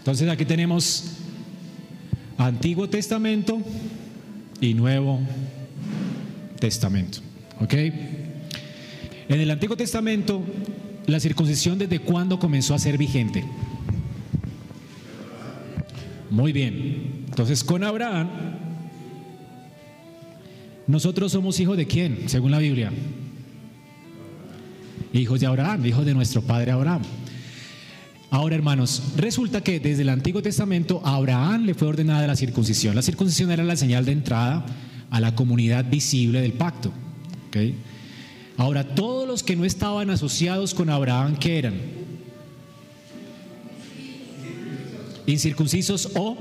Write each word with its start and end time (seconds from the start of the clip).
Entonces 0.00 0.28
aquí 0.30 0.46
tenemos 0.46 1.04
Antiguo 2.38 2.88
Testamento 2.88 3.60
y 4.62 4.72
Nuevo 4.72 5.20
Testamento. 6.58 7.18
¿Ok? 7.60 7.74
En 7.74 9.40
el 9.40 9.50
Antiguo 9.50 9.76
Testamento, 9.76 10.42
la 11.06 11.20
circuncisión 11.20 11.78
desde 11.78 11.98
cuándo 11.98 12.38
comenzó 12.38 12.74
a 12.74 12.78
ser 12.78 12.96
vigente? 12.96 13.44
Muy 16.30 16.52
bien. 16.52 17.26
Entonces, 17.28 17.62
con 17.62 17.84
Abraham, 17.84 18.28
nosotros 20.86 21.32
somos 21.32 21.60
hijos 21.60 21.76
de 21.76 21.86
quién, 21.86 22.28
según 22.28 22.52
la 22.52 22.58
Biblia? 22.58 22.90
Hijos 25.12 25.40
de 25.40 25.46
Abraham, 25.46 25.84
hijos 25.84 26.06
de 26.06 26.14
nuestro 26.14 26.40
padre 26.40 26.70
Abraham. 26.70 27.02
Ahora, 28.30 28.54
hermanos, 28.54 29.02
resulta 29.16 29.60
que 29.60 29.80
desde 29.80 30.02
el 30.02 30.08
Antiguo 30.08 30.40
Testamento 30.40 31.02
a 31.04 31.16
Abraham 31.16 31.64
le 31.64 31.74
fue 31.74 31.88
ordenada 31.88 32.28
la 32.28 32.36
circuncisión. 32.36 32.94
La 32.94 33.02
circuncisión 33.02 33.50
era 33.50 33.64
la 33.64 33.74
señal 33.74 34.04
de 34.04 34.12
entrada 34.12 34.64
a 35.10 35.20
la 35.20 35.34
comunidad 35.34 35.90
visible 35.90 36.40
del 36.40 36.52
pacto. 36.52 36.92
Ahora, 38.56 38.94
todos 38.94 39.26
los 39.26 39.42
que 39.42 39.56
no 39.56 39.64
estaban 39.64 40.10
asociados 40.10 40.74
con 40.74 40.90
Abraham, 40.90 41.36
¿qué 41.36 41.58
eran? 41.58 41.74
Incircuncisos 45.26 46.10
o 46.14 46.36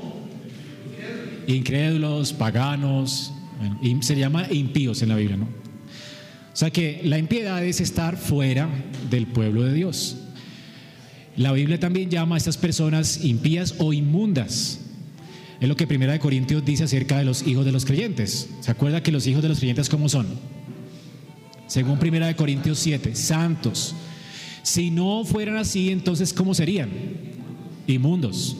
incrédulos, 1.47 2.33
paganos, 2.33 3.33
se 4.01 4.15
llama 4.15 4.45
impíos 4.51 5.01
en 5.01 5.09
la 5.09 5.15
Biblia, 5.15 5.37
¿no? 5.37 5.45
O 5.45 6.55
sea 6.59 6.69
que 6.69 7.01
la 7.03 7.17
impiedad 7.17 7.65
es 7.65 7.81
estar 7.81 8.15
fuera 8.17 8.69
del 9.09 9.25
pueblo 9.25 9.63
de 9.63 9.73
Dios. 9.73 10.17
La 11.39 11.53
Biblia 11.53 11.79
también 11.79 12.09
llama 12.09 12.35
a 12.35 12.37
estas 12.37 12.57
personas 12.57 13.23
impías 13.23 13.75
o 13.77 13.93
inmundas. 13.93 14.81
Es 15.61 15.69
lo 15.69 15.77
que 15.77 15.87
Primera 15.87 16.11
de 16.11 16.19
Corintios 16.19 16.65
dice 16.65 16.83
acerca 16.83 17.17
de 17.17 17.23
los 17.23 17.47
hijos 17.47 17.63
de 17.63 17.71
los 17.71 17.85
creyentes. 17.85 18.49
¿Se 18.59 18.69
acuerda 18.69 19.01
que 19.01 19.13
los 19.13 19.25
hijos 19.25 19.41
de 19.41 19.47
los 19.47 19.59
creyentes 19.59 19.87
cómo 19.87 20.09
son? 20.09 20.27
Según 21.65 21.97
Primera 21.97 22.27
de 22.27 22.35
Corintios 22.35 22.77
7, 22.79 23.15
santos. 23.15 23.95
Si 24.63 24.91
no 24.91 25.23
fueran 25.23 25.55
así, 25.55 25.91
entonces 25.91 26.33
¿cómo 26.33 26.53
serían? 26.53 26.89
Inmundos. 27.87 28.57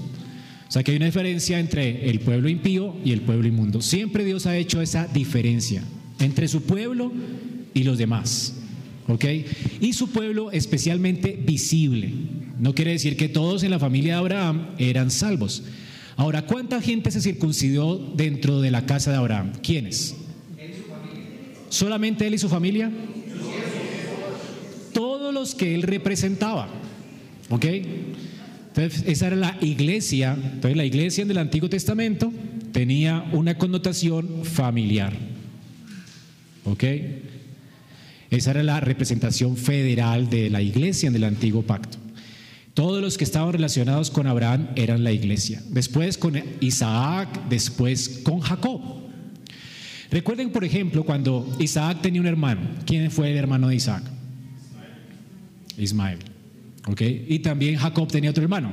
O 0.70 0.72
sea 0.72 0.82
que 0.82 0.92
hay 0.92 0.98
una 0.98 1.08
diferencia 1.08 1.60
entre 1.60 2.10
el 2.10 2.22
pueblo 2.22 2.48
impío 2.48 2.96
y 3.04 3.12
el 3.12 3.20
pueblo 3.20 3.46
inmundo. 3.46 3.82
Siempre 3.82 4.24
Dios 4.24 4.46
ha 4.46 4.56
hecho 4.56 4.82
esa 4.82 5.06
diferencia 5.06 5.84
entre 6.22 6.48
su 6.48 6.62
pueblo 6.62 7.12
y 7.74 7.84
los 7.84 7.98
demás. 7.98 8.54
¿Ok? 9.10 9.26
Y 9.82 9.92
su 9.92 10.12
pueblo 10.12 10.50
especialmente 10.52 11.38
visible. 11.46 12.14
No 12.60 12.76
quiere 12.76 12.92
decir 12.92 13.16
que 13.16 13.30
todos 13.30 13.64
en 13.64 13.72
la 13.72 13.80
familia 13.80 14.14
de 14.14 14.20
Abraham 14.20 14.68
eran 14.78 15.10
salvos. 15.12 15.64
Ahora, 16.18 16.42
¿cuánta 16.46 16.82
gente 16.82 17.10
se 17.12 17.22
circuncidó 17.22 17.98
dentro 17.98 18.60
de 18.60 18.70
la 18.70 18.86
casa 18.86 19.12
de 19.12 19.18
Abraham? 19.18 19.54
¿Quiénes? 19.64 20.16
¿Solamente 21.70 22.28
él 22.28 22.34
y 22.34 22.38
su 22.38 22.50
familia? 22.50 22.92
Todos 24.94 25.34
los 25.34 25.56
que 25.56 25.74
él 25.74 25.84
representaba. 25.84 26.68
¿Ok? 27.50 27.66
Entonces, 27.66 29.04
esa 29.08 29.28
era 29.28 29.38
la 29.38 29.58
iglesia. 29.62 30.34
Entonces, 30.34 30.76
la 30.76 30.86
iglesia 30.86 31.22
en 31.22 31.32
el 31.32 31.38
Antiguo 31.38 31.70
Testamento 31.70 32.34
tenía 32.74 33.26
una 33.32 33.58
connotación 33.58 34.44
familiar. 34.44 35.14
¿Ok? 36.66 36.84
Esa 38.30 38.52
era 38.52 38.64
la 38.64 38.82
representación 38.82 39.56
federal 39.56 40.30
de 40.30 40.50
la 40.50 40.62
iglesia 40.62 41.08
en 41.08 41.16
el 41.16 41.24
Antiguo 41.24 41.62
Pacto. 41.62 42.09
Todos 42.80 43.02
los 43.02 43.18
que 43.18 43.26
estaban 43.26 43.52
relacionados 43.52 44.10
con 44.10 44.26
Abraham 44.26 44.70
eran 44.78 45.04
la 45.04 45.12
iglesia. 45.12 45.62
Después 45.68 46.18
con 46.18 46.42
Isaac, 46.62 47.28
después 47.50 48.22
con 48.24 48.40
Jacob. 48.40 48.80
Recuerden, 50.10 50.50
por 50.50 50.64
ejemplo, 50.64 51.04
cuando 51.04 51.46
Isaac 51.60 52.02
tenía 52.02 52.22
un 52.22 52.28
hermano. 52.28 52.62
¿Quién 52.86 53.12
fue 53.12 53.32
el 53.32 53.38
hermano 53.38 53.68
de 53.68 53.76
Isaac? 53.76 54.02
Ismael. 55.78 56.20
¿Ok? 56.88 57.02
Y 57.02 57.40
también 57.40 57.76
Jacob 57.76 58.08
tenía 58.08 58.30
otro 58.30 58.44
hermano. 58.44 58.72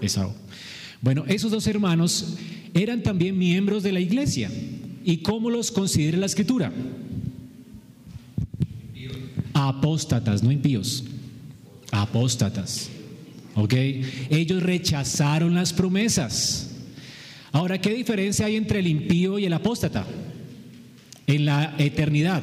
Esaú. 0.00 0.32
Bueno, 1.02 1.24
esos 1.28 1.50
dos 1.50 1.66
hermanos 1.66 2.38
eran 2.72 3.02
también 3.02 3.36
miembros 3.36 3.82
de 3.82 3.92
la 3.92 4.00
iglesia. 4.00 4.50
¿Y 5.04 5.18
cómo 5.18 5.50
los 5.50 5.70
considera 5.70 6.16
la 6.16 6.24
escritura? 6.24 6.72
Apóstatas, 9.52 10.42
no 10.42 10.50
impíos 10.50 11.04
apóstatas. 11.92 12.90
¿Ok? 13.54 13.74
Ellos 14.30 14.62
rechazaron 14.62 15.54
las 15.54 15.72
promesas. 15.72 16.70
Ahora, 17.52 17.80
¿qué 17.80 17.92
diferencia 17.92 18.46
hay 18.46 18.56
entre 18.56 18.80
el 18.80 18.86
impío 18.86 19.38
y 19.38 19.44
el 19.44 19.52
apóstata? 19.52 20.06
En 21.26 21.44
la 21.44 21.74
eternidad. 21.78 22.42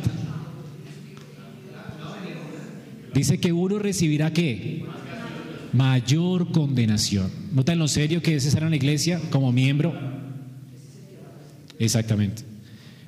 Dice 3.13 3.39
que 3.39 3.51
uno 3.51 3.79
recibirá 3.79 4.31
qué? 4.31 4.85
Mayor 5.73 6.51
condenación. 6.51 7.31
¿Notan 7.51 7.79
lo 7.79 7.87
serio 7.87 8.21
que 8.21 8.35
es 8.35 8.45
estar 8.45 8.63
la 8.63 8.75
iglesia 8.75 9.19
como 9.31 9.51
miembro? 9.51 9.93
Exactamente. 11.79 12.43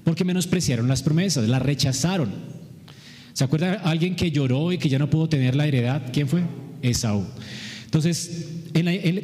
Porque 0.04 0.26
menospreciaron 0.26 0.88
las 0.88 1.04
promesas, 1.04 1.48
las 1.48 1.62
rechazaron. 1.62 2.51
¿Se 3.42 3.46
acuerda 3.46 3.82
alguien 3.84 4.16
que 4.16 4.30
lloró 4.30 4.72
y 4.72 4.78
que 4.78 4.88
ya 4.88 5.00
no 5.00 5.10
pudo 5.10 5.28
tener 5.28 5.56
la 5.56 5.66
heredad? 5.66 6.12
¿Quién 6.14 6.28
fue? 6.28 6.44
Esaú. 6.84 7.26
Entonces, 7.86 8.50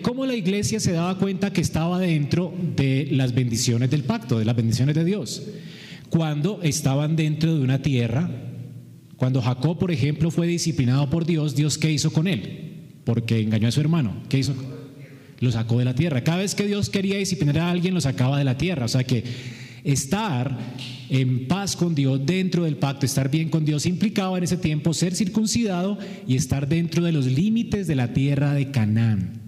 ¿cómo 0.02 0.26
la 0.26 0.34
iglesia 0.34 0.80
se 0.80 0.92
daba 0.92 1.20
cuenta 1.20 1.54
que 1.54 1.62
estaba 1.62 2.00
dentro 2.00 2.52
de 2.76 3.10
las 3.12 3.36
bendiciones 3.36 3.92
del 3.92 4.02
pacto, 4.06 4.40
de 4.40 4.46
las 4.46 4.56
bendiciones 4.56 4.96
de 4.96 5.06
Dios? 5.06 5.44
Cuando 6.10 6.64
estaban 6.64 7.16
dentro 7.16 7.54
de 7.56 7.62
una 7.62 7.84
tierra, 7.84 8.28
cuando 9.18 9.40
Jacob, 9.40 9.78
por 9.78 9.92
ejemplo, 9.92 10.32
fue 10.32 10.48
disciplinado 10.48 11.12
por 11.12 11.28
Dios, 11.28 11.56
Dios 11.56 11.78
qué 11.78 11.92
hizo 11.92 12.12
con 12.12 12.28
él? 12.28 12.88
Porque 13.04 13.40
engañó 13.42 13.68
a 13.68 13.72
su 13.72 13.82
hermano. 13.82 14.24
¿Qué 14.30 14.40
hizo? 14.40 14.56
Lo 15.42 15.52
sacó 15.52 15.78
de 15.78 15.86
la 15.86 15.94
tierra. 15.94 16.24
Cada 16.24 16.40
vez 16.40 16.56
que 16.56 16.66
Dios 16.66 16.90
quería 16.90 17.20
disciplinar 17.20 17.60
a 17.60 17.70
alguien, 17.70 17.94
lo 17.94 18.02
sacaba 18.02 18.40
de 18.40 18.46
la 18.46 18.58
tierra. 18.58 18.86
O 18.86 18.90
sea 18.90 19.04
que 19.04 19.24
estar 19.88 20.58
en 21.10 21.48
paz 21.48 21.76
con 21.76 21.96
Dios 21.96 22.26
dentro 22.26 22.66
del 22.66 22.78
pacto, 22.78 23.06
estar 23.06 23.32
bien 23.32 23.50
con 23.50 23.64
Dios, 23.64 23.86
implicaba 23.86 24.38
en 24.38 24.44
ese 24.44 24.58
tiempo 24.58 24.94
ser 24.94 25.16
circuncidado 25.16 25.98
y 26.28 26.36
estar 26.36 26.68
dentro 26.68 27.04
de 27.04 27.14
los 27.14 27.26
límites 27.26 27.88
de 27.88 27.96
la 27.96 28.14
tierra 28.14 28.54
de 28.54 28.70
Canaán. 28.70 29.42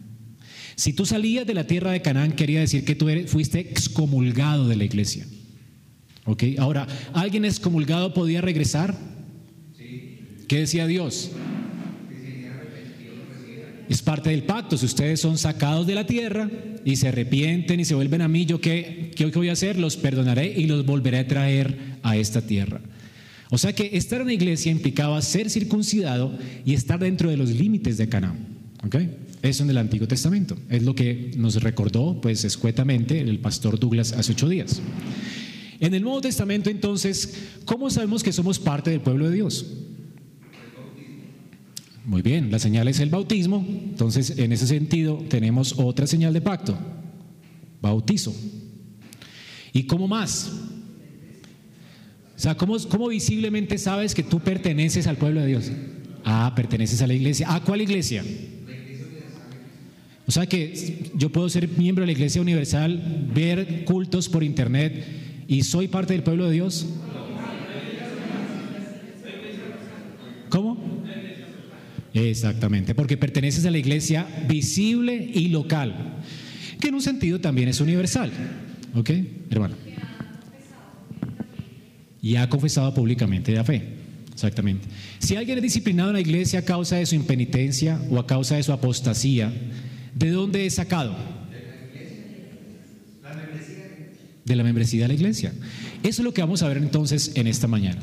Si 0.75 0.93
tú 0.93 1.05
salías 1.05 1.45
de 1.45 1.53
la 1.53 1.67
tierra 1.67 1.91
de 1.91 2.01
Canaán, 2.01 2.31
quería 2.31 2.61
decir 2.61 2.85
que 2.85 2.95
tú 2.95 3.07
fuiste 3.27 3.59
excomulgado 3.59 4.67
de 4.67 4.77
la 4.77 4.85
iglesia. 4.85 5.27
¿Ok? 6.23 6.43
Ahora, 6.57 6.87
¿alguien 7.13 7.43
excomulgado 7.43 8.13
podía 8.13 8.39
regresar? 8.39 8.97
¿Qué 10.47 10.59
decía 10.59 10.87
Dios? 10.87 11.31
Es 13.89 14.03
parte 14.03 14.29
del 14.29 14.43
pacto. 14.43 14.77
Si 14.77 14.85
ustedes 14.85 15.19
son 15.19 15.37
sacados 15.37 15.87
de 15.87 15.95
la 15.95 16.05
tierra 16.05 16.49
y 16.85 16.95
se 16.95 17.07
arrepienten 17.07 17.79
y 17.79 17.85
se 17.85 17.95
vuelven 17.95 18.21
a 18.21 18.27
mí, 18.27 18.45
¿yo 18.45 18.61
qué, 18.61 19.11
qué 19.15 19.25
voy 19.25 19.49
a 19.49 19.53
hacer? 19.53 19.79
Los 19.79 19.97
perdonaré 19.97 20.53
y 20.55 20.67
los 20.67 20.85
volveré 20.85 21.17
a 21.17 21.27
traer 21.27 21.97
a 22.03 22.15
esta 22.15 22.41
tierra. 22.41 22.81
O 23.49 23.57
sea 23.57 23.73
que 23.73 23.89
estar 23.93 24.21
en 24.21 24.27
la 24.27 24.33
iglesia 24.33 24.71
implicaba 24.71 25.19
ser 25.23 25.49
circuncidado 25.49 26.31
y 26.65 26.75
estar 26.75 26.99
dentro 26.99 27.31
de 27.31 27.37
los 27.37 27.49
límites 27.49 27.97
de 27.97 28.07
Canaán. 28.07 28.47
¿Ok? 28.85 28.95
Eso 29.41 29.63
en 29.63 29.71
el 29.71 29.77
Antiguo 29.77 30.07
Testamento. 30.07 30.55
Es 30.69 30.83
lo 30.83 30.93
que 30.93 31.31
nos 31.35 31.61
recordó, 31.61 32.21
pues, 32.21 32.43
escuetamente 32.43 33.19
el 33.19 33.39
pastor 33.39 33.79
Douglas 33.79 34.13
hace 34.13 34.33
ocho 34.33 34.47
días. 34.47 34.81
En 35.79 35.93
el 35.93 36.03
Nuevo 36.03 36.21
Testamento, 36.21 36.69
entonces, 36.69 37.33
¿cómo 37.65 37.89
sabemos 37.89 38.21
que 38.21 38.33
somos 38.33 38.59
parte 38.59 38.91
del 38.91 39.01
pueblo 39.01 39.29
de 39.29 39.35
Dios? 39.35 39.65
Muy 42.09 42.23
bien, 42.23 42.49
la 42.49 42.57
señal 42.57 42.87
es 42.87 42.99
el 43.01 43.11
bautismo, 43.11 43.63
entonces 43.69 44.39
en 44.39 44.51
ese 44.51 44.65
sentido 44.65 45.23
tenemos 45.29 45.75
otra 45.77 46.07
señal 46.07 46.33
de 46.33 46.41
pacto, 46.41 46.75
bautizo. 47.83 48.35
¿Y 49.73 49.83
cómo 49.83 50.07
más? 50.07 50.51
O 52.35 52.39
sea, 52.39 52.57
¿cómo, 52.57 52.79
¿cómo, 52.89 53.09
visiblemente 53.09 53.77
sabes 53.77 54.15
que 54.15 54.23
tú 54.23 54.39
perteneces 54.39 55.05
al 55.05 55.17
pueblo 55.17 55.41
de 55.41 55.45
Dios? 55.45 55.71
Ah, 56.25 56.51
perteneces 56.55 56.99
a 57.03 57.05
la 57.05 57.13
iglesia. 57.13 57.53
¿A 57.53 57.63
cuál 57.63 57.81
iglesia? 57.81 58.25
O 60.25 60.31
sea 60.31 60.47
que 60.47 61.11
yo 61.13 61.31
puedo 61.31 61.47
ser 61.47 61.69
miembro 61.69 62.01
de 62.01 62.07
la 62.07 62.13
iglesia 62.13 62.41
universal, 62.41 63.29
ver 63.35 63.85
cultos 63.85 64.29
por 64.29 64.43
internet 64.43 65.45
y 65.47 65.61
soy 65.61 65.87
parte 65.87 66.13
del 66.13 66.23
pueblo 66.23 66.47
de 66.47 66.53
Dios. 66.53 66.87
¿Cómo? 70.49 70.89
Exactamente, 72.29 72.95
porque 72.95 73.17
perteneces 73.17 73.65
a 73.65 73.71
la 73.71 73.77
iglesia 73.77 74.27
visible 74.47 75.15
y 75.33 75.49
local, 75.49 76.17
que 76.79 76.87
en 76.87 76.95
un 76.95 77.01
sentido 77.01 77.39
también 77.39 77.69
es 77.69 77.81
universal. 77.81 78.31
¿Ok, 78.95 79.11
hermano? 79.49 79.75
Y 82.21 82.35
ha 82.35 82.49
confesado 82.49 82.93
públicamente 82.93 83.51
la 83.51 83.63
fe. 83.63 83.99
Exactamente. 84.33 84.87
Si 85.19 85.35
alguien 85.35 85.57
es 85.57 85.63
disciplinado 85.63 86.09
en 86.09 86.15
la 86.15 86.21
iglesia 86.21 86.59
a 86.59 86.65
causa 86.65 86.95
de 86.95 87.05
su 87.05 87.15
impenitencia 87.15 87.99
o 88.09 88.19
a 88.19 88.25
causa 88.27 88.55
de 88.55 88.63
su 88.63 88.71
apostasía, 88.71 89.51
¿De 90.19 90.31
dónde 90.31 90.65
es 90.65 90.75
sacado? 90.75 91.15
De 94.43 94.55
la 94.55 94.63
membresía 94.63 95.03
de 95.03 95.07
la 95.07 95.13
iglesia. 95.13 95.53
Eso 96.03 96.21
es 96.21 96.25
lo 96.25 96.33
que 96.33 96.41
vamos 96.41 96.61
a 96.61 96.67
ver 96.67 96.77
entonces 96.77 97.31
en 97.35 97.47
esta 97.47 97.67
mañana. 97.67 98.01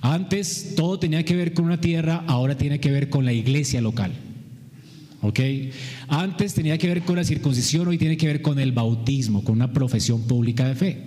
Antes 0.00 0.74
todo 0.76 0.98
tenía 0.98 1.24
que 1.24 1.36
ver 1.36 1.54
con 1.54 1.64
una 1.64 1.80
tierra, 1.80 2.24
ahora 2.26 2.56
tiene 2.56 2.80
que 2.80 2.90
ver 2.90 3.08
con 3.08 3.24
la 3.24 3.32
iglesia 3.32 3.80
local. 3.80 4.12
¿Ok? 5.22 5.40
Antes 6.08 6.54
tenía 6.54 6.78
que 6.78 6.88
ver 6.88 7.02
con 7.02 7.16
la 7.16 7.24
circuncisión, 7.24 7.88
hoy 7.88 7.98
tiene 7.98 8.16
que 8.16 8.26
ver 8.26 8.42
con 8.42 8.58
el 8.58 8.72
bautismo, 8.72 9.42
con 9.42 9.56
una 9.56 9.72
profesión 9.72 10.22
pública 10.22 10.68
de 10.68 10.74
fe. 10.74 11.02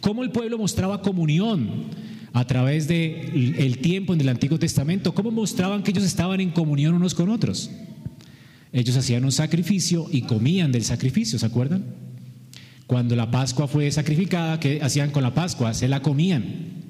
¿Cómo 0.00 0.22
el 0.22 0.30
pueblo 0.30 0.58
mostraba 0.58 1.00
comunión 1.00 1.86
a 2.32 2.46
través 2.46 2.88
del 2.88 3.54
el 3.58 3.78
tiempo 3.78 4.14
en 4.14 4.20
el 4.20 4.28
Antiguo 4.28 4.58
Testamento? 4.58 5.14
¿Cómo 5.14 5.30
mostraban 5.30 5.82
que 5.82 5.90
ellos 5.90 6.04
estaban 6.04 6.40
en 6.40 6.50
comunión 6.50 6.94
unos 6.94 7.14
con 7.14 7.30
otros? 7.30 7.70
Ellos 8.72 8.96
hacían 8.96 9.24
un 9.24 9.32
sacrificio 9.32 10.06
y 10.10 10.22
comían 10.22 10.72
del 10.72 10.84
sacrificio, 10.84 11.38
¿se 11.38 11.46
acuerdan? 11.46 11.84
Cuando 12.86 13.16
la 13.16 13.30
Pascua 13.30 13.68
fue 13.68 13.90
sacrificada, 13.90 14.58
¿qué 14.60 14.80
hacían 14.82 15.10
con 15.10 15.22
la 15.22 15.34
Pascua? 15.34 15.72
Se 15.74 15.88
la 15.88 16.00
comían. 16.00 16.81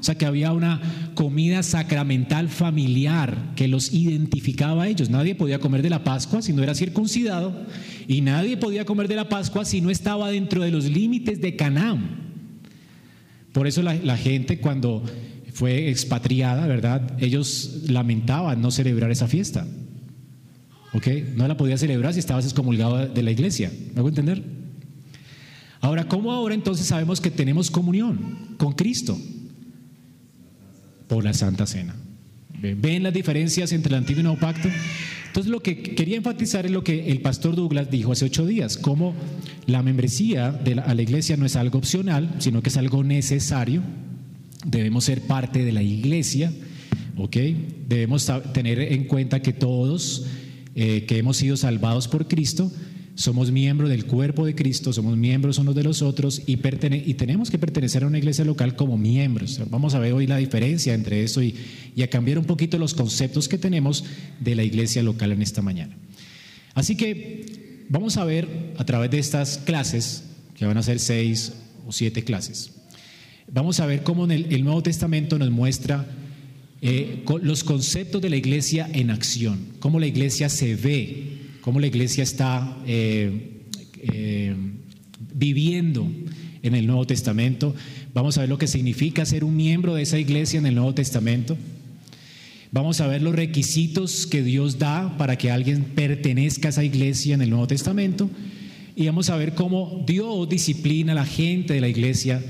O 0.00 0.02
sea 0.02 0.16
que 0.16 0.24
había 0.24 0.52
una 0.52 0.80
comida 1.14 1.62
sacramental 1.62 2.48
familiar 2.48 3.52
que 3.54 3.68
los 3.68 3.92
identificaba 3.92 4.84
a 4.84 4.88
ellos. 4.88 5.10
Nadie 5.10 5.34
podía 5.34 5.58
comer 5.58 5.82
de 5.82 5.90
la 5.90 6.04
Pascua 6.04 6.40
si 6.40 6.54
no 6.54 6.62
era 6.62 6.74
circuncidado 6.74 7.66
y 8.08 8.22
nadie 8.22 8.56
podía 8.56 8.86
comer 8.86 9.08
de 9.08 9.16
la 9.16 9.28
Pascua 9.28 9.66
si 9.66 9.82
no 9.82 9.90
estaba 9.90 10.30
dentro 10.30 10.62
de 10.62 10.70
los 10.70 10.86
límites 10.86 11.42
de 11.42 11.54
Canaán. 11.54 12.30
Por 13.52 13.66
eso 13.66 13.82
la, 13.82 14.16
gente 14.16 14.58
cuando 14.58 15.04
fue 15.52 15.90
expatriada, 15.90 16.66
¿verdad? 16.66 17.16
Ellos 17.20 17.82
lamentaban 17.88 18.62
no 18.62 18.70
celebrar 18.70 19.10
esa 19.10 19.28
fiesta. 19.28 19.66
¿Ok? 20.94 21.08
No 21.36 21.46
la 21.46 21.58
podía 21.58 21.76
celebrar 21.76 22.14
si 22.14 22.20
estabas 22.20 22.46
excomulgado 22.46 23.06
de 23.06 23.22
la 23.22 23.32
iglesia. 23.32 23.70
¿Me 23.92 23.98
hago 23.98 24.08
entender? 24.08 24.42
Ahora, 25.82 26.08
¿cómo 26.08 26.32
ahora 26.32 26.54
entonces 26.54 26.86
sabemos 26.86 27.20
que 27.20 27.30
tenemos 27.30 27.70
comunión 27.70 28.56
con 28.56 28.72
Cristo? 28.72 29.18
Por 31.10 31.24
la 31.24 31.34
Santa 31.34 31.66
Cena. 31.66 31.94
¿Ven 32.62 33.02
las 33.02 33.12
diferencias 33.12 33.72
entre 33.72 33.90
el 33.90 33.98
Antiguo 33.98 34.18
y 34.18 34.20
el 34.20 34.24
Nuevo 34.24 34.40
Pacto? 34.40 34.68
Entonces, 35.26 35.50
lo 35.50 35.60
que 35.60 35.82
quería 35.82 36.16
enfatizar 36.16 36.64
es 36.64 36.72
lo 36.72 36.82
que 36.82 37.10
el 37.10 37.20
pastor 37.20 37.54
Douglas 37.54 37.90
dijo 37.90 38.12
hace 38.12 38.24
ocho 38.24 38.46
días, 38.46 38.78
cómo 38.78 39.14
la 39.66 39.82
membresía 39.82 40.50
de 40.50 40.76
la, 40.76 40.82
a 40.82 40.94
la 40.94 41.02
iglesia 41.02 41.36
no 41.36 41.46
es 41.46 41.56
algo 41.56 41.78
opcional, 41.78 42.34
sino 42.38 42.62
que 42.62 42.70
es 42.70 42.76
algo 42.76 43.04
necesario. 43.04 43.82
Debemos 44.64 45.04
ser 45.04 45.22
parte 45.22 45.64
de 45.64 45.72
la 45.72 45.82
iglesia, 45.82 46.52
¿ok? 47.16 47.36
Debemos 47.88 48.30
tener 48.52 48.80
en 48.80 49.04
cuenta 49.04 49.40
que 49.42 49.52
todos 49.52 50.26
eh, 50.76 51.04
que 51.06 51.18
hemos 51.18 51.36
sido 51.36 51.56
salvados 51.56 52.06
por 52.06 52.28
Cristo, 52.28 52.70
somos 53.14 53.50
miembros 53.50 53.90
del 53.90 54.06
cuerpo 54.06 54.46
de 54.46 54.54
Cristo, 54.54 54.92
somos 54.92 55.16
miembros 55.16 55.58
unos 55.58 55.74
de 55.74 55.82
los 55.82 56.02
otros 56.02 56.42
y, 56.46 56.56
tenemos 56.56 57.50
que 57.50 57.58
pertenecer 57.58 58.04
a 58.04 58.06
una 58.06 58.18
iglesia 58.18 58.44
local 58.44 58.76
como 58.76 58.96
miembros. 58.96 59.60
Vamos 59.70 59.94
a 59.94 59.98
ver 59.98 60.12
hoy 60.12 60.26
la 60.26 60.36
diferencia 60.36 60.94
entre 60.94 61.22
eso 61.22 61.42
y, 61.42 61.54
a 62.02 62.06
cambiar 62.08 62.38
un 62.38 62.44
poquito 62.44 62.78
los 62.78 62.94
conceptos 62.94 63.48
que 63.48 63.58
tenemos 63.58 64.04
de 64.40 64.54
la 64.54 64.62
iglesia 64.62 65.02
local 65.02 65.32
en 65.32 65.42
esta 65.42 65.60
mañana. 65.60 65.96
Así 66.74 66.96
que 66.96 67.84
vamos 67.88 68.16
a 68.16 68.24
ver 68.24 68.74
a 68.78 68.84
través 68.84 69.10
de 69.10 69.18
estas 69.18 69.58
clases, 69.58 70.24
que 70.56 70.64
van 70.64 70.78
a 70.78 70.82
ser 70.82 70.98
seis 70.98 71.52
o 71.86 71.92
siete 71.92 72.24
clases, 72.24 72.70
vamos 73.52 73.80
a 73.80 73.86
ver 73.86 74.02
cómo 74.02 74.24
el 74.26 74.64
Nuevo 74.64 74.82
Testamento 74.82 75.38
nos 75.38 75.50
muestra 75.50 76.06
eh, 76.82 77.24
los 77.42 77.62
conceptos 77.62 78.22
de 78.22 78.30
la 78.30 78.36
iglesia 78.36 78.88
en 78.94 79.10
acción, 79.10 79.66
cómo 79.80 80.00
la 80.00 80.06
iglesia 80.06 80.48
se 80.48 80.76
ve, 80.76 81.39
cómo 81.60 81.80
la 81.80 81.86
iglesia 81.86 82.22
está 82.22 82.76
eh, 82.86 83.62
eh, 84.02 84.54
viviendo 85.34 86.10
en 86.62 86.74
el 86.74 86.86
Nuevo 86.86 87.06
Testamento. 87.06 87.74
Vamos 88.14 88.38
a 88.38 88.42
ver 88.42 88.50
lo 88.50 88.58
que 88.58 88.66
significa 88.66 89.24
ser 89.24 89.44
un 89.44 89.56
miembro 89.56 89.94
de 89.94 90.02
esa 90.02 90.18
iglesia 90.18 90.58
en 90.58 90.66
el 90.66 90.74
Nuevo 90.74 90.94
Testamento. 90.94 91.56
Vamos 92.72 93.00
a 93.00 93.08
ver 93.08 93.22
los 93.22 93.34
requisitos 93.34 94.26
que 94.26 94.42
Dios 94.42 94.78
da 94.78 95.16
para 95.18 95.36
que 95.36 95.50
alguien 95.50 95.82
pertenezca 95.82 96.68
a 96.68 96.70
esa 96.70 96.84
iglesia 96.84 97.34
en 97.34 97.42
el 97.42 97.50
Nuevo 97.50 97.66
Testamento. 97.66 98.30
Y 98.94 99.06
vamos 99.06 99.30
a 99.30 99.36
ver 99.36 99.54
cómo 99.54 100.04
Dios 100.06 100.48
disciplina 100.48 101.12
a 101.12 101.16
la 101.16 101.26
gente 101.26 101.74
de 101.74 101.80
la 101.80 101.88
iglesia 101.88 102.42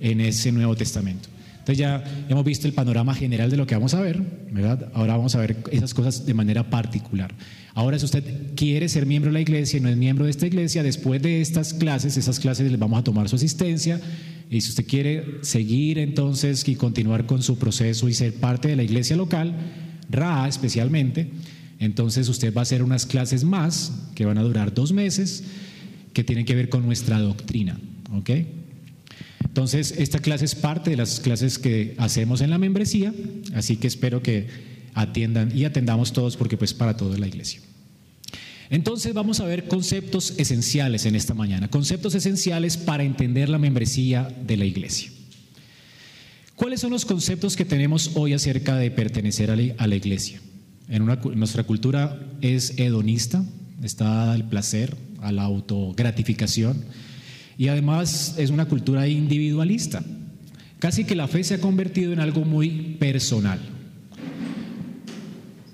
en 0.00 0.20
ese 0.20 0.52
Nuevo 0.52 0.76
Testamento. 0.76 1.28
Entonces 1.66 1.78
ya 1.78 2.04
hemos 2.28 2.44
visto 2.44 2.68
el 2.68 2.74
panorama 2.74 3.12
general 3.12 3.50
de 3.50 3.56
lo 3.56 3.66
que 3.66 3.74
vamos 3.74 3.92
a 3.92 4.00
ver, 4.00 4.22
¿verdad? 4.52 4.88
Ahora 4.94 5.16
vamos 5.16 5.34
a 5.34 5.40
ver 5.40 5.56
esas 5.72 5.94
cosas 5.94 6.24
de 6.24 6.32
manera 6.32 6.70
particular. 6.70 7.34
Ahora, 7.74 7.98
si 7.98 8.04
usted 8.04 8.22
quiere 8.54 8.88
ser 8.88 9.04
miembro 9.04 9.30
de 9.30 9.32
la 9.32 9.40
iglesia 9.40 9.78
y 9.78 9.80
no 9.80 9.88
es 9.88 9.96
miembro 9.96 10.26
de 10.26 10.30
esta 10.30 10.46
iglesia, 10.46 10.84
después 10.84 11.20
de 11.20 11.40
estas 11.40 11.74
clases, 11.74 12.16
esas 12.16 12.38
clases 12.38 12.70
les 12.70 12.78
vamos 12.78 13.00
a 13.00 13.02
tomar 13.02 13.28
su 13.28 13.34
asistencia. 13.34 14.00
Y 14.48 14.60
si 14.60 14.68
usted 14.68 14.86
quiere 14.86 15.38
seguir 15.40 15.98
entonces 15.98 16.68
y 16.68 16.76
continuar 16.76 17.26
con 17.26 17.42
su 17.42 17.58
proceso 17.58 18.08
y 18.08 18.14
ser 18.14 18.34
parte 18.34 18.68
de 18.68 18.76
la 18.76 18.84
iglesia 18.84 19.16
local, 19.16 19.52
RA 20.08 20.46
especialmente, 20.46 21.30
entonces 21.80 22.28
usted 22.28 22.54
va 22.54 22.60
a 22.60 22.62
hacer 22.62 22.84
unas 22.84 23.06
clases 23.06 23.42
más 23.42 23.90
que 24.14 24.24
van 24.24 24.38
a 24.38 24.42
durar 24.42 24.72
dos 24.72 24.92
meses 24.92 25.42
que 26.12 26.22
tienen 26.22 26.44
que 26.44 26.54
ver 26.54 26.68
con 26.68 26.86
nuestra 26.86 27.18
doctrina. 27.18 27.76
¿Ok? 28.12 28.30
Entonces, 29.44 29.94
esta 29.98 30.18
clase 30.18 30.44
es 30.44 30.54
parte 30.54 30.90
de 30.90 30.96
las 30.96 31.20
clases 31.20 31.58
que 31.58 31.94
hacemos 31.98 32.40
en 32.40 32.50
la 32.50 32.58
membresía, 32.58 33.12
así 33.54 33.76
que 33.76 33.86
espero 33.86 34.22
que 34.22 34.48
atiendan 34.94 35.56
y 35.56 35.64
atendamos 35.64 36.12
todos 36.12 36.36
porque 36.36 36.56
pues 36.56 36.74
para 36.74 36.96
toda 36.96 37.18
la 37.18 37.26
iglesia. 37.26 37.60
Entonces 38.70 39.14
vamos 39.14 39.40
a 39.40 39.44
ver 39.44 39.68
conceptos 39.68 40.34
esenciales 40.38 41.06
en 41.06 41.14
esta 41.14 41.34
mañana, 41.34 41.68
conceptos 41.68 42.14
esenciales 42.14 42.76
para 42.76 43.04
entender 43.04 43.48
la 43.48 43.58
membresía 43.58 44.28
de 44.46 44.56
la 44.56 44.64
iglesia. 44.64 45.10
¿Cuáles 46.56 46.80
son 46.80 46.90
los 46.90 47.04
conceptos 47.04 47.54
que 47.54 47.66
tenemos 47.66 48.12
hoy 48.14 48.32
acerca 48.32 48.76
de 48.76 48.90
pertenecer 48.90 49.50
a 49.50 49.56
la, 49.56 49.94
iglesia? 49.94 50.40
En 50.88 51.04
nuestra 51.04 51.64
cultura 51.64 52.18
es 52.40 52.78
hedonista, 52.78 53.44
está 53.82 54.32
al 54.32 54.48
placer, 54.48 54.96
a 55.20 55.32
la 55.32 55.42
autogratificación 55.42 56.84
y 57.58 57.68
además 57.68 58.34
es 58.38 58.50
una 58.50 58.66
cultura 58.66 59.08
individualista. 59.08 60.02
Casi 60.78 61.04
que 61.04 61.14
la 61.14 61.28
fe 61.28 61.42
se 61.42 61.54
ha 61.54 61.60
convertido 61.60 62.12
en 62.12 62.20
algo 62.20 62.44
muy 62.44 62.96
personal. 62.98 63.58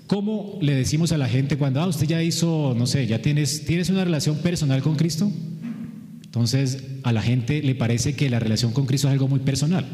¿Cómo 0.07 0.59
le 0.61 0.75
decimos 0.75 1.11
a 1.11 1.17
la 1.17 1.27
gente 1.27 1.57
cuando, 1.57 1.81
ah, 1.81 1.87
usted 1.87 2.07
ya 2.07 2.21
hizo, 2.21 2.75
no 2.77 2.85
sé, 2.87 3.07
ya 3.07 3.21
tienes, 3.21 3.65
tienes 3.65 3.89
una 3.89 4.03
relación 4.03 4.37
personal 4.37 4.81
con 4.81 4.95
Cristo? 4.95 5.31
Entonces 6.23 6.83
a 7.03 7.11
la 7.11 7.21
gente 7.21 7.61
le 7.61 7.75
parece 7.75 8.15
que 8.15 8.29
la 8.29 8.39
relación 8.39 8.73
con 8.73 8.85
Cristo 8.85 9.07
es 9.07 9.13
algo 9.13 9.27
muy 9.27 9.39
personal. 9.39 9.85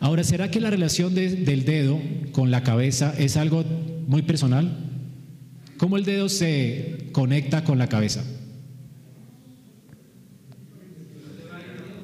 Ahora, 0.00 0.24
¿será 0.24 0.50
que 0.50 0.60
la 0.60 0.70
relación 0.70 1.14
del 1.14 1.64
dedo 1.64 2.00
con 2.32 2.50
la 2.50 2.64
cabeza 2.64 3.14
es 3.18 3.36
algo 3.36 3.64
muy 4.08 4.22
personal? 4.22 4.76
¿Cómo 5.76 5.96
el 5.96 6.04
dedo 6.04 6.28
se 6.28 7.08
conecta 7.12 7.62
con 7.62 7.78
la 7.78 7.86
cabeza? 7.86 8.24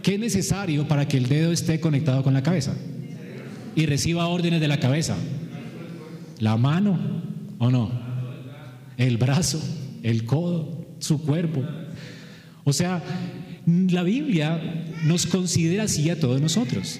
¿Qué 0.08 0.14
es 0.14 0.20
necesario 0.20 0.88
para 0.88 1.06
que 1.06 1.18
el 1.18 1.28
dedo 1.28 1.52
esté 1.52 1.80
conectado 1.80 2.22
con 2.22 2.32
la 2.32 2.42
cabeza? 2.42 2.74
Y 3.76 3.84
reciba 3.84 4.26
órdenes 4.26 4.58
de 4.58 4.66
la 4.66 4.80
cabeza. 4.80 5.14
La 6.38 6.56
mano, 6.56 6.98
¿o 7.58 7.70
no? 7.70 7.92
El 8.96 9.18
brazo, 9.18 9.62
el 10.02 10.24
codo, 10.24 10.96
su 10.98 11.20
cuerpo. 11.20 11.62
O 12.64 12.72
sea, 12.72 13.02
la 13.66 14.02
Biblia 14.02 14.86
nos 15.04 15.26
considera 15.26 15.82
así 15.82 16.08
a 16.08 16.18
todos 16.18 16.40
nosotros. 16.40 16.98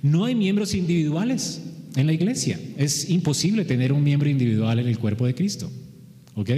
No 0.00 0.24
hay 0.24 0.34
miembros 0.34 0.74
individuales 0.74 1.60
en 1.94 2.06
la 2.06 2.14
iglesia. 2.14 2.58
Es 2.78 3.10
imposible 3.10 3.66
tener 3.66 3.92
un 3.92 4.02
miembro 4.02 4.30
individual 4.30 4.78
en 4.78 4.88
el 4.88 4.98
cuerpo 4.98 5.26
de 5.26 5.34
Cristo. 5.34 5.70
¿Ok? 6.34 6.50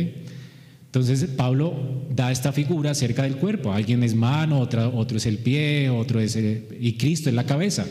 Entonces 0.89 1.29
Pablo 1.37 1.75
da 2.15 2.33
esta 2.33 2.51
figura 2.51 2.93
acerca 2.93 3.23
del 3.23 3.37
cuerpo. 3.37 3.73
Alguien 3.73 4.03
es 4.03 4.15
mano, 4.15 4.61
otro 4.61 5.17
es 5.17 5.27
el 5.27 5.39
pie, 5.39 5.91
otro 5.91 6.19
es 6.19 6.35
el, 6.35 6.65
y 6.81 6.95
Cristo 6.95 7.29
es 7.29 7.35
la 7.35 7.45
cabeza. 7.45 7.87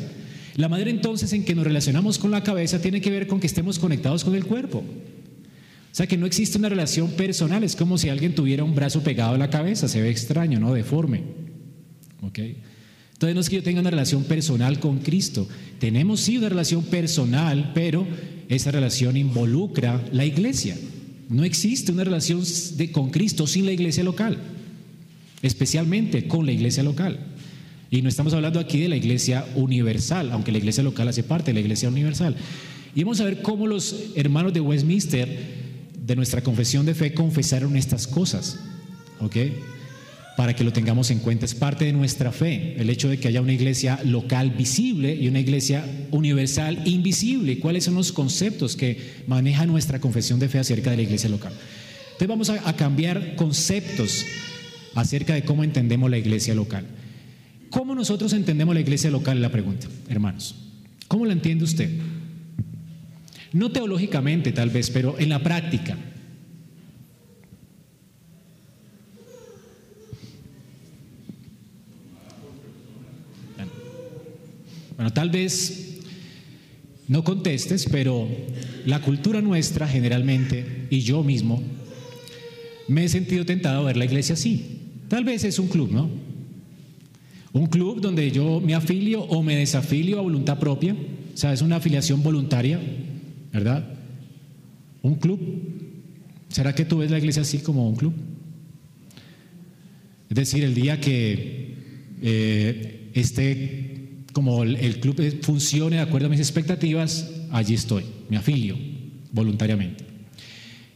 La 0.55 0.67
manera 0.67 0.89
entonces 0.89 1.31
en 1.33 1.45
que 1.45 1.53
nos 1.53 1.63
relacionamos 1.63 2.17
con 2.17 2.31
la 2.31 2.43
cabeza 2.43 2.81
tiene 2.81 2.99
que 2.99 3.11
ver 3.11 3.27
con 3.27 3.39
que 3.39 3.45
estemos 3.45 3.77
conectados 3.77 4.23
con 4.23 4.33
el 4.33 4.45
cuerpo. 4.45 4.79
O 4.79 5.95
sea 5.97 6.07
que 6.07 6.17
no 6.17 6.25
existe 6.25 6.57
una 6.57 6.69
relación 6.69 7.11
personal, 7.11 7.63
es 7.63 7.75
como 7.75 7.99
si 7.99 8.09
alguien 8.09 8.33
tuviera 8.33 8.63
un 8.63 8.73
brazo 8.73 9.03
pegado 9.03 9.35
a 9.35 9.37
la 9.37 9.51
cabeza, 9.51 9.87
se 9.87 10.01
ve 10.01 10.09
extraño, 10.09 10.59
¿no? 10.59 10.73
Deforme. 10.73 11.21
¿Ok? 12.23 12.39
Entonces 13.13 13.35
no 13.35 13.41
es 13.41 13.49
que 13.49 13.57
yo 13.57 13.63
tenga 13.63 13.81
una 13.81 13.91
relación 13.91 14.23
personal 14.23 14.79
con 14.79 14.99
Cristo. 14.99 15.47
Tenemos 15.79 16.21
sí 16.21 16.37
una 16.37 16.49
relación 16.49 16.83
personal, 16.83 17.71
pero 17.75 18.07
esa 18.49 18.71
relación 18.71 19.17
involucra 19.17 20.03
la 20.11 20.25
iglesia. 20.25 20.75
No 21.29 21.43
existe 21.43 21.91
una 21.91 22.03
relación 22.03 22.43
con 22.91 23.09
Cristo 23.09 23.47
sin 23.47 23.65
la 23.65 23.71
iglesia 23.71 24.03
local, 24.03 24.37
especialmente 25.41 26.27
con 26.27 26.45
la 26.45 26.51
iglesia 26.51 26.83
local. 26.83 27.19
Y 27.89 28.01
no 28.01 28.09
estamos 28.09 28.33
hablando 28.33 28.59
aquí 28.59 28.79
de 28.79 28.89
la 28.89 28.95
iglesia 28.95 29.45
universal, 29.55 30.31
aunque 30.31 30.51
la 30.51 30.57
iglesia 30.57 30.83
local 30.83 31.07
hace 31.07 31.23
parte 31.23 31.51
de 31.51 31.55
la 31.55 31.59
iglesia 31.61 31.89
universal. 31.89 32.35
Y 32.95 33.03
vamos 33.03 33.19
a 33.21 33.25
ver 33.25 33.41
cómo 33.41 33.67
los 33.67 33.95
hermanos 34.15 34.53
de 34.53 34.59
Westminster 34.59 35.27
de 36.05 36.15
nuestra 36.15 36.41
confesión 36.41 36.85
de 36.85 36.95
fe 36.95 37.13
confesaron 37.13 37.75
estas 37.75 38.07
cosas. 38.07 38.59
¿Ok? 39.19 39.35
Para 40.37 40.55
que 40.55 40.63
lo 40.63 40.71
tengamos 40.71 41.11
en 41.11 41.19
cuenta. 41.19 41.45
Es 41.45 41.55
parte 41.55 41.83
de 41.83 41.91
nuestra 41.91 42.31
fe 42.31 42.75
el 42.77 42.89
hecho 42.89 43.09
de 43.09 43.19
que 43.19 43.27
haya 43.27 43.41
una 43.41 43.51
iglesia 43.51 43.99
local 44.05 44.51
visible 44.51 45.13
y 45.13 45.27
una 45.27 45.39
iglesia 45.39 45.83
universal 46.11 46.83
invisible. 46.85 47.59
¿Cuáles 47.59 47.83
son 47.83 47.95
los 47.95 48.13
conceptos 48.13 48.77
que 48.77 49.23
maneja 49.27 49.65
nuestra 49.65 49.99
confesión 49.99 50.39
de 50.39 50.47
fe 50.47 50.59
acerca 50.59 50.91
de 50.91 50.97
la 50.97 51.03
iglesia 51.03 51.29
local? 51.29 51.51
Entonces 52.17 52.27
vamos 52.27 52.49
a, 52.49 52.75
cambiar 52.75 53.35
conceptos 53.35 54.25
acerca 54.95 55.35
de 55.35 55.43
cómo 55.43 55.63
entendemos 55.63 56.09
la 56.09 56.17
iglesia 56.17 56.55
local. 56.55 56.85
¿Cómo 57.69 57.93
nosotros 57.93 58.33
entendemos 58.33 58.73
la 58.73 58.81
iglesia 58.81 59.11
local? 59.11 59.39
La 59.41 59.49
pregunta, 59.49 59.87
hermanos. 60.09 60.55
¿Cómo 61.07 61.25
la 61.25 61.33
entiende 61.33 61.63
usted? 61.63 61.91
No 63.53 63.71
teológicamente 63.71 64.51
tal 64.51 64.69
vez, 64.69 64.89
pero 64.89 65.19
en 65.19 65.29
la 65.29 65.43
práctica. 65.43 65.97
Tal 75.13 75.29
vez 75.29 75.99
no 77.07 77.23
contestes, 77.23 77.87
pero 77.89 78.27
la 78.85 79.01
cultura 79.01 79.41
nuestra 79.41 79.87
generalmente, 79.87 80.87
y 80.89 80.99
yo 81.01 81.23
mismo, 81.23 81.61
me 82.87 83.05
he 83.05 83.09
sentido 83.09 83.45
tentado 83.45 83.81
a 83.81 83.85
ver 83.85 83.97
la 83.97 84.05
iglesia 84.05 84.33
así. 84.33 84.79
Tal 85.07 85.23
vez 85.23 85.43
es 85.43 85.59
un 85.59 85.67
club, 85.67 85.91
¿no? 85.91 86.09
Un 87.53 87.67
club 87.67 88.01
donde 88.01 88.29
yo 88.31 88.59
me 88.59 88.75
afilio 88.75 89.23
o 89.23 89.41
me 89.41 89.55
desafilio 89.55 90.19
a 90.19 90.21
voluntad 90.21 90.59
propia, 90.59 90.93
o 90.93 91.37
sea, 91.37 91.53
es 91.53 91.61
una 91.61 91.77
afiliación 91.77 92.21
voluntaria, 92.21 92.79
¿verdad? 93.53 93.87
Un 95.01 95.15
club. 95.15 95.39
¿Será 96.49 96.75
que 96.75 96.85
tú 96.85 96.97
ves 96.97 97.11
la 97.11 97.17
iglesia 97.17 97.41
así 97.41 97.59
como 97.59 97.87
un 97.87 97.95
club? 97.95 98.13
Es 100.29 100.35
decir, 100.35 100.63
el 100.63 100.73
día 100.73 100.99
que 100.99 101.75
eh, 102.21 103.11
esté 103.13 103.86
como 104.37 104.61
el, 104.61 104.99
club 104.99 105.41
funcione 105.41 105.95
de 105.95 106.03
acuerdo 106.03 106.27
a 106.27 106.29
mis 106.29 106.39
expectativas, 106.39 107.27
allí 107.49 107.73
estoy, 107.73 108.03
me 108.29 108.37
afilio 108.37 108.77
voluntariamente. 109.31 110.05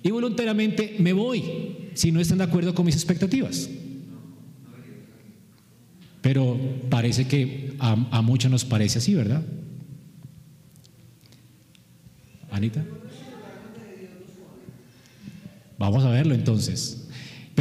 Y 0.03 0.11
voluntariamente 0.11 0.97
me 0.99 1.11
voy 1.11 1.89
si 1.95 2.11
no 2.11 2.19
están 2.19 2.37
de 2.37 2.43
acuerdo 2.43 2.75
con 2.75 2.85
mis 2.85 2.93
expectativas. 2.93 3.67
Pero 6.21 6.55
parece 6.91 7.27
que 7.27 7.73
a 7.79 8.21
muchos 8.21 8.51
nos 8.51 8.63
parece 8.63 8.99
así, 8.99 9.15
¿verdad? 9.15 9.43
Anita. 12.51 12.85
Vamos 15.79 16.03
a 16.03 16.11
verlo 16.11 16.35
entonces. 16.35 17.00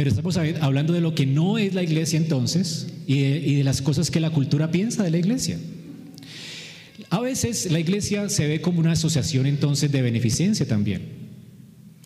Pero 0.01 0.09
estamos 0.09 0.35
hablando 0.35 0.93
de 0.93 0.99
lo 0.99 1.13
que 1.13 1.27
no 1.27 1.59
es 1.59 1.75
la 1.75 1.83
iglesia 1.83 2.17
entonces 2.17 2.87
y 3.05 3.57
de, 3.57 3.63
las 3.63 3.83
cosas 3.83 4.09
que 4.09 4.19
la 4.19 4.31
cultura 4.31 4.71
piensa 4.71 5.03
de 5.03 5.11
la 5.11 5.19
iglesia. 5.19 5.59
A 7.11 7.19
veces 7.19 7.71
la 7.71 7.79
iglesia 7.79 8.27
se 8.27 8.47
ve 8.47 8.61
como 8.61 8.79
una 8.79 8.93
asociación 8.93 9.45
entonces 9.45 9.91
de 9.91 10.01
beneficencia 10.01 10.67
también. 10.67 11.03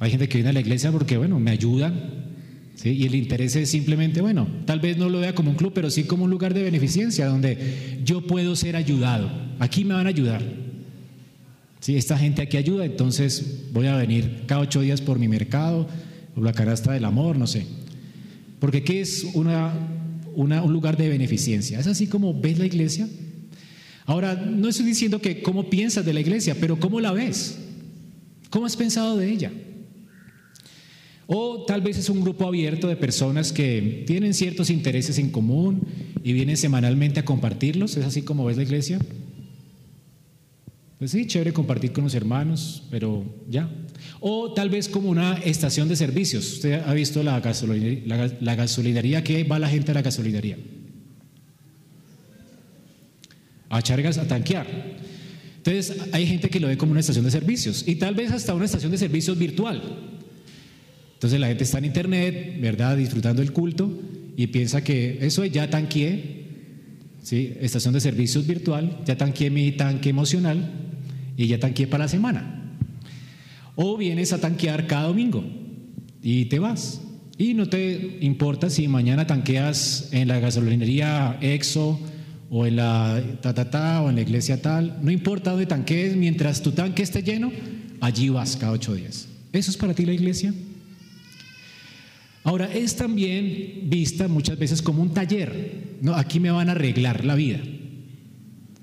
Hay 0.01 0.11
gente 0.11 0.27
que 0.27 0.39
viene 0.39 0.49
a 0.49 0.51
la 0.51 0.59
iglesia 0.59 0.91
porque, 0.91 1.15
bueno, 1.15 1.39
me 1.39 1.51
ayudan, 1.51 2.25
¿Sí? 2.75 2.89
Y 2.89 3.05
el 3.05 3.15
interés 3.15 3.55
es 3.55 3.69
simplemente, 3.69 4.19
bueno, 4.19 4.45
tal 4.65 4.81
vez 4.81 4.97
no 4.97 5.07
lo 5.07 5.21
vea 5.21 5.33
como 5.33 5.51
un 5.51 5.55
club, 5.55 5.71
pero 5.73 5.89
sí 5.89 6.03
como 6.03 6.25
un 6.25 6.29
lugar 6.29 6.53
de 6.53 6.63
beneficencia 6.63 7.27
donde 7.27 8.01
yo 8.03 8.27
puedo 8.27 8.57
ser 8.57 8.75
ayudado. 8.75 9.31
Aquí 9.59 9.85
me 9.85 9.93
van 9.93 10.05
a 10.05 10.09
ayudar. 10.09 10.41
¿Sí? 11.79 11.95
Esta 11.95 12.17
gente 12.17 12.41
aquí 12.41 12.57
ayuda, 12.57 12.83
entonces 12.83 13.69
voy 13.71 13.87
a 13.87 13.95
venir 13.95 14.43
cada 14.47 14.59
ocho 14.59 14.81
días 14.81 14.99
por 14.99 15.17
mi 15.17 15.29
mercado, 15.29 15.87
por 16.33 16.43
la 16.43 16.51
canasta 16.51 16.91
del 16.91 17.05
amor, 17.05 17.37
no 17.37 17.47
sé. 17.47 17.84
Porque 18.59 18.83
¿qué 18.83 19.01
es 19.01 19.25
una, 19.33 19.73
un 20.35 20.73
lugar 20.73 20.97
de 20.97 21.09
beneficencia? 21.09 21.79
¿Es 21.79 21.87
así 21.87 22.07
como 22.07 22.39
ves 22.39 22.59
la 22.59 22.65
iglesia? 22.65 23.07
Ahora, 24.05 24.35
no 24.35 24.69
estoy 24.69 24.85
diciendo 24.85 25.19
que 25.19 25.41
cómo 25.41 25.69
piensas 25.69 26.05
de 26.05 26.13
la 26.13 26.19
iglesia, 26.19 26.55
pero 26.59 26.79
¿cómo 26.79 26.99
la 26.99 27.11
ves? 27.11 27.57
¿Cómo 28.49 28.65
has 28.65 28.75
pensado 28.75 29.17
de 29.17 29.31
ella? 29.31 29.51
O 31.27 31.65
tal 31.65 31.81
vez 31.81 31.97
es 31.97 32.09
un 32.09 32.21
grupo 32.21 32.45
abierto 32.47 32.87
de 32.87 32.95
personas 32.95 33.51
que 33.51 34.03
tienen 34.05 34.35
ciertos 34.35 34.69
intereses 34.69 35.17
en 35.17 35.31
común 35.31 35.81
y 36.23 36.33
vienen 36.33 36.55
semanalmente 36.55 37.19
a 37.19 37.25
compartirlos. 37.25 37.97
¿Es 37.97 38.05
así 38.05 38.21
como 38.21 38.45
ves 38.45 38.57
la 38.57 38.63
iglesia? 38.63 38.99
Pues 40.99 41.11
sí, 41.11 41.25
chévere 41.25 41.51
compartir 41.51 41.91
con 41.91 42.03
los 42.03 42.13
hermanos, 42.13 42.83
pero 42.91 43.25
ya. 43.49 43.69
O 44.19 44.53
tal 44.53 44.69
vez 44.69 44.89
como 44.89 45.09
una 45.09 45.33
estación 45.35 45.87
de 45.87 45.95
servicios. 45.95 46.53
Usted 46.53 46.81
ha 46.85 46.93
visto 46.93 47.23
la, 47.23 47.39
gasolinería, 47.39 49.19
la, 49.19 49.23
que 49.23 49.43
va 49.43 49.59
la 49.59 49.69
gente 49.69 49.91
a 49.91 49.93
la 49.93 50.01
gasolinería. 50.01 50.57
A 53.69 53.79
echar 53.79 54.01
gas, 54.01 54.17
a 54.17 54.27
tanquear. 54.27 54.67
Entonces 55.57 55.97
hay 56.11 56.27
gente 56.27 56.49
que 56.49 56.59
lo 56.59 56.67
ve 56.67 56.77
como 56.77 56.91
una 56.91 56.99
estación 56.99 57.25
de 57.25 57.31
servicios 57.31 57.83
y 57.87 57.95
tal 57.95 58.13
vez 58.13 58.31
hasta 58.31 58.53
una 58.53 58.65
estación 58.65 58.91
de 58.91 58.99
servicios 58.99 59.37
virtual. 59.37 59.81
Entonces 61.15 61.39
la 61.39 61.47
gente 61.47 61.63
está 61.63 61.79
en 61.79 61.85
internet, 61.85 62.57
¿verdad? 62.61 62.97
Disfrutando 62.97 63.41
el 63.41 63.51
culto 63.51 63.91
y 64.37 64.47
piensa 64.47 64.83
que 64.83 65.17
eso 65.21 65.43
ya 65.45 65.69
tanqueé, 65.69 66.45
¿sí? 67.23 67.53
Estación 67.59 67.95
de 67.95 68.01
servicios 68.01 68.45
virtual, 68.45 68.99
ya 69.05 69.17
tanqueé 69.17 69.49
mi 69.49 69.71
tanque 69.71 70.09
emocional 70.09 70.71
y 71.35 71.47
ya 71.47 71.59
tanqueé 71.59 71.87
para 71.87 72.03
la 72.03 72.09
semana. 72.09 72.64
O 73.75 73.97
vienes 73.97 74.33
a 74.33 74.39
tanquear 74.39 74.87
cada 74.87 75.07
domingo 75.07 75.43
y 76.21 76.45
te 76.45 76.59
vas. 76.59 77.01
Y 77.37 77.53
no 77.53 77.67
te 77.67 78.17
importa 78.21 78.69
si 78.69 78.87
mañana 78.87 79.27
tanqueas 79.27 80.09
en 80.11 80.27
la 80.27 80.39
gasolinería 80.39 81.37
EXO 81.41 81.99
o 82.49 82.65
en 82.65 82.77
la 82.77 83.21
ta, 83.41 83.53
ta, 83.53 83.69
ta, 83.69 84.01
o 84.01 84.09
en 84.09 84.15
la 84.15 84.21
iglesia 84.21 84.61
tal. 84.61 84.97
No 85.01 85.11
importa 85.11 85.51
dónde 85.51 85.65
tanquees, 85.65 86.15
mientras 86.15 86.61
tu 86.61 86.71
tanque 86.71 87.03
esté 87.03 87.23
lleno, 87.23 87.51
allí 87.99 88.29
vas 88.29 88.55
cada 88.55 88.71
ocho 88.71 88.93
días. 88.93 89.27
¿Eso 89.51 89.71
es 89.71 89.77
para 89.77 89.93
ti 89.93 90.05
la 90.05 90.13
iglesia? 90.13 90.53
Ahora, 92.43 92.71
es 92.71 92.95
también 92.95 93.89
vista 93.89 94.27
muchas 94.27 94.57
veces 94.57 94.81
como 94.81 95.01
un 95.01 95.13
taller. 95.13 95.97
No, 96.01 96.13
aquí 96.13 96.39
me 96.39 96.51
van 96.51 96.69
a 96.69 96.73
arreglar 96.73 97.25
la 97.25 97.35
vida. 97.35 97.59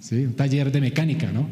¿Sí? 0.01 0.17
Un 0.17 0.35
taller 0.35 0.73
de 0.73 0.81
mecánica, 0.81 1.31
¿no? 1.31 1.49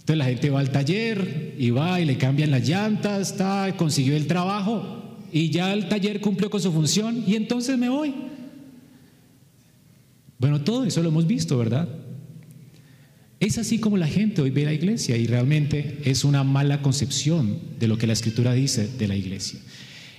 Entonces 0.00 0.18
la 0.18 0.24
gente 0.24 0.50
va 0.50 0.60
al 0.60 0.70
taller 0.70 1.54
y 1.58 1.70
va 1.70 2.00
y 2.00 2.04
le 2.04 2.18
cambian 2.18 2.50
las 2.50 2.68
llantas, 2.68 3.32
está, 3.32 3.74
consiguió 3.76 4.16
el 4.16 4.26
trabajo 4.26 5.18
y 5.32 5.50
ya 5.50 5.72
el 5.72 5.88
taller 5.88 6.20
cumplió 6.20 6.50
con 6.50 6.60
su 6.60 6.72
función 6.72 7.22
y 7.26 7.36
entonces 7.36 7.78
me 7.78 7.88
voy. 7.88 8.14
Bueno, 10.38 10.62
todo 10.62 10.84
eso 10.84 11.02
lo 11.02 11.10
hemos 11.10 11.26
visto, 11.26 11.56
¿verdad? 11.58 11.88
Es 13.40 13.58
así 13.58 13.78
como 13.78 13.96
la 13.96 14.06
gente 14.06 14.42
hoy 14.42 14.50
ve 14.50 14.64
la 14.64 14.72
iglesia 14.72 15.16
y 15.16 15.26
realmente 15.26 15.98
es 16.04 16.24
una 16.24 16.44
mala 16.44 16.82
concepción 16.82 17.58
de 17.78 17.88
lo 17.88 17.96
que 17.96 18.06
la 18.06 18.12
escritura 18.12 18.52
dice 18.52 18.86
de 18.86 19.08
la 19.08 19.16
iglesia. 19.16 19.60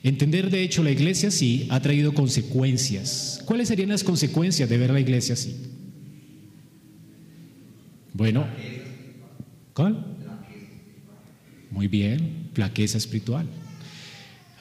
Entender 0.04 0.50
de 0.50 0.64
hecho 0.64 0.84
la 0.84 0.92
iglesia 0.92 1.30
así 1.30 1.68
ha 1.70 1.80
traído 1.80 2.14
consecuencias. 2.14 3.42
¿Cuáles 3.46 3.68
serían 3.68 3.90
las 3.90 4.04
consecuencias 4.04 4.70
de 4.70 4.78
ver 4.78 4.92
la 4.92 5.00
iglesia 5.00 5.34
así? 5.34 5.56
Bueno, 8.14 8.48
¿cuál? 9.74 10.06
Muy 11.70 11.88
bien, 11.88 12.50
flaqueza 12.54 12.98
espiritual. 12.98 13.48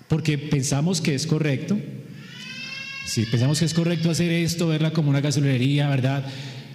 Porque 0.09 0.38
pensamos 0.38 1.00
que 1.00 1.14
es 1.14 1.26
correcto, 1.26 1.79
si 3.07 3.25
pensamos 3.25 3.59
que 3.59 3.64
es 3.64 3.75
correcto 3.75 4.11
hacer 4.11 4.31
esto, 4.31 4.69
verla 4.69 4.93
como 4.93 5.11
una 5.11 5.21
gasolinería, 5.21 5.88
¿verdad? 5.88 6.25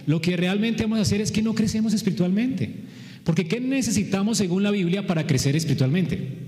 Lo 0.05 0.21
que 0.21 0.35
realmente 0.35 0.83
vamos 0.83 0.99
a 0.99 1.03
hacer 1.03 1.21
es 1.21 1.31
que 1.31 1.41
no 1.41 1.55
crecemos 1.55 1.93
espiritualmente. 1.93 2.83
Porque 3.23 3.47
¿qué 3.47 3.59
necesitamos 3.59 4.37
según 4.37 4.61
la 4.61 4.71
Biblia 4.71 5.07
para 5.07 5.25
crecer 5.25 5.55
espiritualmente? 5.55 6.45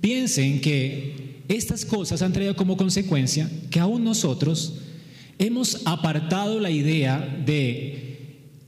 Piensen 0.00 0.60
que 0.60 1.42
estas 1.48 1.84
cosas 1.84 2.22
han 2.22 2.32
traído 2.32 2.56
como 2.56 2.76
consecuencia 2.76 3.50
que 3.70 3.80
aún 3.80 4.04
nosotros 4.04 4.80
hemos 5.40 5.86
apartado 5.86 6.60
la 6.60 6.70
idea 6.70 7.18
de 7.44 8.10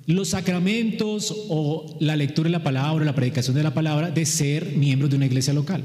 los 0.07 0.31
sacramentos 0.31 1.33
o 1.49 1.97
la 2.00 2.17
lectura 2.17 2.49
de 2.49 2.52
la 2.52 2.64
palabra, 2.64 3.05
la 3.05 3.14
predicación 3.14 3.55
de 3.55 3.62
la 3.62 3.75
palabra, 3.75 4.11
de 4.11 4.25
ser 4.25 4.73
miembros 4.76 5.11
de 5.11 5.17
una 5.17 5.26
iglesia 5.26 5.52
local. 5.52 5.85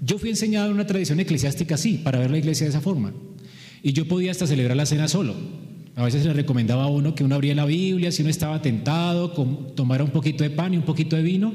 Yo 0.00 0.18
fui 0.18 0.30
enseñado 0.30 0.68
en 0.68 0.74
una 0.74 0.86
tradición 0.86 1.20
eclesiástica 1.20 1.74
así, 1.74 1.98
para 1.98 2.18
ver 2.18 2.30
la 2.30 2.38
iglesia 2.38 2.64
de 2.64 2.70
esa 2.70 2.80
forma. 2.80 3.12
Y 3.82 3.92
yo 3.92 4.08
podía 4.08 4.30
hasta 4.30 4.46
celebrar 4.46 4.76
la 4.76 4.86
cena 4.86 5.06
solo. 5.06 5.34
A 5.96 6.04
veces 6.04 6.24
le 6.24 6.32
recomendaba 6.32 6.84
a 6.84 6.88
uno 6.88 7.14
que 7.14 7.24
uno 7.24 7.34
abría 7.34 7.54
la 7.54 7.66
Biblia, 7.66 8.12
si 8.12 8.22
uno 8.22 8.30
estaba 8.30 8.62
tentado, 8.62 9.30
tomara 9.74 10.02
un 10.02 10.10
poquito 10.10 10.44
de 10.44 10.50
pan 10.50 10.74
y 10.74 10.76
un 10.78 10.82
poquito 10.82 11.14
de 11.14 11.22
vino 11.22 11.52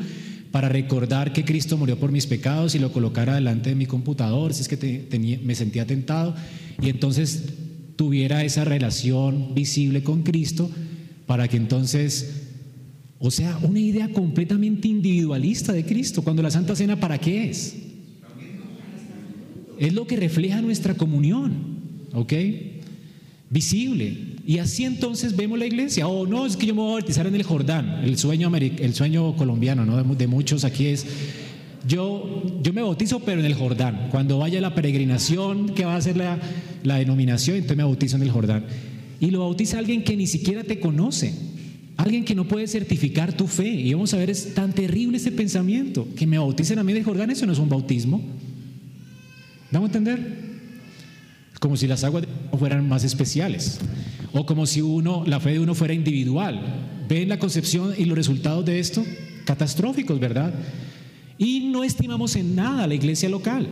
para 0.51 0.69
recordar 0.69 1.33
que 1.33 1.45
Cristo 1.45 1.77
murió 1.77 1.97
por 1.97 2.11
mis 2.11 2.27
pecados 2.27 2.75
y 2.75 2.79
lo 2.79 2.91
colocara 2.91 3.35
delante 3.35 3.69
de 3.69 3.75
mi 3.75 3.85
computador, 3.85 4.53
si 4.53 4.61
es 4.61 4.67
que 4.67 5.39
me 5.43 5.55
sentía 5.55 5.88
tentado, 5.88 6.35
y 6.81 6.89
entonces 6.89 7.60
tuviera 8.01 8.43
esa 8.43 8.65
relación 8.65 9.53
visible 9.53 10.01
con 10.01 10.24
Cristo 10.24 10.67
para 11.27 11.48
que 11.48 11.55
entonces 11.55 12.48
O 13.20 13.29
sea, 13.29 13.60
una 13.62 13.79
idea 13.79 14.10
completamente 14.10 14.88
individualista 14.88 15.72
de 15.72 15.86
Cristo, 15.86 16.24
cuando 16.24 16.41
la 16.41 16.50
Santa 16.50 16.75
Cena, 16.75 17.00
¿para 17.00 17.20
qué 17.20 17.51
es? 17.51 17.75
Es 19.77 19.93
lo 19.93 20.08
que 20.08 20.15
refleja 20.15 20.63
nuestra 20.63 20.96
comunión, 20.96 21.51
¿ok? 22.13 22.34
Visible. 23.51 24.17
Y 24.48 24.58
así 24.58 24.84
entonces 24.84 25.36
vemos 25.36 25.60
la 25.60 25.67
iglesia. 25.67 26.08
Oh, 26.08 26.25
no, 26.25 26.48
es 26.48 26.58
que 26.58 26.65
yo 26.65 26.74
me 26.74 26.81
voy 26.81 26.93
a 26.93 26.93
bautizar 26.93 27.27
en 27.27 27.36
el 27.36 27.43
Jordán. 27.43 28.01
El 28.03 28.17
sueño, 28.17 28.51
el 28.55 28.93
sueño 28.96 29.36
colombiano, 29.36 29.86
¿no? 29.86 30.03
De 30.15 30.25
muchos 30.25 30.63
aquí 30.63 30.88
es, 30.88 31.05
yo, 31.88 32.41
yo 32.63 32.74
me 32.74 32.81
bautizo, 32.81 33.20
pero 33.20 33.41
en 33.41 33.46
el 33.46 33.53
Jordán. 33.53 34.08
Cuando 34.10 34.39
vaya 34.39 34.60
la 34.60 34.74
peregrinación, 34.74 35.70
que 35.75 35.86
va 35.86 35.96
a 35.96 36.01
ser 36.01 36.17
la, 36.17 36.39
la 36.83 36.97
denominación, 36.97 37.57
entonces 37.57 37.77
me 37.77 37.83
bautizo 37.83 38.15
en 38.15 38.23
el 38.23 38.31
Jordán. 38.31 38.65
Y 39.19 39.29
lo 39.29 39.41
bautiza 39.41 39.77
alguien 39.77 40.03
que 40.03 40.17
ni 40.17 40.27
siquiera 40.27 40.63
te 40.63 40.79
conoce. 40.79 41.33
Alguien 41.97 42.25
que 42.25 42.33
no 42.33 42.47
puede 42.47 42.67
certificar 42.67 43.33
tu 43.33 43.45
fe. 43.45 43.69
Y 43.69 43.93
vamos 43.93 44.13
a 44.15 44.17
ver, 44.17 44.31
es 44.31 44.55
tan 44.55 44.73
terrible 44.73 45.17
ese 45.17 45.31
pensamiento. 45.31 46.07
Que 46.15 46.25
me 46.25 46.39
bauticen 46.39 46.79
a 46.79 46.83
mí 46.83 46.91
de 46.93 47.03
Jordán, 47.03 47.29
eso 47.29 47.45
no 47.45 47.53
es 47.53 47.59
un 47.59 47.69
bautismo. 47.69 48.19
¿Vamos 49.71 49.89
a 49.89 49.97
entender? 49.97 50.51
Como 51.59 51.77
si 51.77 51.85
las 51.85 52.03
aguas 52.03 52.25
fueran 52.57 52.89
más 52.89 53.03
especiales. 53.03 53.79
O 54.33 54.45
como 54.47 54.65
si 54.65 54.81
uno, 54.81 55.23
la 55.27 55.39
fe 55.39 55.51
de 55.51 55.59
uno 55.59 55.75
fuera 55.75 55.93
individual. 55.93 57.05
¿Ven 57.07 57.29
la 57.29 57.38
concepción 57.38 57.93
y 57.95 58.05
los 58.05 58.17
resultados 58.17 58.65
de 58.65 58.79
esto? 58.79 59.05
Catastróficos, 59.45 60.19
¿verdad? 60.19 60.53
Y 61.38 61.71
no 61.71 61.83
estimamos 61.83 62.35
en 62.35 62.55
nada 62.55 62.88
la 62.88 62.95
iglesia 62.95 63.29
local. 63.29 63.67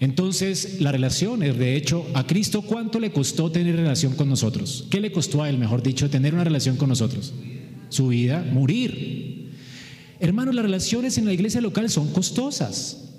Entonces, 0.00 0.80
la 0.80 0.92
relación 0.92 1.42
es, 1.42 1.58
de 1.58 1.76
hecho, 1.76 2.06
a 2.14 2.26
Cristo, 2.26 2.62
¿cuánto 2.62 2.98
le 2.98 3.12
costó 3.12 3.52
tener 3.52 3.76
relación 3.76 4.14
con 4.14 4.30
nosotros? 4.30 4.86
¿Qué 4.90 4.98
le 4.98 5.12
costó 5.12 5.42
a 5.42 5.50
Él, 5.50 5.58
mejor 5.58 5.82
dicho, 5.82 6.08
tener 6.08 6.32
una 6.32 6.42
relación 6.42 6.76
con 6.76 6.88
nosotros? 6.88 7.34
Su 7.90 8.08
vida, 8.08 8.42
morir. 8.50 9.50
Hermanos, 10.18 10.54
las 10.54 10.64
relaciones 10.64 11.18
en 11.18 11.26
la 11.26 11.34
iglesia 11.34 11.60
local 11.60 11.90
son 11.90 12.12
costosas 12.12 13.10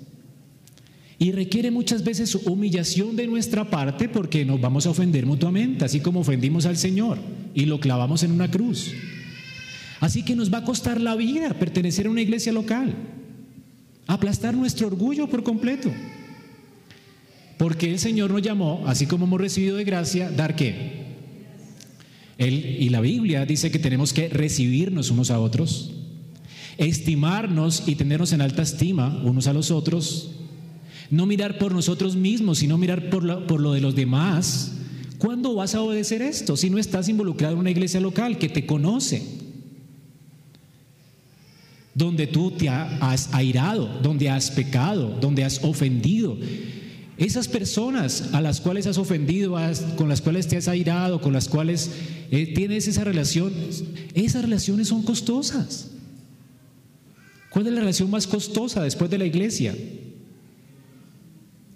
y 1.18 1.30
requiere 1.30 1.70
muchas 1.70 2.02
veces 2.02 2.34
humillación 2.34 3.14
de 3.14 3.28
nuestra 3.28 3.70
parte 3.70 4.08
porque 4.08 4.44
nos 4.44 4.60
vamos 4.60 4.86
a 4.86 4.90
ofender 4.90 5.24
mutuamente, 5.24 5.84
así 5.84 6.00
como 6.00 6.20
ofendimos 6.20 6.66
al 6.66 6.76
Señor 6.76 7.18
y 7.54 7.66
lo 7.66 7.78
clavamos 7.78 8.24
en 8.24 8.32
una 8.32 8.50
cruz. 8.50 8.92
Así 10.00 10.24
que 10.24 10.34
nos 10.34 10.52
va 10.52 10.58
a 10.58 10.64
costar 10.64 11.00
la 11.00 11.14
vida 11.14 11.54
pertenecer 11.54 12.08
a 12.08 12.10
una 12.10 12.22
iglesia 12.22 12.52
local, 12.52 12.92
aplastar 14.08 14.56
nuestro 14.56 14.88
orgullo 14.88 15.28
por 15.28 15.44
completo. 15.44 15.92
Porque 17.58 17.90
el 17.90 17.98
Señor 17.98 18.30
nos 18.30 18.42
llamó, 18.42 18.82
así 18.86 19.06
como 19.06 19.26
hemos 19.26 19.40
recibido 19.40 19.76
de 19.76 19.84
gracia, 19.84 20.30
dar 20.30 20.56
qué? 20.56 21.02
Él, 22.38 22.76
y 22.80 22.88
la 22.88 23.00
Biblia 23.00 23.46
dice 23.46 23.70
que 23.70 23.78
tenemos 23.78 24.12
que 24.12 24.28
recibirnos 24.28 25.10
unos 25.10 25.30
a 25.30 25.38
otros, 25.38 25.92
estimarnos 26.78 27.84
y 27.86 27.94
tenernos 27.94 28.32
en 28.32 28.40
alta 28.40 28.62
estima 28.62 29.20
unos 29.24 29.46
a 29.46 29.52
los 29.52 29.70
otros, 29.70 30.30
no 31.10 31.26
mirar 31.26 31.58
por 31.58 31.72
nosotros 31.72 32.16
mismos, 32.16 32.58
sino 32.58 32.78
mirar 32.78 33.10
por 33.10 33.22
lo, 33.22 33.46
por 33.46 33.60
lo 33.60 33.72
de 33.72 33.80
los 33.80 33.94
demás. 33.94 34.72
¿Cuándo 35.18 35.54
vas 35.54 35.74
a 35.74 35.82
obedecer 35.82 36.22
esto 36.22 36.56
si 36.56 36.70
no 36.70 36.78
estás 36.78 37.08
involucrado 37.08 37.54
en 37.54 37.60
una 37.60 37.70
iglesia 37.70 38.00
local 38.00 38.38
que 38.38 38.48
te 38.48 38.66
conoce? 38.66 39.22
Donde 41.94 42.26
tú 42.26 42.52
te 42.52 42.70
has 42.70 43.32
airado, 43.34 44.00
donde 44.02 44.30
has 44.30 44.50
pecado, 44.50 45.18
donde 45.20 45.44
has 45.44 45.62
ofendido. 45.62 46.38
Esas 47.18 47.46
personas 47.46 48.30
a 48.32 48.40
las 48.40 48.60
cuales 48.60 48.86
has 48.86 48.98
ofendido, 48.98 49.56
con 49.96 50.08
las 50.08 50.22
cuales 50.22 50.48
te 50.48 50.56
has 50.56 50.68
airado, 50.68 51.20
con 51.20 51.32
las 51.32 51.48
cuales 51.48 51.90
eh, 52.30 52.52
tienes 52.54 52.88
esa 52.88 53.04
relación, 53.04 53.52
esas 54.14 54.42
relaciones 54.42 54.88
son 54.88 55.02
costosas. 55.02 55.90
¿Cuál 57.50 57.66
es 57.66 57.72
la 57.74 57.80
relación 57.80 58.10
más 58.10 58.26
costosa 58.26 58.82
después 58.82 59.10
de 59.10 59.18
la 59.18 59.26
iglesia? 59.26 59.74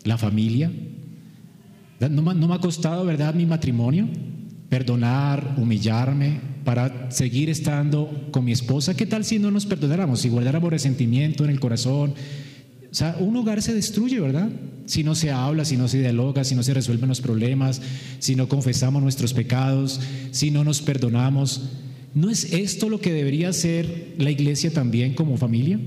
La 0.04 0.16
familia. 0.16 0.72
¿No, 2.00 2.22
me 2.22 2.54
ha 2.54 2.58
costado, 2.58 3.04
verdad, 3.04 3.34
mi 3.34 3.44
matrimonio? 3.44 4.08
Perdonar, 4.70 5.54
humillarme, 5.58 6.40
para 6.64 7.10
seguir 7.10 7.50
estando 7.50 8.28
con 8.30 8.44
mi 8.44 8.52
esposa. 8.52 8.96
¿Qué 8.96 9.04
tal 9.04 9.24
si 9.24 9.38
no 9.38 9.50
nos 9.50 9.66
perdonáramos, 9.66 10.20
si 10.20 10.30
guardáramos 10.30 10.70
resentimiento 10.70 11.44
en 11.44 11.50
el 11.50 11.60
corazón? 11.60 12.14
O 12.96 12.98
sea, 12.98 13.16
un 13.20 13.36
hogar 13.36 13.60
se 13.60 13.74
destruye, 13.74 14.18
¿verdad? 14.20 14.48
si 14.86 15.02
no 15.02 15.14
se 15.14 15.30
habla, 15.30 15.64
si 15.64 15.76
no 15.76 15.88
se 15.88 15.98
dialoga, 15.98 16.44
si 16.44 16.54
no 16.54 16.62
se 16.62 16.72
resuelven 16.72 17.08
los 17.08 17.20
problemas, 17.20 17.82
si 18.20 18.36
no 18.36 18.48
confesamos 18.48 19.02
nuestros 19.02 19.34
pecados, 19.34 20.00
si 20.30 20.50
no 20.50 20.64
nos 20.64 20.80
perdonamos. 20.80 21.68
¿No 22.14 22.30
es 22.30 22.52
esto 22.52 22.88
lo 22.88 23.00
que 23.00 23.12
debería 23.12 23.52
ser 23.52 24.14
la 24.16 24.30
iglesia 24.30 24.72
también 24.72 25.14
como 25.14 25.36
familia? 25.36 25.78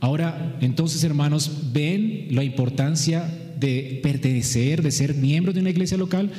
Ahora, 0.00 0.56
entonces, 0.60 1.04
hermanos, 1.04 1.70
ven 1.72 2.28
la 2.30 2.42
importancia 2.42 3.32
de 3.60 4.00
pertenecer, 4.02 4.82
de 4.82 4.90
ser 4.90 5.14
miembros 5.14 5.54
de 5.54 5.60
una 5.60 5.70
iglesia 5.70 5.96
local. 5.96 6.30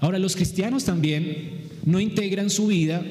Ahora, 0.00 0.18
los 0.18 0.36
cristianos 0.36 0.84
también 0.84 1.66
no 1.84 2.00
integran 2.00 2.50
su 2.50 2.68
vida 2.68 3.04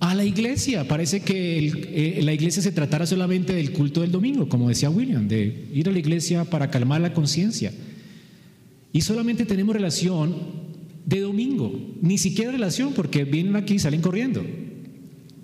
a 0.00 0.14
la 0.14 0.24
iglesia. 0.24 0.88
Parece 0.88 1.20
que 1.20 1.58
eh, 1.68 2.20
la 2.22 2.32
iglesia 2.32 2.62
se 2.62 2.72
tratara 2.72 3.06
solamente 3.06 3.54
del 3.54 3.72
culto 3.72 4.00
del 4.00 4.10
domingo, 4.10 4.48
como 4.48 4.68
decía 4.68 4.90
William, 4.90 5.28
de 5.28 5.68
ir 5.72 5.88
a 5.88 5.92
la 5.92 5.98
iglesia 5.98 6.44
para 6.46 6.70
calmar 6.70 7.00
la 7.02 7.12
conciencia. 7.12 7.72
Y 8.92 9.02
solamente 9.02 9.44
tenemos 9.44 9.74
relación 9.74 10.34
de 11.06 11.20
domingo, 11.20 11.72
ni 12.00 12.18
siquiera 12.18 12.50
relación, 12.50 12.92
porque 12.92 13.24
vienen 13.24 13.56
aquí 13.56 13.74
y 13.74 13.78
salen 13.78 14.00
corriendo. 14.00 14.44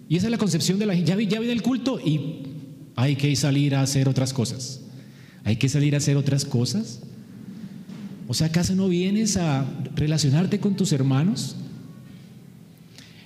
Y 0.09 0.17
esa 0.17 0.27
es 0.27 0.31
la 0.31 0.39
concepción 0.39 0.79
de 0.79 0.87
la 0.87 0.95
gente. 0.95 1.11
Ya, 1.11 1.17
viene 1.17 1.53
el 1.53 1.63
culto 1.63 2.01
y 2.01 2.43
hay 2.97 3.17
que 3.17 3.35
salir 3.37 3.75
a 3.75 3.83
hacer 3.83 4.09
otras 4.09 4.33
cosas. 4.33 4.81
Hay 5.45 5.57
que 5.57 5.69
salir 5.69 5.95
a 5.95 5.99
hacer 5.99 6.17
otras 6.17 6.45
cosas. 6.45 7.01
O 8.27 8.35
sea, 8.35 8.49
¿acaso 8.49 8.75
no 8.75 8.89
vienes 8.89 9.37
a 9.37 9.67
relacionarte 9.95 10.59
con 10.59 10.77
tus 10.77 10.93
hermanos? 10.93 11.57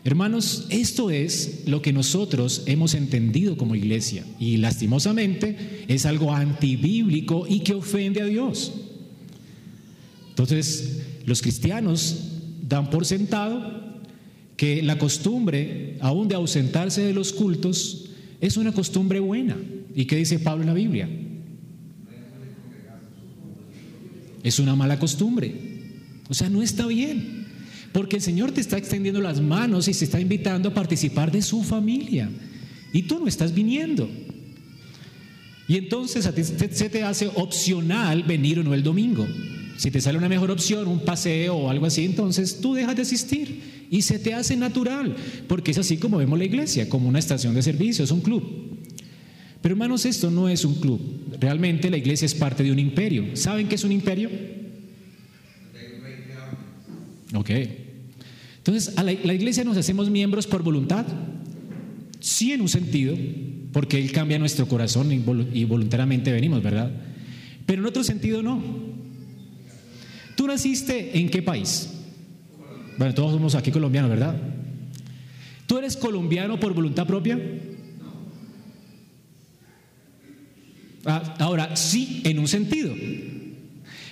Hermanos, 0.03 0.67
esto 0.71 1.11
es 1.11 1.65
lo 1.67 1.83
que 1.83 1.93
nosotros 1.93 2.63
hemos 2.67 2.95
entendido 2.95 3.59
como 3.59 3.75
iglesia 3.75 4.25
y 4.39 4.57
lastimosamente 4.57 5.85
es 5.89 6.07
algo 6.07 6.33
antibíblico 6.33 7.47
y 7.47 7.61
que 7.61 7.75
ofende 7.75 8.23
a 8.23 8.25
Dios. 8.25 8.73
Entonces, 10.31 11.03
los 11.27 11.43
cristianos 11.43 12.31
dan 12.67 12.89
por 12.89 13.05
sentado 13.05 14.01
que 14.57 14.83
la 14.83 14.97
costumbre, 14.97 15.99
aún 16.01 16.29
de 16.29 16.35
ausentarse 16.35 17.03
de 17.03 17.13
los 17.13 17.33
cultos, 17.33 18.11
es 18.41 18.57
una 18.57 18.73
costumbre 18.73 19.21
buena. 19.21 19.57
¿Y 19.95 20.07
qué 20.07 20.17
dice 20.17 20.39
Pablo 20.39 20.63
en 20.63 20.69
la 20.69 20.75
Biblia? 20.75 21.09
Es 24.43 24.59
una 24.59 24.75
mala 24.75 24.99
costumbre. 24.99 25.55
O 26.29 26.35
sea, 26.35 26.49
no 26.49 26.63
está 26.63 26.87
bien. 26.87 27.40
Porque 27.93 28.17
el 28.17 28.23
Señor 28.23 28.53
te 28.53 28.61
está 28.61 28.79
extendiendo 28.79 29.21
las 29.21 29.41
manos 29.41 29.89
y 29.89 29.95
se 29.95 30.05
está 30.05 30.21
invitando 30.21 30.69
a 30.69 30.75
participar 30.75 31.33
de 31.33 31.43
su 31.43 31.63
familia. 31.63 32.31
Y 32.93 33.03
tú 33.03 33.19
no 33.19 33.27
estás 33.27 33.55
viniendo. 33.55 34.09
Y 35.67 35.77
entonces 35.77 36.29
se 36.73 36.89
te 36.89 37.03
hace 37.03 37.29
opcional 37.35 38.23
venir 38.25 38.59
o 38.59 38.63
no 38.63 38.75
el 38.75 38.83
domingo. 38.83 39.27
Si 39.77 39.91
te 39.91 40.01
sale 40.01 40.19
una 40.19 40.29
mejor 40.29 40.51
opción, 40.51 40.89
un 40.89 41.01
paseo 41.01 41.57
o 41.57 41.71
algo 41.71 41.87
así, 41.87 42.05
entonces 42.05 42.61
tú 42.61 42.75
dejas 42.75 42.97
de 42.97 43.03
asistir. 43.03 43.87
Y 43.91 44.03
se 44.03 44.19
te 44.19 44.35
hace 44.35 44.57
natural. 44.57 45.17
Porque 45.49 45.71
es 45.71 45.79
así 45.79 45.97
como 45.97 46.19
vemos 46.19 46.39
la 46.39 46.45
iglesia, 46.45 46.89
como 46.89 47.09
una 47.09 47.19
estación 47.19 47.55
de 47.55 47.63
servicio, 47.63 48.05
es 48.05 48.11
un 48.11 48.21
club. 48.21 48.43
Pero 49.63 49.75
hermanos, 49.75 50.07
esto 50.07 50.31
no 50.31 50.49
es 50.49 50.65
un 50.65 50.75
club. 50.75 51.01
Realmente 51.41 51.91
la 51.91 51.97
iglesia 51.97 52.27
es 52.27 52.35
parte 52.35 52.63
de 52.63 52.73
un 52.73 52.79
imperio. 52.79 53.37
¿Saben 53.37 53.69
qué 53.69 53.75
es 53.75 53.85
un 53.85 53.93
imperio? 53.93 54.31
Ok. 57.35 57.51
Entonces, 58.59 58.97
a 58.99 59.03
la, 59.03 59.13
iglesia 59.13 59.65
nos 59.65 59.77
hacemos 59.77 60.11
miembros 60.11 60.47
por 60.47 60.63
voluntad. 60.63 61.07
Sí, 62.21 62.53
en 62.53 62.61
un 62.61 62.69
sentido, 62.69 63.17
porque 63.73 63.99
Él 63.99 64.13
cambia 64.13 64.39
nuestro 64.39 64.69
corazón 64.69 65.11
y, 65.13 65.65
voluntariamente 65.65 66.31
venimos, 66.31 66.63
¿verdad? 66.63 66.91
Pero 67.65 67.83
en 67.83 67.87
otro 67.87 68.05
sentido 68.05 68.43
no. 68.43 68.63
¿Tú 70.37 70.47
naciste 70.47 71.19
en 71.19 71.31
qué 71.31 71.43
país? 71.43 71.91
Bueno, 72.99 73.15
todos 73.15 73.33
somos 73.33 73.55
aquí 73.55 73.71
colombianos, 73.71 74.11
¿verdad? 74.11 74.37
¿Tú 75.67 75.79
eres 75.79 75.97
colombiano 75.97 76.59
por 76.61 76.75
voluntad 76.75 77.07
propia? 77.07 77.39
Ah, 81.07 81.37
ahora, 81.39 81.77
sí, 81.77 82.21
en 82.25 82.39
un 82.39 82.49
sentido. 82.49 82.95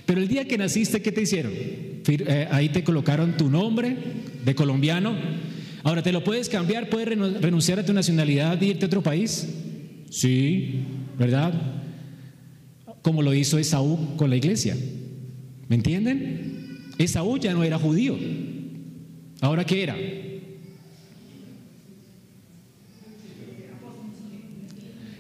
Pero 0.09 0.23
el 0.23 0.29
día 0.29 0.49
que 0.49 0.57
naciste, 0.57 1.03
¿qué 1.03 1.13
te 1.13 1.21
hicieron? 1.21 1.53
Eh, 1.53 2.49
ahí 2.51 2.71
te 2.71 2.83
colocaron 2.83 3.37
tu 3.37 3.51
nombre 3.51 3.95
de 4.43 4.55
colombiano. 4.55 5.15
Ahora, 5.83 6.03
¿te 6.03 6.13
lo 6.13 6.25
puedes 6.25 6.49
cambiar? 6.49 6.89
¿Puedes 6.89 7.09
renunciar 7.43 7.79
a 7.79 7.85
tu 7.85 7.93
nacionalidad 7.93 8.63
e 8.63 8.69
irte 8.69 8.87
a 8.87 8.89
otro 8.89 9.03
país? 9.03 9.47
Sí, 10.09 10.81
¿verdad? 11.19 11.53
Como 13.03 13.21
lo 13.21 13.35
hizo 13.35 13.59
Esaú 13.59 14.17
con 14.17 14.31
la 14.31 14.37
iglesia. 14.37 14.79
¿Me 15.69 15.77
entienden? 15.77 16.87
Esaú 16.97 17.37
ya 17.37 17.53
no 17.53 17.63
era 17.63 17.79
judío. 17.79 18.17
¿Ahora 19.43 19.67
qué 19.67 19.83
era? 19.83 19.97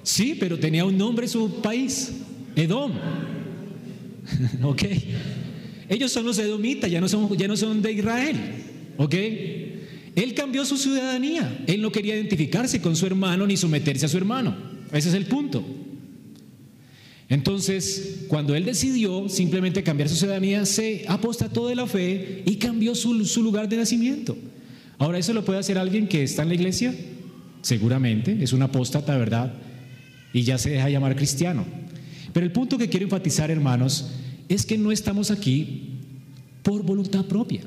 Sí, 0.02 0.34
pero 0.40 0.58
tenía 0.58 0.86
un 0.86 0.96
nombre 0.96 1.26
en 1.26 1.30
su 1.30 1.60
país, 1.60 2.22
Edom. 2.56 2.92
¿Ok? 4.62 4.82
Ellos 5.88 6.12
son 6.12 6.26
los 6.26 6.38
edomitas, 6.38 6.90
ya 6.90 7.00
no 7.00 7.08
son, 7.08 7.36
ya 7.36 7.48
no 7.48 7.56
son 7.56 7.80
de 7.80 7.92
Israel. 7.92 8.36
¿Ok? 8.98 9.14
Él 9.14 10.34
cambió 10.34 10.64
su 10.64 10.76
ciudadanía. 10.76 11.64
Él 11.66 11.80
no 11.80 11.92
quería 11.92 12.16
identificarse 12.16 12.80
con 12.80 12.96
su 12.96 13.06
hermano 13.06 13.46
ni 13.46 13.56
someterse 13.56 14.06
a 14.06 14.08
su 14.08 14.16
hermano. 14.16 14.56
Ese 14.92 15.08
es 15.08 15.14
el 15.14 15.26
punto. 15.26 15.64
Entonces, 17.28 18.24
cuando 18.28 18.54
él 18.54 18.64
decidió 18.64 19.28
simplemente 19.28 19.82
cambiar 19.82 20.08
su 20.08 20.16
ciudadanía, 20.16 20.64
se 20.64 21.04
apostató 21.08 21.68
de 21.68 21.76
la 21.76 21.86
fe 21.86 22.42
y 22.46 22.56
cambió 22.56 22.94
su, 22.94 23.24
su, 23.26 23.42
lugar 23.42 23.68
de 23.68 23.76
nacimiento. 23.76 24.36
Ahora, 24.96 25.18
¿eso 25.18 25.32
lo 25.34 25.44
puede 25.44 25.58
hacer 25.58 25.78
alguien 25.78 26.08
que 26.08 26.22
está 26.22 26.42
en 26.42 26.48
la 26.48 26.54
iglesia? 26.54 26.94
Seguramente, 27.60 28.36
es 28.40 28.52
un 28.52 28.62
apóstata, 28.62 29.16
¿verdad? 29.18 29.52
Y 30.32 30.42
ya 30.42 30.56
se 30.56 30.70
deja 30.70 30.88
llamar 30.88 31.16
cristiano. 31.16 31.66
Pero 32.38 32.46
el 32.46 32.52
punto 32.52 32.78
que 32.78 32.88
quiero 32.88 33.06
enfatizar, 33.06 33.50
hermanos, 33.50 34.10
es 34.48 34.64
que 34.64 34.78
no 34.78 34.92
estamos 34.92 35.32
aquí 35.32 35.98
por 36.62 36.84
voluntad 36.84 37.24
propia. 37.24 37.62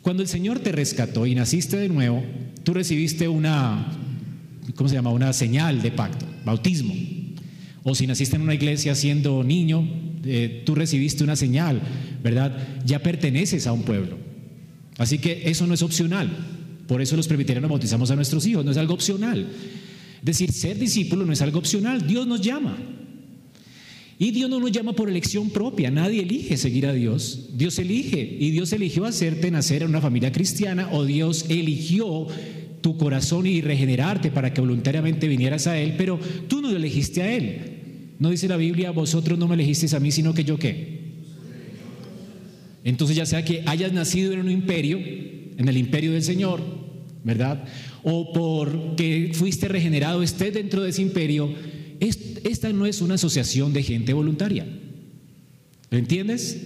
Cuando 0.00 0.22
el 0.22 0.30
Señor 0.30 0.60
te 0.60 0.72
rescató 0.72 1.26
y 1.26 1.34
naciste 1.34 1.76
de 1.76 1.90
nuevo, 1.90 2.24
tú 2.64 2.72
recibiste 2.72 3.28
una, 3.28 3.86
¿cómo 4.74 4.88
se 4.88 4.94
llama? 4.94 5.10
Una 5.10 5.34
señal 5.34 5.82
de 5.82 5.90
pacto, 5.90 6.24
bautismo. 6.42 6.94
O 7.82 7.94
si 7.94 8.06
naciste 8.06 8.36
en 8.36 8.40
una 8.40 8.54
iglesia 8.54 8.94
siendo 8.94 9.44
niño, 9.44 9.86
eh, 10.24 10.62
tú 10.64 10.74
recibiste 10.74 11.22
una 11.22 11.36
señal, 11.36 11.82
¿verdad? 12.22 12.56
Ya 12.86 13.02
perteneces 13.02 13.66
a 13.66 13.74
un 13.74 13.82
pueblo. 13.82 14.16
Así 14.96 15.18
que 15.18 15.50
eso 15.50 15.66
no 15.66 15.74
es 15.74 15.82
opcional. 15.82 16.30
Por 16.88 17.02
eso 17.02 17.14
los 17.14 17.28
presbiterianos 17.28 17.68
bautizamos 17.68 18.10
a 18.10 18.16
nuestros 18.16 18.46
hijos, 18.46 18.64
no 18.64 18.70
es 18.70 18.78
algo 18.78 18.94
opcional. 18.94 19.46
Es 20.20 20.24
decir, 20.24 20.50
ser 20.50 20.78
discípulo 20.78 21.26
no 21.26 21.34
es 21.34 21.42
algo 21.42 21.58
opcional, 21.58 22.06
Dios 22.06 22.26
nos 22.26 22.40
llama. 22.40 22.78
Y 24.22 24.32
Dios 24.32 24.50
no 24.50 24.60
nos 24.60 24.70
llama 24.70 24.92
por 24.92 25.08
elección 25.08 25.48
propia, 25.48 25.90
nadie 25.90 26.20
elige 26.20 26.58
seguir 26.58 26.86
a 26.86 26.92
Dios, 26.92 27.48
Dios 27.54 27.78
elige. 27.78 28.36
Y 28.38 28.50
Dios 28.50 28.70
eligió 28.74 29.06
hacerte 29.06 29.50
nacer 29.50 29.82
en 29.82 29.88
una 29.88 30.02
familia 30.02 30.30
cristiana 30.30 30.90
o 30.92 31.06
Dios 31.06 31.46
eligió 31.48 32.26
tu 32.82 32.98
corazón 32.98 33.46
y 33.46 33.62
regenerarte 33.62 34.30
para 34.30 34.52
que 34.52 34.60
voluntariamente 34.60 35.26
vinieras 35.26 35.66
a 35.66 35.78
Él, 35.78 35.94
pero 35.96 36.20
tú 36.48 36.60
no 36.60 36.70
lo 36.70 36.76
elegiste 36.76 37.22
a 37.22 37.34
Él. 37.34 37.60
No 38.18 38.28
dice 38.28 38.46
la 38.46 38.58
Biblia, 38.58 38.90
vosotros 38.90 39.38
no 39.38 39.48
me 39.48 39.54
elegisteis 39.54 39.94
a 39.94 40.00
mí, 40.00 40.12
sino 40.12 40.34
que 40.34 40.44
yo 40.44 40.58
qué. 40.58 41.00
Entonces 42.84 43.16
ya 43.16 43.24
sea 43.24 43.42
que 43.42 43.62
hayas 43.64 43.94
nacido 43.94 44.34
en 44.34 44.40
un 44.40 44.50
imperio, 44.50 44.98
en 44.98 45.66
el 45.66 45.78
imperio 45.78 46.12
del 46.12 46.22
Señor, 46.22 46.60
¿verdad? 47.24 47.64
O 48.02 48.34
porque 48.34 49.30
fuiste 49.32 49.66
regenerado, 49.66 50.22
estés 50.22 50.52
dentro 50.52 50.82
de 50.82 50.90
ese 50.90 51.00
imperio, 51.00 51.54
esta 52.00 52.72
no 52.72 52.86
es 52.86 53.02
una 53.02 53.14
asociación 53.14 53.72
de 53.72 53.82
gente 53.82 54.12
voluntaria. 54.12 54.66
¿Lo 55.90 55.98
entiendes? 55.98 56.58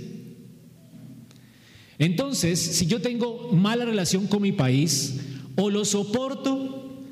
Entonces, 1.99 2.61
si 2.61 2.87
yo 2.87 3.01
tengo 3.01 3.51
mala 3.53 3.85
relación 3.85 4.27
con 4.27 4.43
mi 4.43 4.53
país, 4.53 5.21
o 5.57 5.71
lo 5.71 5.85
soporto, 5.85 7.03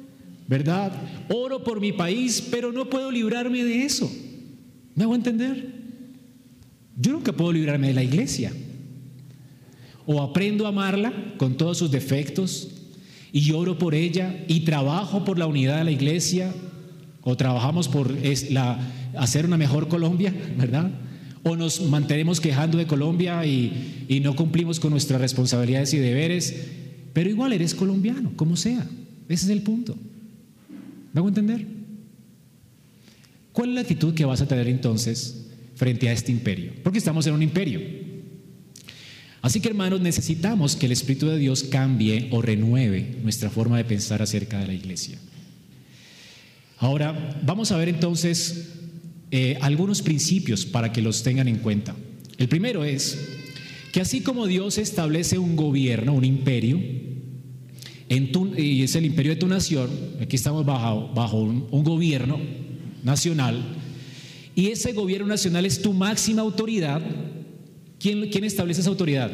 ¿verdad? 0.49 0.93
Oro 1.29 1.63
por 1.65 1.81
mi 1.81 1.93
país, 1.93 2.47
pero 2.51 2.73
no 2.73 2.89
puedo 2.91 3.11
librarme 3.11 3.65
de 3.65 3.85
eso. 3.85 4.11
¿Me 4.95 5.05
hago 5.05 5.15
entender? 5.15 5.83
Yo 6.97 7.13
nunca 7.13 7.33
puedo 7.33 7.53
librarme 7.53 7.89
de 7.89 7.95
la 7.95 8.03
iglesia. 8.03 8.53
O 10.05 10.21
aprendo 10.21 10.67
a 10.67 10.71
amarla 10.71 11.35
con 11.39 11.57
todos 11.57 11.79
sus 11.79 11.91
defectos 11.91 12.69
y 13.33 13.53
oro 13.53 13.79
por 13.79 13.95
ella 13.95 14.45
y 14.49 14.61
trabajo 14.61 15.25
por 15.25 15.39
la 15.39 15.47
unidad 15.47 15.79
de 15.79 15.85
la 15.85 15.93
iglesia 15.93 16.53
o 17.23 17.37
trabajamos 17.37 17.89
por 17.89 18.17
hacer 19.17 19.47
una 19.47 19.57
mejor 19.57 19.89
Colombia, 19.89 20.35
¿verdad? 20.57 20.91
O 21.43 21.57
nos 21.57 21.81
mantenemos 21.83 22.41
quejando 22.41 22.79
de 22.79 22.87
Colombia 22.87 23.45
y, 23.47 24.07
y 24.09 24.21
no 24.21 24.37
cumplimos 24.37 24.81
con 24.81 24.91
nuestras 24.91 25.21
responsabilidades 25.21 25.95
y 25.95 25.99
deberes, 25.99 26.55
pero 27.13 27.31
igual 27.31 27.53
eres 27.53 27.75
colombiano, 27.75 28.33
como 28.37 28.57
sea. 28.57 28.87
Ese 29.29 29.47
es 29.47 29.51
el 29.51 29.63
punto. 29.63 29.97
¿Me 31.13 31.19
hago 31.19 31.29
entender? 31.29 31.67
¿Cuál 33.53 33.71
es 33.71 33.75
la 33.75 33.81
actitud 33.83 34.15
que 34.15 34.25
vas 34.25 34.41
a 34.41 34.49
tener 34.49 34.67
entonces 34.69 35.47
frente 35.75 36.09
a 36.09 36.13
este 36.13 36.33
imperio? 36.33 36.73
Porque 36.83 36.99
estamos 36.99 37.27
en 37.27 37.35
un 37.35 37.43
imperio. 37.43 37.81
Así 39.43 39.61
que 39.61 39.69
hermanos, 39.69 40.01
necesitamos 40.01 40.77
que 40.77 40.87
el 40.87 40.93
Espíritu 40.93 41.27
de 41.27 41.37
Dios 41.37 41.65
cambie 41.65 42.29
o 42.31 42.41
renueve 42.41 43.17
nuestra 43.23 43.51
forma 43.51 43.77
de 43.77 43.85
pensar 43.85 44.23
acerca 44.23 44.59
de 44.61 44.69
la 44.69 44.75
iglesia. 44.75 45.19
Ahora, 46.83 47.38
vamos 47.45 47.71
a 47.71 47.77
ver 47.77 47.88
entonces 47.88 48.71
eh, 49.31 49.57
algunos 49.61 50.03
principios 50.03 50.66
para 50.66 50.92
que 50.92 51.01
los 51.01 51.23
tengan 51.23 51.47
en 51.47 51.59
cuenta. 51.59 51.95
El 52.38 52.49
primero 52.49 52.83
es 52.83 53.29
que 53.92 54.01
así 54.01 54.21
como 54.21 54.49
Dios 54.49 54.79
establece 54.79 55.38
un 55.38 55.55
gobierno, 55.55 56.12
un 56.12 56.25
imperio, 56.25 56.81
y 58.09 58.83
es 58.83 58.97
el 58.97 59.07
imperio 59.07 59.31
de 59.31 59.37
tu 59.37 59.47
nación, 59.47 59.90
aquí 60.21 60.35
estamos 60.35 60.66
bajo, 60.66 61.38
un, 61.40 61.85
gobierno 61.85 62.40
nacional, 63.05 63.62
y 64.57 64.66
ese 64.66 64.92
gobierno 64.92 65.29
nacional 65.29 65.64
es 65.64 65.83
tu 65.83 65.92
máxima 65.92 66.42
autoridad, 66.42 67.01
¿quién, 68.01 68.29
establece 68.42 68.81
esa 68.81 68.90
autoridad? 68.90 69.31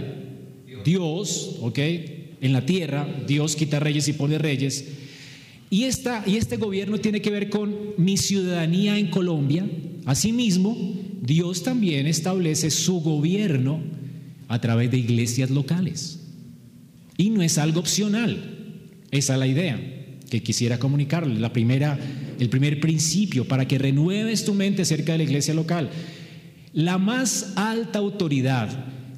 Dios, 0.84 1.56
¿ok? 1.62 1.78
En 2.42 2.52
la 2.52 2.66
tierra, 2.66 3.08
Dios 3.26 3.56
quita 3.56 3.80
reyes 3.80 4.06
y 4.08 4.12
pone 4.12 4.36
reyes. 4.36 5.07
Y, 5.70 5.84
esta, 5.84 6.24
y 6.26 6.36
este 6.36 6.56
gobierno 6.56 6.98
tiene 6.98 7.20
que 7.20 7.30
ver 7.30 7.50
con 7.50 7.74
mi 7.98 8.16
ciudadanía 8.16 8.98
en 8.98 9.08
Colombia. 9.08 9.66
Asimismo, 10.06 10.76
Dios 11.20 11.62
también 11.62 12.06
establece 12.06 12.70
su 12.70 13.00
gobierno 13.00 13.80
a 14.48 14.60
través 14.60 14.90
de 14.90 14.98
iglesias 14.98 15.50
locales. 15.50 16.20
Y 17.16 17.30
no 17.30 17.42
es 17.42 17.58
algo 17.58 17.80
opcional. 17.80 18.38
Esa 19.10 19.34
es 19.34 19.38
la 19.38 19.46
idea 19.46 19.78
que 20.30 20.42
quisiera 20.42 20.78
comunicarle. 20.78 21.38
La 21.38 21.52
primera, 21.52 21.98
el 22.38 22.48
primer 22.48 22.80
principio 22.80 23.46
para 23.46 23.68
que 23.68 23.78
renueves 23.78 24.44
tu 24.44 24.54
mente 24.54 24.82
acerca 24.82 25.12
de 25.12 25.18
la 25.18 25.24
iglesia 25.24 25.54
local. 25.54 25.90
La 26.72 26.98
más 26.98 27.52
alta 27.56 27.98
autoridad 27.98 28.68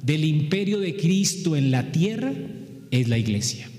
del 0.03 0.25
imperio 0.25 0.79
de 0.79 0.95
Cristo 0.95 1.55
en 1.55 1.71
la 1.71 1.91
tierra 1.91 2.33
es 2.89 3.07
la 3.07 3.17
iglesia. 3.17 3.69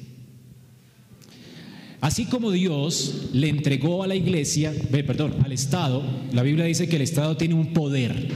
Así 2.02 2.24
como 2.24 2.50
Dios 2.50 3.28
le 3.32 3.48
entregó 3.48 4.02
a 4.02 4.08
la 4.08 4.16
iglesia, 4.16 4.74
perdón, 4.90 5.36
al 5.44 5.52
Estado, 5.52 6.02
la 6.32 6.42
Biblia 6.42 6.64
dice 6.64 6.88
que 6.88 6.96
el 6.96 7.02
Estado 7.02 7.36
tiene 7.36 7.54
un 7.54 7.72
poder. 7.72 8.26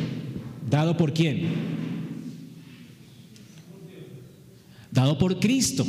¿Dado 0.70 0.96
por 0.96 1.12
quién? 1.12 1.48
Dado 4.92 5.18
por 5.18 5.40
Cristo. 5.40 5.84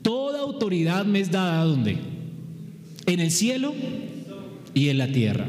Toda 0.00 0.38
autoridad 0.38 1.04
me 1.06 1.18
es 1.18 1.32
dada 1.32 1.64
¿dónde? 1.64 1.98
En 3.06 3.18
el 3.18 3.32
cielo 3.32 3.74
y 4.72 4.88
en 4.88 4.98
la 4.98 5.10
tierra. 5.10 5.48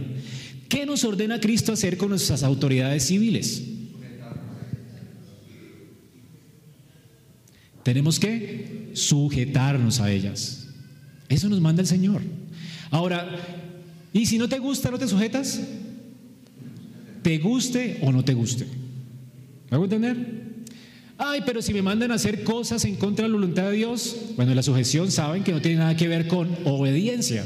¿Qué 0.69 0.87
nos 0.87 1.03
ordena 1.03 1.39
Cristo 1.39 1.71
hacer 1.71 1.97
con 1.97 2.09
nuestras 2.09 2.41
autoridades 2.41 3.05
civiles? 3.05 3.63
Tenemos 7.83 8.19
que 8.19 8.89
sujetarnos 8.93 9.99
a 9.99 10.11
ellas. 10.11 10.58
Eso 11.29 11.47
nos 11.47 11.61
manda 11.61 11.81
el 11.81 11.87
Señor. 11.87 12.21
Ahora, 12.91 13.29
¿y 14.11 14.25
si 14.25 14.37
no 14.37 14.49
te 14.49 14.57
gusta, 14.59 14.89
no 14.89 14.97
te 14.97 15.07
sujetas? 15.07 15.61
¿Te 17.21 17.37
guste 17.37 17.99
o 18.01 18.11
no 18.11 18.25
te 18.25 18.33
guste? 18.33 18.65
¿Me 19.69 19.75
hago 19.75 19.83
entender? 19.83 20.39
Ay, 21.17 21.41
pero 21.45 21.61
si 21.61 21.73
me 21.73 21.81
mandan 21.81 22.11
a 22.11 22.15
hacer 22.15 22.43
cosas 22.43 22.83
en 22.85 22.95
contra 22.95 23.23
de 23.23 23.29
la 23.29 23.35
voluntad 23.35 23.69
de 23.69 23.73
Dios, 23.73 24.15
bueno, 24.35 24.55
la 24.55 24.63
sujeción 24.63 25.11
saben 25.11 25.43
que 25.43 25.51
no 25.51 25.61
tiene 25.61 25.77
nada 25.77 25.95
que 25.95 26.07
ver 26.07 26.27
con 26.27 26.49
obediencia. 26.65 27.45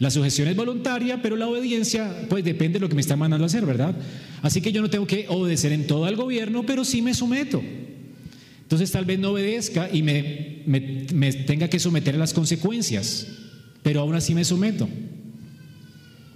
La 0.00 0.10
sujeción 0.10 0.48
es 0.48 0.56
voluntaria, 0.56 1.22
pero 1.22 1.36
la 1.36 1.46
obediencia, 1.46 2.26
pues 2.28 2.44
depende 2.44 2.74
de 2.74 2.80
lo 2.80 2.88
que 2.88 2.96
me 2.96 3.00
está 3.00 3.16
mandando 3.16 3.44
a 3.44 3.46
hacer, 3.46 3.64
¿verdad? 3.64 3.94
Así 4.42 4.60
que 4.60 4.72
yo 4.72 4.82
no 4.82 4.90
tengo 4.90 5.06
que 5.06 5.26
obedecer 5.28 5.72
en 5.72 5.86
todo 5.86 6.04
al 6.04 6.16
gobierno, 6.16 6.66
pero 6.66 6.84
sí 6.84 7.00
me 7.00 7.14
someto. 7.14 7.62
Entonces 8.64 8.90
tal 8.90 9.04
vez 9.04 9.18
no 9.18 9.30
obedezca 9.30 9.88
y 9.92 10.02
me, 10.02 11.32
tenga 11.46 11.68
que 11.68 11.78
someter 11.78 12.14
a 12.14 12.18
las 12.18 12.32
consecuencias, 12.32 13.28
pero 13.82 14.00
aún 14.00 14.14
así 14.14 14.34
me 14.34 14.44
someto. 14.44 14.88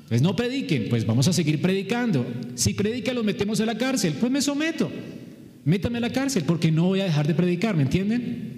Pues 0.08 0.22
no 0.22 0.36
prediquen, 0.36 0.88
pues 0.88 1.06
vamos 1.06 1.26
a 1.28 1.32
seguir 1.32 1.60
predicando. 1.60 2.26
Si 2.54 2.74
predican, 2.74 3.14
los 3.14 3.24
metemos 3.24 3.60
a 3.60 3.66
la 3.66 3.76
cárcel, 3.76 4.14
pues 4.20 4.30
me 4.30 4.40
someto. 4.40 4.90
Métame 5.64 5.98
a 5.98 6.02
la 6.02 6.10
cárcel 6.10 6.44
porque 6.46 6.70
no 6.70 6.84
voy 6.84 7.00
a 7.00 7.04
dejar 7.04 7.26
de 7.26 7.34
predicar, 7.34 7.76
¿me 7.76 7.82
entienden? 7.82 8.48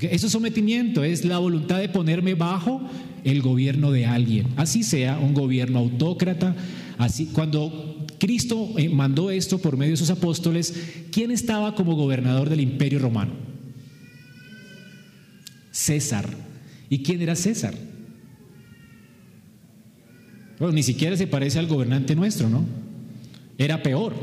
Eso 0.00 0.26
es 0.26 0.32
sometimiento, 0.32 1.04
es 1.04 1.24
la 1.24 1.38
voluntad 1.38 1.78
de 1.78 1.90
ponerme 1.90 2.34
bajo 2.34 2.80
el 3.24 3.42
gobierno 3.42 3.92
de 3.92 4.06
alguien. 4.06 4.48
Así 4.56 4.82
sea 4.82 5.18
un 5.18 5.34
gobierno 5.34 5.78
autócrata, 5.78 6.56
así 6.96 7.26
cuando 7.26 7.91
Cristo 8.22 8.72
eh, 8.76 8.88
mandó 8.88 9.32
esto 9.32 9.58
por 9.58 9.76
medio 9.76 9.94
de 9.94 9.96
sus 9.96 10.10
apóstoles. 10.10 10.72
¿Quién 11.10 11.32
estaba 11.32 11.74
como 11.74 11.96
gobernador 11.96 12.48
del 12.48 12.60
imperio 12.60 13.00
romano? 13.00 13.32
César. 15.72 16.30
¿Y 16.88 17.02
quién 17.02 17.20
era 17.20 17.34
César? 17.34 17.74
Bueno, 20.56 20.72
ni 20.72 20.84
siquiera 20.84 21.16
se 21.16 21.26
parece 21.26 21.58
al 21.58 21.66
gobernante 21.66 22.14
nuestro, 22.14 22.48
¿no? 22.48 22.64
Era 23.58 23.82
peor. 23.82 24.14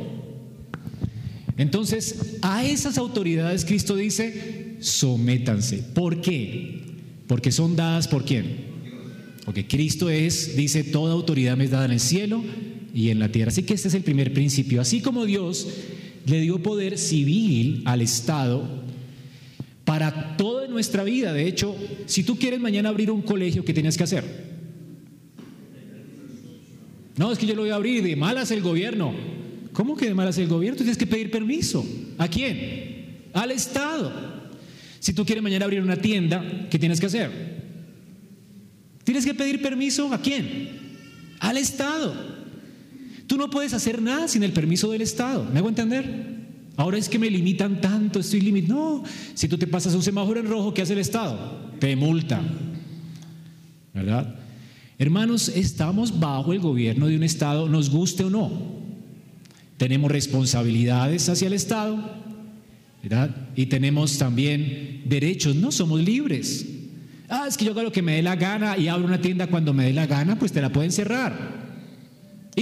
Entonces, 1.58 2.38
a 2.42 2.64
esas 2.64 2.98
autoridades 2.98 3.66
Cristo 3.66 3.98
dice, 3.98 4.78
sométanse. 4.80 5.80
¿Por 5.80 6.22
qué? 6.22 6.84
Porque 7.28 7.52
son 7.52 7.76
dadas 7.76 8.08
por 8.08 8.24
quién? 8.24 8.64
Porque 9.44 9.68
Cristo 9.68 10.10
es, 10.10 10.56
dice, 10.56 10.86
toda 10.86 11.12
autoridad 11.12 11.58
me 11.58 11.66
es 11.66 11.72
dada 11.72 11.84
en 11.84 11.92
el 11.92 12.00
cielo 12.00 12.42
y 12.94 13.10
en 13.10 13.20
la 13.20 13.32
tierra. 13.32 13.50
Así 13.50 13.64
que 13.64 13.74
este 13.74 13.88
es 13.88 13.94
el 13.94 14.04
primer 14.04 14.34
principio. 14.34 14.82
Así 14.82 15.02
como 15.02 15.26
Dios 15.26 15.68
le 16.26 16.42
dio 16.42 16.62
poder 16.62 16.98
civil 16.98 17.84
al 17.86 18.02
Estado 18.02 18.68
para 19.86 20.38
toda 20.38 20.68
nuestra 20.68 21.04
vida. 21.04 21.34
De 21.34 21.48
hecho, 21.48 21.76
si 22.06 22.24
tú 22.24 22.38
quieres 22.38 22.60
mañana 22.60 22.90
abrir 22.90 23.10
un 23.12 23.22
colegio, 23.22 23.66
¿qué 23.66 23.74
tienes 23.74 23.98
que 23.98 24.04
hacer? 24.04 24.24
No, 27.18 27.32
es 27.32 27.38
que 27.38 27.46
yo 27.46 27.56
lo 27.56 27.64
voy 27.64 27.72
a 27.72 27.76
abrir, 27.76 28.04
de 28.04 28.16
malas 28.16 28.52
el 28.52 28.62
gobierno. 28.62 29.14
¿Cómo 29.74 29.98
que 29.98 30.06
de 30.06 30.14
malas 30.14 30.38
el 30.38 30.48
gobierno? 30.48 30.78
Tienes 30.78 30.98
que 30.98 31.08
pedir 31.08 31.32
permiso. 31.32 31.86
¿A 32.18 32.28
quién? 32.28 33.30
Al 33.34 33.52
Estado. 33.52 34.12
Si 35.00 35.14
tú 35.14 35.26
quieres 35.26 35.44
mañana 35.44 35.66
abrir 35.66 35.82
una 35.82 35.98
tienda, 35.98 36.68
¿qué 36.70 36.78
tienes 36.80 37.00
que 37.00 37.08
hacer? 37.08 37.32
Tienes 39.04 39.26
que 39.26 39.34
pedir 39.34 39.62
permiso 39.62 40.14
a 40.14 40.22
quién? 40.22 40.70
Al 41.40 41.58
Estado. 41.58 42.39
Tú 43.30 43.38
no 43.38 43.48
puedes 43.52 43.76
hacer 43.76 44.02
nada 44.02 44.28
sin 44.28 44.42
el 44.42 44.52
permiso 44.52 44.90
del 44.90 45.04
Estado. 45.04 45.48
¿Me 45.54 45.60
hago 45.60 45.70
entender? 45.70 46.48
Ahora 46.78 46.98
es 46.98 47.08
que 47.08 47.20
me 47.20 47.30
limitan 47.30 47.80
tanto, 47.80 48.20
estoy 48.20 48.42
limitado. 48.42 49.04
No, 49.04 49.04
si 49.36 49.48
tú 49.48 49.56
te 49.56 49.68
pasas 49.68 49.94
un 49.94 50.02
semáforo 50.02 50.40
en 50.40 50.48
rojo, 50.48 50.74
¿qué 50.74 50.82
hace 50.82 50.94
el 50.94 51.00
Estado? 51.00 51.70
Te 51.80 51.96
multa. 51.96 52.42
¿Verdad? 53.94 54.36
Hermanos, 54.98 55.48
estamos 55.50 56.20
bajo 56.20 56.54
el 56.54 56.60
gobierno 56.60 57.06
de 57.06 57.18
un 57.18 57.22
Estado, 57.22 57.70
nos 57.70 57.92
guste 57.92 58.24
o 58.24 58.32
no. 58.32 58.52
Tenemos 59.78 60.10
responsabilidades 60.12 61.30
hacia 61.30 61.50
el 61.50 61.54
Estado, 61.54 62.04
¿verdad? 63.04 63.30
Y 63.56 63.68
tenemos 63.68 64.18
también 64.18 65.04
derechos, 65.06 65.56
no 65.56 65.72
somos 65.72 66.02
libres. 66.02 66.66
Ah, 67.30 67.46
es 67.48 67.58
que 67.58 67.66
yo 67.66 67.72
hago 67.74 67.84
lo 67.84 67.92
que 67.92 68.02
me 68.02 68.16
dé 68.16 68.24
la 68.24 68.36
gana 68.36 68.76
y 68.76 68.88
abro 68.88 69.06
una 69.06 69.22
tienda 69.22 69.46
cuando 69.46 69.72
me 69.72 69.84
dé 69.84 69.94
la 69.94 70.08
gana, 70.08 70.40
pues 70.40 70.52
te 70.52 70.64
la 70.64 70.72
pueden 70.72 70.92
cerrar. 70.92 71.69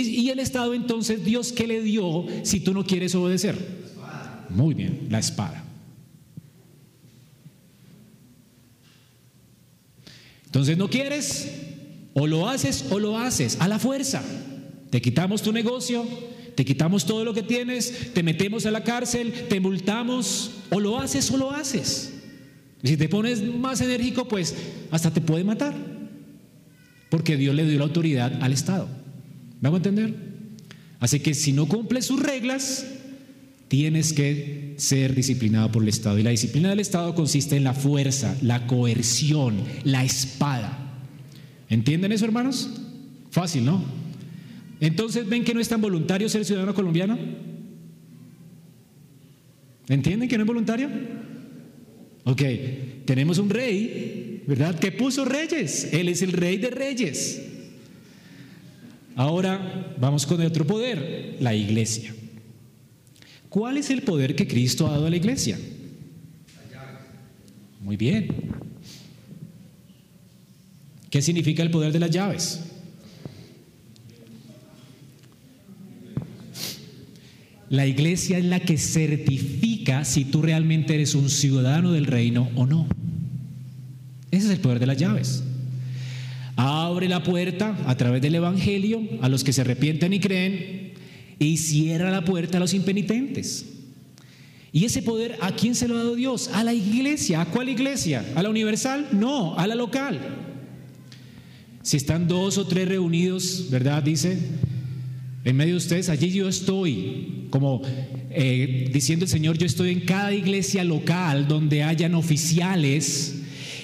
Y, 0.01 0.29
el 0.29 0.39
Estado 0.39 0.73
entonces, 0.73 1.25
Dios, 1.25 1.51
¿qué 1.51 1.65
le 1.65 1.81
dio 1.81 2.25
si 2.43 2.59
tú 2.59 2.73
no 2.73 2.85
quieres 2.85 3.15
obedecer? 3.15 3.57
Muy 4.49 4.75
bien, 4.75 5.07
la 5.09 5.19
espada. 5.19 5.63
Entonces 10.45 10.77
no 10.77 10.89
quieres, 10.89 11.51
o 12.13 12.27
lo 12.27 12.47
haces 12.47 12.85
o 12.91 12.99
lo 12.99 13.17
haces, 13.17 13.57
a 13.59 13.67
la 13.67 13.79
fuerza. 13.79 14.23
Te 14.91 15.01
quitamos 15.01 15.41
tu 15.41 15.51
negocio, 15.51 16.05
te 16.55 16.63
quitamos 16.63 17.05
todo 17.05 17.25
lo 17.25 17.33
que 17.33 17.43
tienes, 17.43 18.13
te 18.13 18.23
metemos 18.23 18.65
a 18.65 18.71
la 18.71 18.83
cárcel, 18.83 19.33
te 19.49 19.59
multamos, 19.59 20.51
o 20.69 20.79
lo 20.79 20.99
haces 20.99 21.29
o 21.31 21.37
lo 21.37 21.51
haces. 21.51 22.13
si 22.83 22.97
te 22.97 23.09
pones 23.09 23.43
más 23.43 23.81
enérgico, 23.81 24.27
pues 24.27 24.55
hasta 24.91 25.11
te 25.11 25.21
puede 25.21 25.43
matar. 25.43 25.75
Porque 27.09 27.35
Dios 27.35 27.55
le 27.55 27.65
dio 27.65 27.79
la 27.79 27.85
autoridad 27.85 28.41
al 28.41 28.53
Estado. 28.53 29.06
¿Vamos 29.61 29.77
a 29.77 29.89
entender? 29.89 30.13
Así 30.99 31.19
que 31.19 31.33
si 31.33 31.53
no 31.53 31.67
cumples 31.67 32.05
sus 32.05 32.21
reglas, 32.21 32.85
tienes 33.67 34.13
que 34.13 34.75
ser 34.77 35.15
disciplinado 35.15 35.71
por 35.71 35.83
el 35.83 35.89
Estado. 35.89 36.17
Y 36.19 36.23
la 36.23 36.31
disciplina 36.31 36.69
del 36.69 36.79
Estado 36.79 37.13
consiste 37.15 37.55
en 37.55 37.63
la 37.63 37.73
fuerza, 37.73 38.37
la 38.41 38.67
coerción, 38.67 39.57
la 39.83 40.03
espada. 40.03 41.03
¿Entienden 41.69 42.11
eso, 42.11 42.25
hermanos? 42.25 42.69
Fácil, 43.31 43.65
¿no? 43.65 43.83
Entonces, 44.79 45.27
¿ven 45.27 45.43
que 45.43 45.53
no 45.53 45.59
es 45.59 45.67
tan 45.67 45.81
voluntario 45.81 46.29
ser 46.29 46.45
ciudadano 46.45 46.73
colombiano? 46.73 47.17
¿Entienden 49.89 50.29
que 50.29 50.37
no 50.37 50.43
es 50.43 50.47
voluntario? 50.47 50.89
Ok, 52.25 52.41
tenemos 53.05 53.37
un 53.37 53.49
rey, 53.49 54.43
¿verdad? 54.47 54.77
Que 54.77 54.91
puso 54.91 55.25
reyes. 55.25 55.89
Él 55.93 56.09
es 56.09 56.21
el 56.21 56.33
rey 56.33 56.57
de 56.57 56.69
reyes. 56.69 57.46
Ahora 59.17 59.95
vamos 59.99 60.27
con 60.27 60.39
el 60.39 60.45
otro 60.45 60.65
poder, 60.67 61.37
la 61.39 61.55
iglesia. 61.55 62.13
¿Cuál 63.49 63.77
es 63.77 63.89
el 63.89 64.03
poder 64.03 64.35
que 64.35 64.47
Cristo 64.47 64.85
ha 64.85 64.91
dado 64.91 65.07
a 65.07 65.09
la 65.09 65.15
iglesia? 65.15 65.57
Muy 67.81 67.97
bien. 67.97 68.27
¿Qué 71.09 71.23
significa 71.23 71.63
el 71.63 71.71
poder 71.71 71.91
de 71.91 71.99
las 71.99 72.11
llaves? 72.11 72.61
La 77.69 77.87
iglesia 77.87 78.37
es 78.37 78.45
la 78.45 78.59
que 78.59 78.77
certifica 78.77 80.05
si 80.05 80.25
tú 80.25 80.43
realmente 80.43 80.93
eres 80.93 81.15
un 81.15 81.31
ciudadano 81.31 81.91
del 81.91 82.05
reino 82.05 82.51
o 82.53 82.67
no. 82.67 82.87
Ese 84.29 84.45
es 84.45 84.51
el 84.51 84.59
poder 84.59 84.77
de 84.77 84.85
las 84.85 84.97
llaves. 84.97 85.43
Abre 86.57 87.07
la 87.07 87.21
puerta 87.21 87.77
a 87.85 87.95
través 87.95 88.21
del 88.21 88.35
Evangelio 88.35 89.01
a 89.21 89.29
los 89.29 89.43
que 89.43 89.53
se 89.53 89.61
arrepienten 89.61 90.11
y 90.11 90.19
creen 90.19 90.93
y 91.37 91.57
cierra 91.57 92.09
la 92.09 92.25
puerta 92.25 92.57
a 92.57 92.59
los 92.59 92.73
impenitentes. 92.73 93.65
¿Y 94.73 94.85
ese 94.85 95.03
poder 95.03 95.37
a 95.41 95.51
quién 95.51 95.75
se 95.75 95.87
lo 95.87 95.95
ha 95.95 95.99
dado 95.99 96.15
Dios? 96.15 96.49
A 96.53 96.63
la 96.63 96.73
iglesia. 96.73 97.41
¿A 97.41 97.45
cuál 97.45 97.69
iglesia? 97.69 98.25
¿A 98.35 98.41
la 98.43 98.49
universal? 98.49 99.07
No, 99.11 99.57
a 99.57 99.67
la 99.67 99.75
local. 99.75 100.19
Si 101.83 101.95
están 101.95 102.27
dos 102.27 102.57
o 102.57 102.67
tres 102.67 102.87
reunidos, 102.87 103.67
¿verdad? 103.69 104.01
Dice, 104.01 104.37
en 105.45 105.55
medio 105.55 105.73
de 105.73 105.77
ustedes, 105.77 106.09
allí 106.09 106.31
yo 106.31 106.49
estoy, 106.49 107.47
como 107.49 107.81
eh, 108.31 108.89
diciendo 108.91 109.25
el 109.25 109.29
Señor, 109.29 109.57
yo 109.57 109.65
estoy 109.65 109.91
en 109.91 110.01
cada 110.01 110.33
iglesia 110.33 110.83
local 110.83 111.47
donde 111.47 111.83
hayan 111.83 112.15
oficiales 112.15 113.36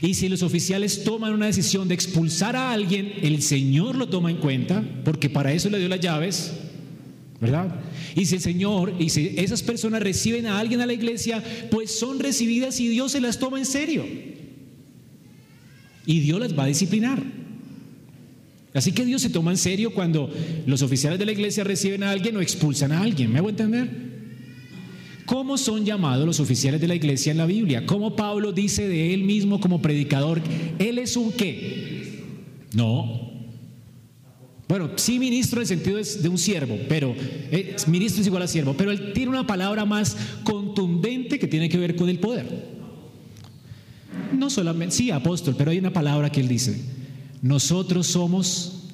y 0.04 0.16
si 0.16 0.28
los 0.28 0.44
oficiales 0.44 1.06
toman 1.06 1.32
una 1.32 1.46
decisión 1.46 1.88
de 1.88 1.96
expulsar 1.96 2.58
a 2.58 2.74
alguien, 2.74 3.14
el 3.22 3.42
Señor 3.42 3.96
lo 3.96 4.10
toma 4.10 4.30
en 4.30 4.36
cuenta, 4.36 4.84
porque 5.06 5.30
para 5.30 5.54
eso 5.54 5.70
le 5.70 5.80
dio 5.80 5.88
las 5.88 6.02
llaves, 6.02 6.52
¿verdad? 7.40 7.80
Y 8.14 8.26
si 8.26 8.36
el 8.36 8.42
Señor, 8.42 8.96
y 9.00 9.08
si 9.08 9.34
esas 9.38 9.64
personas 9.64 10.04
reciben 10.04 10.46
a 10.46 10.60
alguien 10.60 10.82
a 10.82 10.86
la 10.86 10.92
iglesia, 10.92 11.42
pues 11.72 11.98
son 11.98 12.20
recibidas 12.20 12.82
y 12.82 12.90
Dios 12.90 13.14
se 13.14 13.22
las 13.22 13.40
toma 13.40 13.60
en 13.60 13.66
serio. 13.66 14.04
Y 16.06 16.20
Dios 16.20 16.38
las 16.38 16.60
va 16.60 16.66
a 16.66 16.68
disciplinar. 16.68 17.24
Así 18.74 18.92
que 18.92 19.06
Dios 19.06 19.22
se 19.22 19.30
toma 19.30 19.52
en 19.52 19.58
serio 19.58 19.94
cuando 19.94 20.30
los 20.66 20.82
oficiales 20.82 21.18
de 21.18 21.26
la 21.26 21.32
iglesia 21.32 21.64
reciben 21.64 22.04
a 22.04 22.12
alguien 22.12 22.36
o 22.36 22.42
expulsan 22.42 22.92
a 22.92 23.00
alguien. 23.00 23.32
¿Me 23.32 23.40
hago 23.40 23.50
entender? 23.50 24.13
¿Cómo 25.26 25.58
son 25.58 25.86
llamados 25.86 26.26
los 26.26 26.40
oficiales 26.40 26.82
de 26.82 26.88
la 26.88 26.96
iglesia 26.96 27.32
en 27.32 27.38
la 27.38 27.46
Biblia? 27.46 27.86
¿Cómo 27.86 28.16
Pablo 28.16 28.52
dice 28.52 28.88
de 28.88 29.14
él 29.14 29.24
mismo 29.24 29.60
como 29.60 29.82
predicador? 29.82 30.42
¿Él 30.80 30.98
es 30.98 31.16
un 31.16 31.32
qué? 31.32 32.24
No. 32.74 33.32
Bueno, 34.68 34.92
sí 34.96 35.20
ministro 35.20 35.60
en 35.60 35.62
el 35.64 35.68
sentido 35.68 35.98
de 35.98 36.30
un 36.30 36.38
siervo, 36.38 36.78
pero 36.90 37.14
eh, 37.18 37.76
ministro 37.88 38.22
es 38.22 38.28
igual 38.28 38.44
a 38.44 38.48
siervo, 38.48 38.74
pero 38.76 38.92
él 38.92 39.14
tiene 39.14 39.30
una 39.30 39.46
palabra 39.46 39.86
más 39.86 40.18
contundente 40.44 41.38
que 41.38 41.48
tiene 41.48 41.70
que 41.70 41.78
ver 41.78 41.96
con 41.96 42.10
el 42.10 42.20
poder. 42.20 42.74
No 44.34 44.50
solamente, 44.50 44.96
sí, 44.96 45.12
apóstol, 45.12 45.56
pero 45.58 45.72
hay 45.72 45.78
una 45.78 45.94
palabra 45.94 46.32
que 46.32 46.42
él 46.42 46.48
dice, 46.48 46.82
nosotros 47.42 48.08
somos 48.08 48.90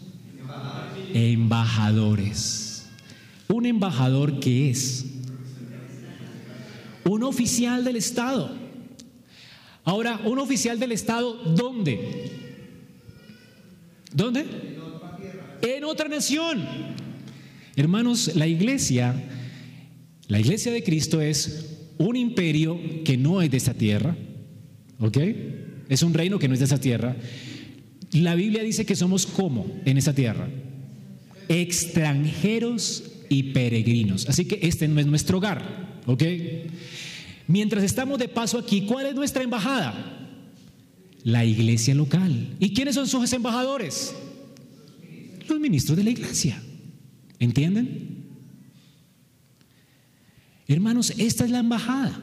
embajadores. 1.13 2.87
Un 3.47 3.65
embajador 3.65 4.39
que 4.39 4.69
es 4.69 5.05
un 7.09 7.23
oficial 7.23 7.83
del 7.83 7.95
Estado. 7.95 8.55
Ahora, 9.83 10.21
un 10.25 10.37
oficial 10.37 10.79
del 10.79 10.91
Estado, 10.91 11.33
¿dónde? 11.55 11.99
¿Dónde? 14.13 14.45
En 15.61 15.83
otra 15.85 16.07
nación. 16.07 16.63
Hermanos, 17.75 18.35
la 18.35 18.45
iglesia, 18.45 19.15
la 20.27 20.39
iglesia 20.39 20.71
de 20.71 20.83
Cristo 20.83 21.19
es 21.19 21.87
un 21.97 22.15
imperio 22.15 22.79
que 23.03 23.17
no 23.17 23.41
es 23.41 23.49
de 23.49 23.57
esta 23.57 23.73
tierra, 23.73 24.15
¿ok? 24.99 25.17
Es 25.89 26.03
un 26.03 26.13
reino 26.13 26.37
que 26.37 26.47
no 26.47 26.53
es 26.53 26.59
de 26.59 26.65
esta 26.65 26.79
tierra. 26.79 27.15
La 28.11 28.35
Biblia 28.35 28.61
dice 28.61 28.85
que 28.85 28.95
somos 28.95 29.25
como 29.25 29.65
en 29.85 29.97
esta 29.97 30.13
tierra, 30.13 30.47
extranjeros 31.47 33.03
y 33.29 33.51
peregrinos. 33.51 34.29
Así 34.29 34.45
que 34.45 34.59
este 34.61 34.87
no 34.87 34.99
es 34.99 35.07
nuestro 35.07 35.39
hogar, 35.39 35.98
¿ok? 36.05 36.23
Mientras 37.47 37.83
estamos 37.83 38.19
de 38.19 38.27
paso 38.27 38.57
aquí, 38.57 38.85
¿cuál 38.85 39.07
es 39.07 39.15
nuestra 39.15 39.43
embajada? 39.43 39.93
La 41.23 41.45
iglesia 41.45 41.95
local. 41.95 42.55
¿Y 42.59 42.73
quiénes 42.73 42.95
son 42.95 43.07
sus 43.07 43.33
embajadores? 43.33 44.15
Los 45.47 45.59
ministros 45.59 45.97
de 45.97 46.03
la 46.03 46.11
iglesia. 46.11 46.61
¿Entienden? 47.39 48.25
Hermanos, 50.67 51.13
esta 51.17 51.45
es 51.45 51.51
la 51.51 51.59
embajada. 51.59 52.21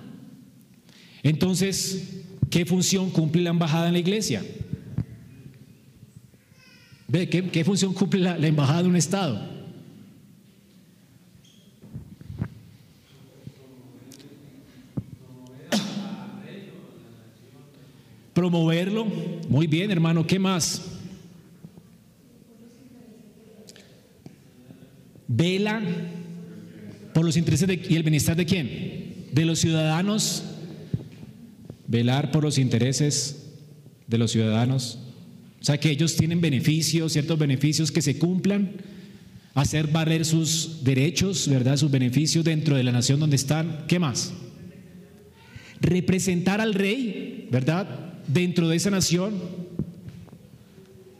Entonces, 1.22 2.22
¿qué 2.48 2.64
función 2.64 3.10
cumple 3.10 3.42
la 3.42 3.50
embajada 3.50 3.88
en 3.88 3.94
la 3.94 3.98
iglesia? 3.98 4.44
¿Ve 7.08 7.28
qué, 7.28 7.64
función 7.64 7.94
cumple 7.94 8.20
la 8.20 8.46
embajada 8.46 8.84
de 8.84 8.88
un 8.88 8.96
Estado? 8.96 9.55
Promoverlo. 18.36 19.06
Muy 19.48 19.66
bien, 19.66 19.90
hermano. 19.90 20.26
¿Qué 20.26 20.38
más? 20.38 20.82
Vela 25.26 25.80
por 27.14 27.24
los 27.24 27.38
intereses 27.38 27.66
y 27.88 27.96
el 27.96 28.02
bienestar 28.02 28.36
de 28.36 28.44
quién? 28.44 29.28
De 29.32 29.46
los 29.46 29.60
ciudadanos. 29.60 30.44
Velar 31.86 32.30
por 32.30 32.44
los 32.44 32.58
intereses 32.58 33.54
de 34.06 34.18
los 34.18 34.32
ciudadanos. 34.32 34.98
O 35.62 35.64
sea, 35.64 35.80
que 35.80 35.88
ellos 35.88 36.14
tienen 36.16 36.42
beneficios, 36.42 37.14
ciertos 37.14 37.38
beneficios 37.38 37.90
que 37.90 38.02
se 38.02 38.18
cumplan. 38.18 38.72
Hacer 39.54 39.86
valer 39.86 40.26
sus 40.26 40.84
derechos, 40.84 41.48
¿verdad? 41.48 41.78
Sus 41.78 41.90
beneficios 41.90 42.44
dentro 42.44 42.76
de 42.76 42.82
la 42.82 42.92
nación 42.92 43.18
donde 43.18 43.36
están. 43.36 43.86
¿Qué 43.88 43.98
más? 43.98 44.34
Representar 45.80 46.60
al 46.60 46.74
rey, 46.74 47.48
¿verdad? 47.50 48.05
Dentro 48.28 48.68
de 48.68 48.76
esa 48.76 48.90
nación. 48.90 49.34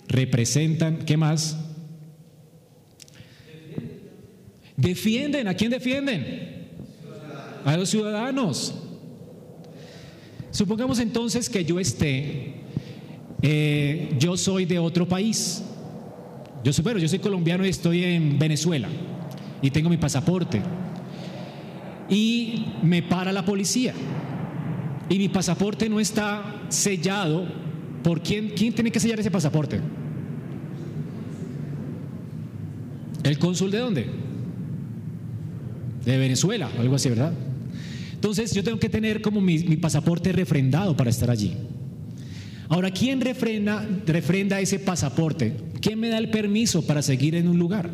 Representan, 0.09 0.99
¿qué 0.99 1.17
más? 1.17 1.57
Defienden, 4.77 5.49
¿a 5.49 5.55
quién 5.55 5.71
defienden? 5.71 6.69
A 7.65 7.77
los 7.77 7.89
ciudadanos. 7.89 8.75
Supongamos 10.51 11.01
entonces 11.01 11.51
que 11.51 11.65
yo 11.65 11.81
esté, 11.81 12.55
eh, 13.43 14.15
yo 14.19 14.37
soy 14.37 14.65
de 14.65 14.79
otro 14.79 15.09
país. 15.09 15.63
Yo 16.65 16.73
soy, 16.73 17.01
yo 17.01 17.09
soy 17.09 17.19
colombiano 17.19 17.65
y 17.65 17.69
estoy 17.69 18.05
en 18.05 18.39
Venezuela 18.39 18.89
y 19.63 19.71
tengo 19.71 19.89
mi 19.89 19.97
pasaporte. 19.97 20.61
Y 22.09 22.67
me 22.83 23.03
para 23.03 23.33
la 23.33 23.45
policía. 23.45 23.95
Y 25.09 25.19
mi 25.19 25.29
pasaporte 25.29 25.89
no 25.89 26.01
está 26.01 26.63
sellado. 26.69 27.47
¿Por 28.03 28.23
quién? 28.23 28.51
¿Quién 28.57 28.75
tiene 28.75 28.91
que 28.91 29.01
sellar 29.01 29.21
ese 29.21 29.31
pasaporte? 29.31 29.81
¿El 33.25 33.39
cónsul 33.39 33.71
de 33.71 33.79
dónde? 33.79 34.27
de 36.07 36.17
Venezuela, 36.19 36.71
algo 36.79 36.95
así, 36.95 37.09
¿verdad? 37.09 37.33
Entonces 38.15 38.55
yo 38.55 38.63
tengo 38.63 38.79
que 38.79 38.89
tener 38.89 39.21
como 39.21 39.41
mi, 39.41 39.59
pasaporte 39.77 40.33
refrendado 40.33 40.97
para 40.97 41.11
estar 41.11 41.31
allí. 41.31 41.55
Ahora, 42.69 42.91
¿quién 42.93 43.21
refrenda, 43.21 43.87
refrenda 44.07 44.61
ese 44.61 44.79
pasaporte? 44.79 45.57
¿Quién 45.81 45.99
me 46.01 46.09
da 46.09 46.19
el 46.19 46.31
permiso 46.31 46.87
para 46.87 47.03
seguir 47.03 47.35
en 47.35 47.49
un 47.49 47.59
lugar? 47.59 47.91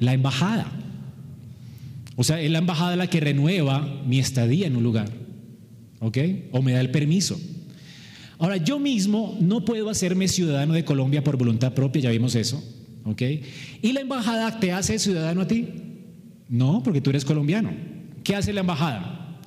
La 0.00 0.14
embajada. 0.14 0.72
O 2.20 2.24
sea, 2.24 2.40
es 2.40 2.50
la 2.50 2.58
embajada 2.58 2.96
la 2.96 3.06
que 3.06 3.20
renueva 3.20 4.02
mi 4.04 4.18
estadía 4.18 4.66
en 4.66 4.74
un 4.74 4.82
lugar. 4.82 5.08
¿Ok? 6.00 6.18
O 6.50 6.62
me 6.62 6.72
da 6.72 6.80
el 6.80 6.90
permiso. 6.90 7.40
Ahora, 8.40 8.56
yo 8.56 8.80
mismo 8.80 9.38
no 9.40 9.64
puedo 9.64 9.88
hacerme 9.88 10.26
ciudadano 10.26 10.74
de 10.74 10.84
Colombia 10.84 11.22
por 11.22 11.36
voluntad 11.36 11.74
propia, 11.74 12.02
ya 12.02 12.10
vimos 12.10 12.34
eso. 12.34 12.60
¿Ok? 13.04 13.22
¿Y 13.82 13.92
la 13.92 14.00
embajada 14.00 14.58
te 14.58 14.72
hace 14.72 14.98
ciudadano 14.98 15.42
a 15.42 15.46
ti? 15.46 15.68
No, 16.48 16.82
porque 16.82 17.00
tú 17.00 17.10
eres 17.10 17.24
colombiano. 17.24 17.70
¿Qué 18.24 18.34
hace 18.34 18.52
la 18.52 18.62
embajada? 18.62 19.38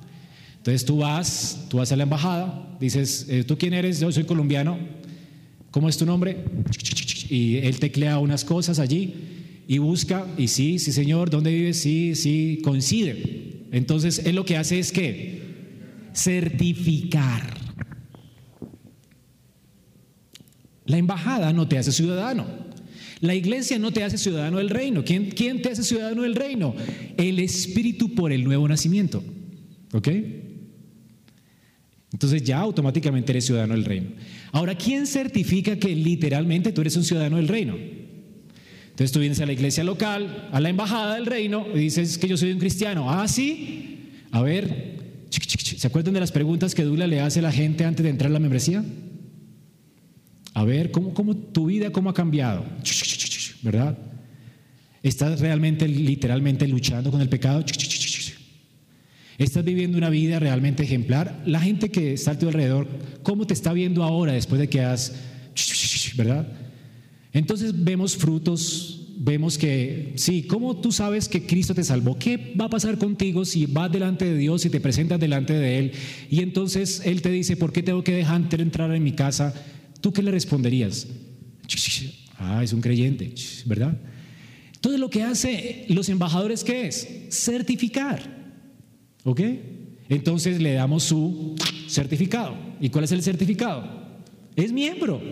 Entonces 0.56 0.86
tú 0.86 0.96
vas, 0.96 1.66
tú 1.68 1.76
vas 1.76 1.92
a 1.92 1.96
la 1.96 2.04
embajada, 2.04 2.74
dices, 2.80 3.26
eh, 3.28 3.44
¿tú 3.44 3.58
quién 3.58 3.74
eres? 3.74 4.00
Yo 4.00 4.10
soy 4.10 4.24
colombiano. 4.24 4.78
¿Cómo 5.70 5.90
es 5.90 5.98
tu 5.98 6.06
nombre? 6.06 6.42
Y 7.28 7.58
él 7.58 7.78
teclea 7.78 8.18
unas 8.18 8.46
cosas 8.46 8.78
allí 8.78 9.41
y 9.66 9.78
busca, 9.78 10.26
y 10.36 10.48
sí, 10.48 10.78
sí 10.78 10.92
señor, 10.92 11.30
¿dónde 11.30 11.52
vives? 11.52 11.78
Sí, 11.78 12.14
sí, 12.14 12.60
coincide. 12.62 13.66
Entonces 13.70 14.22
él 14.24 14.36
lo 14.36 14.44
que 14.44 14.56
hace 14.56 14.78
es 14.78 14.92
que 14.92 15.42
certificar. 16.14 17.54
La 20.84 20.98
embajada 20.98 21.52
no 21.52 21.68
te 21.68 21.78
hace 21.78 21.92
ciudadano. 21.92 22.46
La 23.20 23.34
iglesia 23.34 23.78
no 23.78 23.92
te 23.92 24.02
hace 24.02 24.18
ciudadano 24.18 24.58
del 24.58 24.68
reino. 24.68 25.04
¿Quién, 25.04 25.30
¿Quién, 25.30 25.62
te 25.62 25.70
hace 25.70 25.84
ciudadano 25.84 26.22
del 26.22 26.34
reino? 26.34 26.74
El 27.16 27.38
Espíritu 27.38 28.14
por 28.14 28.32
el 28.32 28.42
nuevo 28.42 28.66
nacimiento. 28.66 29.22
¿Ok? 29.92 30.08
Entonces 32.12 32.42
ya 32.42 32.58
automáticamente 32.58 33.32
eres 33.32 33.46
ciudadano 33.46 33.74
del 33.74 33.84
reino. 33.84 34.10
Ahora, 34.50 34.76
¿quién 34.76 35.06
certifica 35.06 35.78
que 35.78 35.94
literalmente 35.94 36.72
tú 36.72 36.80
eres 36.80 36.96
un 36.96 37.04
ciudadano 37.04 37.36
del 37.36 37.48
reino? 37.48 37.76
Entonces 38.92 39.12
tú 39.12 39.20
vienes 39.20 39.40
a 39.40 39.46
la 39.46 39.54
iglesia 39.54 39.82
local, 39.84 40.50
a 40.52 40.60
la 40.60 40.68
embajada 40.68 41.14
del 41.14 41.24
reino, 41.24 41.66
y 41.74 41.78
dices 41.78 42.18
que 42.18 42.28
yo 42.28 42.36
soy 42.36 42.52
un 42.52 42.58
cristiano. 42.58 43.10
Ah, 43.10 43.26
sí. 43.26 44.10
A 44.30 44.42
ver, 44.42 44.98
¿se 45.30 45.86
acuerdan 45.86 46.12
de 46.12 46.20
las 46.20 46.30
preguntas 46.30 46.74
que 46.74 46.84
Dula 46.84 47.06
le 47.06 47.20
hace 47.20 47.38
a 47.38 47.42
la 47.42 47.52
gente 47.52 47.86
antes 47.86 48.04
de 48.04 48.10
entrar 48.10 48.30
a 48.30 48.34
la 48.34 48.38
membresía? 48.38 48.84
A 50.52 50.64
ver, 50.64 50.90
¿cómo, 50.90 51.14
cómo 51.14 51.34
tu 51.34 51.66
vida 51.66 51.90
cómo 51.90 52.10
ha 52.10 52.14
cambiado? 52.14 52.66
¿Verdad? 53.62 53.96
¿Estás 55.02 55.40
realmente, 55.40 55.88
literalmente 55.88 56.68
luchando 56.68 57.10
con 57.10 57.22
el 57.22 57.30
pecado? 57.30 57.64
¿Estás 59.38 59.64
viviendo 59.64 59.96
una 59.96 60.10
vida 60.10 60.38
realmente 60.38 60.82
ejemplar? 60.82 61.42
La 61.46 61.60
gente 61.60 61.90
que 61.90 62.12
está 62.12 62.32
a 62.32 62.38
tu 62.38 62.48
alrededor, 62.48 62.88
¿cómo 63.22 63.46
te 63.46 63.54
está 63.54 63.72
viendo 63.72 64.02
ahora 64.02 64.34
después 64.34 64.60
de 64.60 64.68
que 64.68 64.82
has... 64.82 65.14
¿Verdad? 66.14 66.46
Entonces 67.32 67.72
vemos 67.84 68.16
frutos, 68.16 69.08
vemos 69.16 69.56
que, 69.56 70.12
sí, 70.16 70.42
¿cómo 70.42 70.76
tú 70.76 70.92
sabes 70.92 71.28
que 71.28 71.46
Cristo 71.46 71.74
te 71.74 71.84
salvó? 71.84 72.18
¿Qué 72.18 72.54
va 72.60 72.66
a 72.66 72.70
pasar 72.70 72.98
contigo 72.98 73.44
si 73.44 73.66
vas 73.66 73.90
delante 73.90 74.24
de 74.24 74.36
Dios 74.36 74.64
y 74.66 74.70
te 74.70 74.80
presentas 74.80 75.18
delante 75.18 75.54
de 75.54 75.78
Él? 75.78 75.92
Y 76.30 76.40
entonces 76.40 77.02
Él 77.04 77.22
te 77.22 77.30
dice, 77.30 77.56
¿por 77.56 77.72
qué 77.72 77.82
tengo 77.82 78.04
que 78.04 78.12
dejarte 78.12 78.60
entrar 78.60 78.94
en 78.94 79.02
mi 79.02 79.12
casa? 79.12 79.54
¿Tú 80.00 80.12
qué 80.12 80.22
le 80.22 80.30
responderías? 80.30 81.06
Ah, 82.38 82.62
es 82.62 82.72
un 82.72 82.80
creyente, 82.80 83.34
¿verdad? 83.66 83.96
Entonces 84.74 85.00
lo 85.00 85.10
que 85.10 85.22
hace 85.22 85.86
los 85.88 86.08
embajadores, 86.08 86.64
¿qué 86.64 86.88
es? 86.88 87.08
Certificar. 87.30 88.20
¿Ok? 89.24 89.40
Entonces 90.08 90.60
le 90.60 90.72
damos 90.72 91.04
su 91.04 91.54
certificado. 91.86 92.56
¿Y 92.80 92.90
cuál 92.90 93.04
es 93.04 93.12
el 93.12 93.22
certificado? 93.22 93.84
Es 94.56 94.72
miembro. 94.72 95.22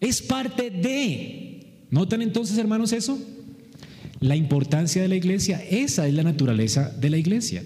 Es 0.00 0.22
parte 0.22 0.70
de. 0.70 1.66
¿Notan 1.90 2.22
entonces, 2.22 2.58
hermanos, 2.58 2.92
eso? 2.92 3.18
La 4.20 4.36
importancia 4.36 5.02
de 5.02 5.08
la 5.08 5.16
iglesia, 5.16 5.62
esa 5.70 6.06
es 6.06 6.14
la 6.14 6.22
naturaleza 6.22 6.90
de 6.90 7.10
la 7.10 7.18
iglesia. 7.18 7.64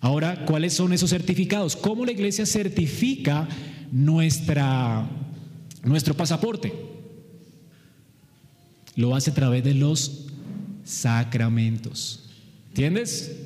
Ahora, 0.00 0.44
¿cuáles 0.46 0.72
son 0.72 0.92
esos 0.92 1.10
certificados? 1.10 1.76
¿Cómo 1.76 2.04
la 2.04 2.12
iglesia 2.12 2.44
certifica 2.46 3.48
nuestra, 3.92 5.06
nuestro 5.84 6.14
pasaporte. 6.14 6.72
Lo 8.96 9.14
hace 9.14 9.30
a 9.30 9.34
través 9.34 9.62
de 9.62 9.74
los 9.74 10.26
sacramentos. 10.84 12.24
¿Entiendes? 12.70 13.36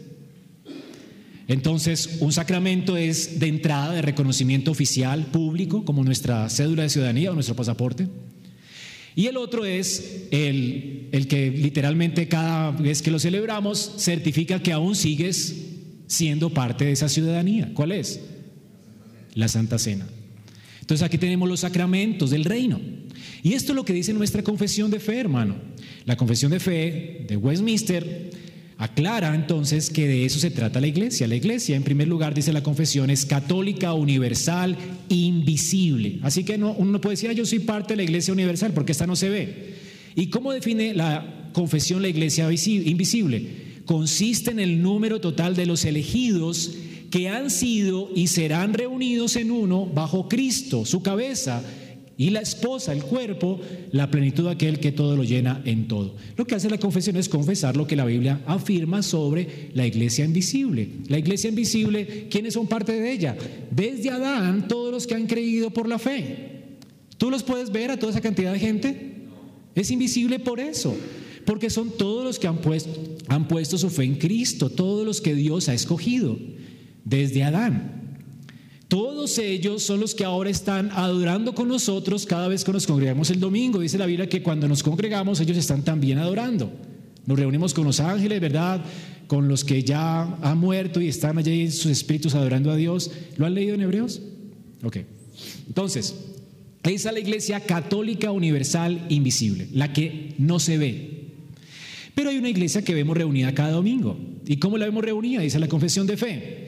Entonces, 1.49 2.19
un 2.21 2.33
sacramento 2.33 2.97
es 2.97 3.39
de 3.39 3.47
entrada 3.47 3.93
de 3.93 4.03
reconocimiento 4.03 4.71
oficial, 4.71 5.27
público, 5.27 5.85
como 5.85 6.03
nuestra 6.03 6.49
cédula 6.51 6.83
de 6.83 6.91
ciudadanía 6.91 7.31
o 7.31 7.35
nuestro 7.35 7.55
pasaporte. 7.55 8.09
Y 9.15 9.27
el 9.27 9.37
otro 9.37 9.65
es 9.65 10.27
el, 10.31 11.09
el 11.13 11.29
que 11.29 11.51
literalmente 11.51 12.29
cada 12.29 12.73
vez 12.73 13.01
que 13.01 13.11
lo 13.11 13.19
celebramos 13.19 13.95
certifica 13.97 14.63
que 14.63 14.73
aún 14.73 14.95
sigues 14.95 15.55
siendo 16.07 16.51
parte 16.51 16.85
de 16.85 16.93
esa 16.93 17.09
ciudadanía. 17.09 17.71
¿Cuál 17.75 17.93
es? 17.93 18.21
La 19.35 19.49
Santa 19.49 19.79
Cena. 19.79 20.07
Entonces 20.81 21.05
aquí 21.05 21.19
tenemos 21.19 21.49
los 21.49 21.61
sacramentos 21.61 22.31
del 22.31 22.45
reino. 22.45 22.81
Y 23.43 23.55
esto 23.55 23.73
es 23.73 23.77
lo 23.77 23.85
que 23.85 23.93
dice 23.93 24.13
nuestra 24.13 24.43
confesión 24.43 24.91
de 24.91 25.01
fe, 25.01 25.19
hermano. 25.19 25.57
La 26.05 26.17
confesión 26.17 26.51
de 26.51 26.61
fe 26.61 27.25
de 27.29 27.37
Westminster 27.37 28.31
aclara 28.79 29.35
entonces 29.35 29.91
que 29.91 30.07
de 30.07 30.25
eso 30.25 30.39
se 30.39 30.51
trata 30.51 30.81
la 30.81 30.87
iglesia. 30.87 31.27
La 31.27 31.37
iglesia, 31.37 31.77
en 31.77 31.83
primer 31.83 32.09
lugar, 32.09 32.35
dice 32.35 32.53
la 32.53 32.63
confesión, 32.63 33.11
es 33.11 33.25
católica, 33.25 33.95
universal, 33.95 34.77
invisible. 35.09 36.19
Así 36.23 36.45
que 36.45 36.59
no, 36.59 36.73
uno 36.73 36.93
no 36.93 37.01
puede 37.01 37.15
decir, 37.15 37.31
ah, 37.31 37.33
yo 37.33 37.47
soy 37.47 37.61
parte 37.61 37.95
de 37.95 37.99
la 37.99 38.03
iglesia 38.03 38.33
universal, 38.33 38.73
porque 38.73 38.93
esta 38.93 39.07
no 39.07 39.17
se 39.17 39.31
ve. 39.31 39.75
¿Y 40.15 40.29
cómo 40.29 40.53
define 40.53 40.95
la 40.95 41.51
confesión 41.53 42.03
la 42.03 42.09
iglesia 42.09 42.49
invisible? 42.51 43.47
Consiste 43.87 44.51
en 44.51 44.61
el 44.61 44.83
número 44.83 45.21
total 45.21 45.57
de 45.57 45.67
los 45.67 45.85
elegidos 45.85 46.73
que 47.11 47.29
han 47.29 47.51
sido 47.51 48.11
y 48.15 48.27
serán 48.27 48.75
reunidos 48.75 49.37
en 49.37 49.51
uno 49.51 49.87
bajo 49.87 50.29
Cristo, 50.29 50.85
su 50.85 51.03
cabeza, 51.03 51.63
y 52.19 52.31
la 52.31 52.41
esposa, 52.41 52.93
el 52.93 53.03
cuerpo, 53.03 53.61
la 53.93 54.11
plenitud 54.11 54.45
de 54.45 54.51
aquel 54.51 54.81
que 54.81 54.93
todo 54.93 55.17
lo 55.17 55.25
llena 55.25 55.61
en 55.65 55.87
todo. 55.87 56.17
Lo 56.37 56.47
que 56.47 56.55
hace 56.55 56.71
la 56.71 56.79
confesión 56.79 57.17
es 57.17 57.29
confesar 57.29 57.77
lo 57.77 57.87
que 57.87 57.97
la 57.97 58.07
Biblia 58.07 58.41
afirma 58.47 59.03
sobre 59.03 59.71
la 59.75 59.87
iglesia 59.87 60.25
invisible. 60.25 60.89
La 61.09 61.19
iglesia 61.19 61.51
invisible, 61.51 62.29
¿quiénes 62.31 62.55
son 62.55 62.67
parte 62.67 62.93
de 62.93 63.13
ella? 63.13 63.37
Desde 63.71 64.11
Adán, 64.11 64.67
todos 64.67 64.93
los 64.93 65.07
que 65.07 65.15
han 65.15 65.27
creído 65.27 65.71
por 65.71 65.89
la 65.89 65.99
fe. 65.99 66.79
¿Tú 67.19 67.31
los 67.31 67.43
puedes 67.43 67.71
ver 67.71 67.91
a 67.91 67.99
toda 67.99 68.13
esa 68.13 68.21
cantidad 68.23 68.53
de 68.53 68.59
gente? 68.59 69.13
Es 69.75 69.91
invisible 69.91 70.39
por 70.39 70.59
eso, 70.59 70.97
porque 71.45 71.69
son 71.69 71.91
todos 71.99 72.25
los 72.25 72.39
que 72.39 72.47
han 72.47 72.63
puesto, 72.63 72.91
han 73.29 73.47
puesto 73.47 73.77
su 73.77 73.91
fe 73.91 74.05
en 74.05 74.15
Cristo, 74.15 74.71
todos 74.71 75.05
los 75.05 75.21
que 75.21 75.35
Dios 75.35 75.69
ha 75.69 75.75
escogido, 75.75 76.39
desde 77.05 77.45
Adán. 77.45 78.06
Todos 78.89 79.39
ellos 79.39 79.83
son 79.83 79.99
los 79.99 80.15
que 80.15 80.25
ahora 80.25 80.49
están 80.49 80.91
adorando 80.93 81.55
con 81.55 81.67
nosotros 81.67 82.25
cada 82.25 82.47
vez 82.47 82.63
que 82.63 82.73
nos 82.73 82.87
congregamos 82.87 83.31
el 83.31 83.41
domingo. 83.41 83.81
Dice 83.81 83.99
la 83.99 84.07
Biblia 84.07 84.29
que 84.29 84.43
cuando 84.43 84.69
nos 84.69 84.83
congregamos 84.83 85.41
ellos 85.41 85.57
están 85.57 85.83
también 85.83 86.19
adorando. 86.19 86.71
Nos 87.27 87.39
reunimos 87.39 87.75
con 87.75 87.85
los 87.85 87.99
ángeles, 87.99 88.41
¿verdad? 88.41 88.85
Con 89.27 89.49
los 89.49 89.65
que 89.65 89.83
ya 89.83 90.23
han 90.41 90.59
muerto 90.59 91.01
y 91.01 91.09
están 91.09 91.37
allí 91.39 91.63
en 91.63 91.73
sus 91.73 91.91
espíritus 91.91 92.37
adorando 92.37 92.71
a 92.71 92.77
Dios. 92.77 93.11
¿Lo 93.37 93.47
han 93.47 93.55
leído 93.55 93.75
en 93.75 93.81
Hebreos? 93.81 94.23
Ok. 94.85 94.99
Entonces, 95.67 96.15
esa 96.85 97.09
es 97.09 97.13
la 97.15 97.21
iglesia 97.21 97.59
católica 97.59 98.31
universal 98.31 99.07
invisible, 99.09 99.67
la 99.73 99.93
que 99.93 100.35
no 100.39 100.61
se 100.61 100.79
ve. 100.79 101.17
Pero 102.15 102.31
hay 102.31 102.39
una 102.39 102.49
iglesia 102.49 102.83
que 102.83 102.95
vemos 102.95 103.17
reunida 103.17 103.53
cada 103.53 103.73
domingo. 103.73 104.17
¿Y 104.47 104.59
cómo 104.59 104.79
la 104.79 104.87
vemos 104.87 105.05
reunida? 105.05 105.41
Dice 105.41 105.59
la 105.59 105.67
confesión 105.67 106.07
de 106.07 106.17
fe. 106.17 106.66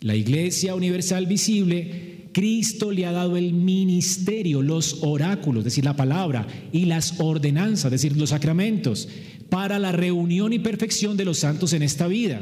La 0.00 0.14
Iglesia 0.14 0.74
Universal 0.74 1.26
Visible, 1.26 2.28
Cristo 2.32 2.90
le 2.90 3.06
ha 3.06 3.12
dado 3.12 3.36
el 3.36 3.52
ministerio, 3.52 4.62
los 4.62 5.02
oráculos, 5.02 5.60
es 5.60 5.64
decir, 5.64 5.84
la 5.84 5.96
palabra, 5.96 6.46
y 6.72 6.86
las 6.86 7.20
ordenanzas, 7.20 7.86
es 7.86 8.02
decir, 8.02 8.16
los 8.16 8.30
sacramentos, 8.30 9.08
para 9.50 9.78
la 9.78 9.92
reunión 9.92 10.52
y 10.52 10.58
perfección 10.58 11.16
de 11.16 11.24
los 11.24 11.38
santos 11.38 11.72
en 11.72 11.82
esta 11.82 12.06
vida 12.06 12.40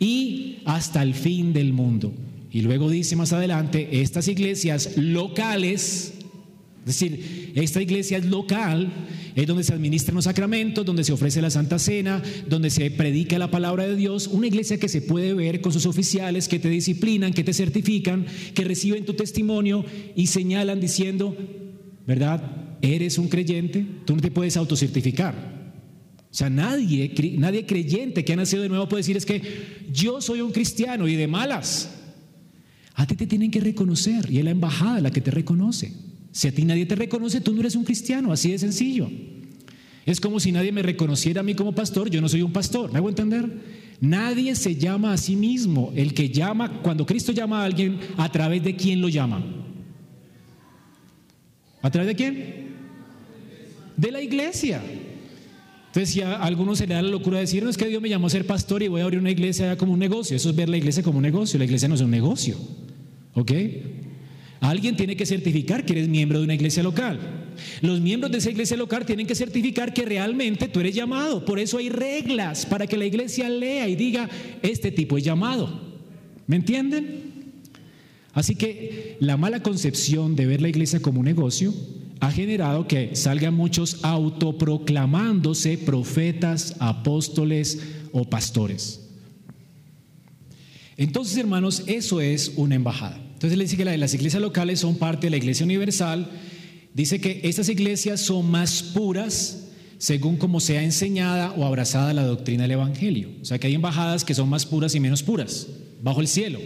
y 0.00 0.58
hasta 0.64 1.02
el 1.02 1.14
fin 1.14 1.52
del 1.52 1.72
mundo. 1.72 2.12
Y 2.50 2.62
luego 2.62 2.90
dice 2.90 3.14
más 3.16 3.32
adelante, 3.32 4.00
estas 4.02 4.26
iglesias 4.28 4.96
locales, 4.96 6.14
es 6.84 6.98
decir, 6.98 7.52
esta 7.54 7.80
iglesia 7.80 8.18
es 8.18 8.24
local, 8.24 8.92
es 9.36 9.46
donde 9.46 9.62
se 9.62 9.72
administran 9.72 10.16
los 10.16 10.24
sacramentos, 10.24 10.84
donde 10.84 11.04
se 11.04 11.12
ofrece 11.12 11.40
la 11.40 11.48
Santa 11.50 11.78
Cena, 11.78 12.20
donde 12.48 12.70
se 12.70 12.90
predica 12.90 13.38
la 13.38 13.52
palabra 13.52 13.86
de 13.86 13.94
Dios, 13.94 14.26
una 14.26 14.48
iglesia 14.48 14.80
que 14.80 14.88
se 14.88 15.00
puede 15.00 15.32
ver 15.32 15.60
con 15.60 15.72
sus 15.72 15.86
oficiales 15.86 16.48
que 16.48 16.58
te 16.58 16.68
disciplinan, 16.68 17.32
que 17.32 17.44
te 17.44 17.54
certifican, 17.54 18.26
que 18.52 18.64
reciben 18.64 19.04
tu 19.04 19.14
testimonio 19.14 19.84
y 20.16 20.26
señalan 20.26 20.80
diciendo, 20.80 21.36
¿verdad? 22.04 22.78
¿Eres 22.82 23.16
un 23.16 23.28
creyente? 23.28 23.86
Tú 24.04 24.16
no 24.16 24.20
te 24.20 24.32
puedes 24.32 24.56
autocertificar. 24.56 25.62
O 26.32 26.34
sea, 26.34 26.50
nadie, 26.50 27.14
nadie 27.38 27.64
creyente 27.64 28.24
que 28.24 28.32
ha 28.32 28.36
nacido 28.36 28.62
de 28.62 28.68
nuevo 28.68 28.88
puede 28.88 29.02
decir 29.02 29.16
es 29.16 29.26
que 29.26 29.40
yo 29.92 30.20
soy 30.20 30.40
un 30.40 30.50
cristiano 30.50 31.06
y 31.06 31.14
de 31.14 31.28
malas. 31.28 31.90
A 32.94 33.06
ti 33.06 33.14
te 33.14 33.28
tienen 33.28 33.52
que 33.52 33.60
reconocer 33.60 34.28
y 34.32 34.38
es 34.38 34.44
la 34.44 34.50
embajada 34.50 35.00
la 35.00 35.12
que 35.12 35.20
te 35.20 35.30
reconoce. 35.30 35.92
Si 36.32 36.48
a 36.48 36.52
ti 36.52 36.64
nadie 36.64 36.86
te 36.86 36.94
reconoce, 36.94 37.40
tú 37.40 37.52
no 37.52 37.60
eres 37.60 37.76
un 37.76 37.84
cristiano, 37.84 38.32
así 38.32 38.50
de 38.50 38.58
sencillo. 38.58 39.10
Es 40.04 40.20
como 40.20 40.40
si 40.40 40.50
nadie 40.50 40.72
me 40.72 40.82
reconociera 40.82 41.40
a 41.40 41.44
mí 41.44 41.54
como 41.54 41.74
pastor, 41.74 42.10
yo 42.10 42.20
no 42.20 42.28
soy 42.28 42.42
un 42.42 42.52
pastor, 42.52 42.90
¿me 42.90 42.98
hago 42.98 43.08
entender? 43.08 43.48
Nadie 44.00 44.56
se 44.56 44.74
llama 44.74 45.12
a 45.12 45.16
sí 45.16 45.36
mismo. 45.36 45.92
El 45.94 46.12
que 46.12 46.30
llama, 46.30 46.82
cuando 46.82 47.06
Cristo 47.06 47.30
llama 47.30 47.62
a 47.62 47.66
alguien, 47.66 48.00
¿a 48.16 48.32
través 48.32 48.64
de 48.64 48.74
quién 48.74 49.00
lo 49.00 49.08
llama? 49.08 49.44
¿A 51.82 51.90
través 51.90 52.08
de 52.08 52.16
quién? 52.16 52.72
De 53.96 54.10
la 54.10 54.20
iglesia. 54.20 54.82
Entonces, 55.88 56.14
si 56.14 56.22
a 56.22 56.36
algunos 56.36 56.78
se 56.78 56.86
le 56.86 56.94
da 56.94 57.02
la 57.02 57.10
locura 57.10 57.36
de 57.36 57.42
decir, 57.42 57.62
no 57.62 57.70
es 57.70 57.76
que 57.76 57.86
Dios 57.86 58.00
me 58.00 58.08
llamó 58.08 58.26
a 58.26 58.30
ser 58.30 58.46
pastor 58.46 58.82
y 58.82 58.88
voy 58.88 59.02
a 59.02 59.04
abrir 59.04 59.20
una 59.20 59.30
iglesia 59.30 59.76
como 59.76 59.92
un 59.92 59.98
negocio. 59.98 60.34
Eso 60.34 60.50
es 60.50 60.56
ver 60.56 60.68
la 60.68 60.78
iglesia 60.78 61.02
como 61.02 61.18
un 61.18 61.22
negocio. 61.22 61.58
La 61.58 61.66
iglesia 61.66 61.86
no 61.86 61.94
es 61.94 62.00
un 62.00 62.10
negocio. 62.10 62.56
¿Ok? 63.34 63.52
Alguien 64.62 64.96
tiene 64.96 65.16
que 65.16 65.26
certificar 65.26 65.84
que 65.84 65.92
eres 65.92 66.08
miembro 66.08 66.38
de 66.38 66.44
una 66.44 66.54
iglesia 66.54 66.84
local. 66.84 67.18
Los 67.80 68.00
miembros 68.00 68.30
de 68.30 68.38
esa 68.38 68.48
iglesia 68.48 68.76
local 68.76 69.04
tienen 69.04 69.26
que 69.26 69.34
certificar 69.34 69.92
que 69.92 70.04
realmente 70.04 70.68
tú 70.68 70.78
eres 70.78 70.94
llamado. 70.94 71.44
Por 71.44 71.58
eso 71.58 71.78
hay 71.78 71.88
reglas 71.88 72.64
para 72.64 72.86
que 72.86 72.96
la 72.96 73.04
iglesia 73.04 73.48
lea 73.48 73.88
y 73.88 73.96
diga, 73.96 74.30
este 74.62 74.92
tipo 74.92 75.18
es 75.18 75.24
llamado. 75.24 75.80
¿Me 76.46 76.54
entienden? 76.54 77.32
Así 78.34 78.54
que 78.54 79.16
la 79.18 79.36
mala 79.36 79.64
concepción 79.64 80.36
de 80.36 80.46
ver 80.46 80.62
la 80.62 80.68
iglesia 80.68 81.02
como 81.02 81.18
un 81.18 81.26
negocio 81.26 81.74
ha 82.20 82.30
generado 82.30 82.86
que 82.86 83.16
salgan 83.16 83.54
muchos 83.54 84.04
autoproclamándose 84.04 85.76
profetas, 85.76 86.76
apóstoles 86.78 87.80
o 88.12 88.30
pastores. 88.30 89.08
Entonces, 90.96 91.36
hermanos, 91.36 91.82
eso 91.88 92.20
es 92.20 92.52
una 92.54 92.76
embajada. 92.76 93.21
Entonces 93.42 93.58
le 93.58 93.64
dice 93.64 93.76
que 93.76 93.98
las 93.98 94.14
iglesias 94.14 94.40
locales 94.40 94.78
son 94.78 94.94
parte 94.94 95.26
de 95.26 95.32
la 95.32 95.36
iglesia 95.36 95.64
universal. 95.64 96.30
Dice 96.94 97.20
que 97.20 97.40
estas 97.42 97.68
iglesias 97.68 98.20
son 98.20 98.48
más 98.48 98.84
puras 98.84 99.64
según 99.98 100.36
como 100.36 100.60
sea 100.60 100.84
enseñada 100.84 101.50
o 101.56 101.64
abrazada 101.64 102.14
la 102.14 102.22
doctrina 102.22 102.62
del 102.62 102.70
Evangelio. 102.70 103.30
O 103.42 103.44
sea 103.44 103.58
que 103.58 103.66
hay 103.66 103.74
embajadas 103.74 104.24
que 104.24 104.32
son 104.32 104.48
más 104.48 104.64
puras 104.64 104.94
y 104.94 105.00
menos 105.00 105.24
puras, 105.24 105.66
bajo 106.00 106.20
el 106.20 106.28
cielo. 106.28 106.60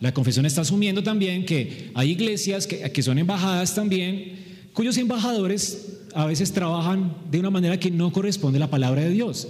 La 0.00 0.12
confesión 0.12 0.46
está 0.46 0.62
asumiendo 0.62 1.04
también 1.04 1.46
que 1.46 1.92
hay 1.94 2.10
iglesias 2.10 2.66
que, 2.66 2.90
que 2.90 3.02
son 3.04 3.16
embajadas 3.16 3.72
también, 3.72 4.32
cuyos 4.72 4.96
embajadores 4.96 6.00
a 6.12 6.26
veces 6.26 6.50
trabajan 6.50 7.16
de 7.30 7.38
una 7.38 7.50
manera 7.50 7.78
que 7.78 7.92
no 7.92 8.12
corresponde 8.12 8.56
a 8.56 8.66
la 8.66 8.70
palabra 8.70 9.02
de 9.02 9.10
Dios. 9.10 9.46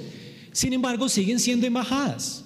Sin 0.53 0.75
embargo, 0.75 1.09
siguen 1.09 1.41
siendo 1.41 1.67
embajadas. 1.67 2.45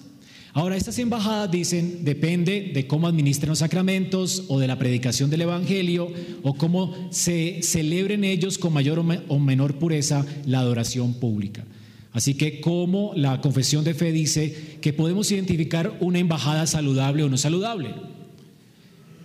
Ahora, 0.55 0.77
estas 0.77 0.99
embajadas 0.99 1.49
dicen, 1.49 2.05
depende 2.05 2.71
de 2.75 2.85
cómo 2.85 3.07
administren 3.07 3.49
los 3.49 3.59
sacramentos 3.59 4.43
o 4.49 4.59
de 4.59 4.67
la 4.67 4.77
predicación 4.77 5.31
del 5.31 5.41
Evangelio 5.41 6.11
o 6.43 6.53
cómo 6.53 7.09
se 7.09 7.61
celebren 7.63 8.23
ellos 8.23 8.59
con 8.59 8.71
mayor 8.71 8.99
o 8.99 9.39
menor 9.39 9.79
pureza 9.79 10.23
la 10.45 10.59
adoración 10.59 11.15
pública. 11.15 11.65
Así 12.11 12.35
que 12.35 12.61
como 12.61 13.13
la 13.15 13.41
confesión 13.41 13.83
de 13.83 13.95
fe 13.95 14.11
dice 14.11 14.77
que 14.79 14.93
podemos 14.93 15.31
identificar 15.31 15.97
una 15.99 16.19
embajada 16.19 16.67
saludable 16.67 17.23
o 17.23 17.29
no 17.29 17.37
saludable. 17.37 17.95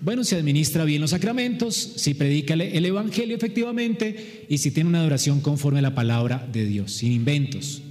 Bueno, 0.01 0.25
si 0.25 0.35
administra 0.35 0.85
bien 0.85 1.03
los 1.03 1.11
sacramentos, 1.11 1.75
si 1.75 2.15
predica 2.15 2.55
el 2.55 2.87
Evangelio 2.87 3.37
efectivamente 3.37 4.47
y 4.49 4.57
si 4.57 4.71
tiene 4.71 4.89
una 4.89 5.01
adoración 5.01 5.43
conforme 5.43 5.81
a 5.81 5.83
la 5.83 5.95
palabra 5.95 6.49
de 6.51 6.65
Dios, 6.65 6.93
sin 6.93 7.13
inventos, 7.13 7.83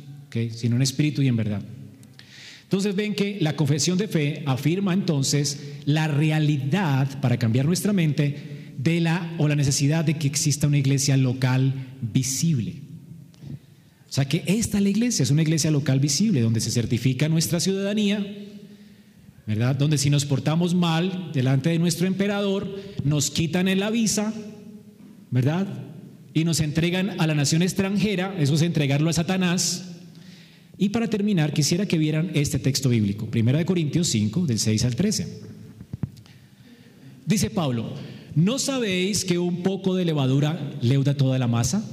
sino 0.56 0.76
en 0.76 0.82
espíritu 0.82 1.22
y 1.22 1.28
en 1.28 1.36
verdad. 1.36 1.77
Entonces 2.68 2.96
ven 2.96 3.16
que 3.16 3.38
la 3.40 3.56
confesión 3.56 3.98
de 3.98 4.10
fe 4.10 4.44
afirma 4.46 4.94
entonces 4.94 5.76
la 5.86 6.10
realidad 6.10 7.22
para 7.22 7.38
cambiar 7.38 7.66
nuestra 7.66 7.94
mente 7.94 8.74
de 8.78 9.00
la 9.00 9.34
o 9.38 9.48
la 9.48 9.56
necesidad 9.56 10.04
de 10.04 10.16
que 10.18 10.28
exista 10.28 10.68
una 10.68 10.78
iglesia 10.78 11.16
local 11.16 11.74
visible. 12.02 12.82
O 14.10 14.12
sea 14.12 14.26
que 14.26 14.44
esta 14.48 14.82
la 14.82 14.90
iglesia, 14.90 15.24
es 15.24 15.32
una 15.32 15.44
iglesia 15.44 15.72
local 15.72 16.02
visible 16.02 16.42
donde 16.42 16.60
se 16.60 16.72
certifica 16.72 17.30
nuestra 17.30 17.62
ciudadanía, 17.62 18.26
¿verdad? 19.46 19.78
Donde 19.78 19.98
si 19.98 20.10
nos 20.10 20.26
portamos 20.26 20.76
mal 20.76 21.32
delante 21.34 21.70
de 21.70 21.80
nuestro 21.80 22.06
emperador, 22.06 22.68
nos 23.06 23.32
quitan 23.32 23.70
en 23.70 23.80
la 23.80 23.92
visa, 23.92 24.34
¿verdad? 25.32 25.68
Y 26.34 26.44
nos 26.44 26.60
entregan 26.60 27.20
a 27.22 27.28
la 27.28 27.34
nación 27.34 27.62
extranjera, 27.62 28.36
eso 28.38 28.56
es 28.56 28.62
entregarlo 28.62 29.10
a 29.10 29.14
Satanás, 29.14 29.97
y 30.78 30.90
para 30.90 31.10
terminar, 31.10 31.54
quisiera 31.54 31.88
que 31.88 31.98
vieran 31.98 32.32
este 32.36 32.60
texto 32.60 32.90
bíblico, 32.90 33.28
1 33.34 33.66
Corintios 33.66 34.08
5, 34.10 34.46
del 34.46 34.60
6 34.60 34.86
al 34.86 34.96
13. 34.96 35.42
Dice 37.26 37.50
Pablo, 37.50 37.94
¿no 38.36 38.60
sabéis 38.60 39.26
que 39.26 39.40
un 39.40 39.64
poco 39.64 39.96
de 39.96 40.06
levadura 40.06 40.72
leuda 40.82 41.18
toda 41.18 41.40
la 41.40 41.48
masa? 41.48 41.84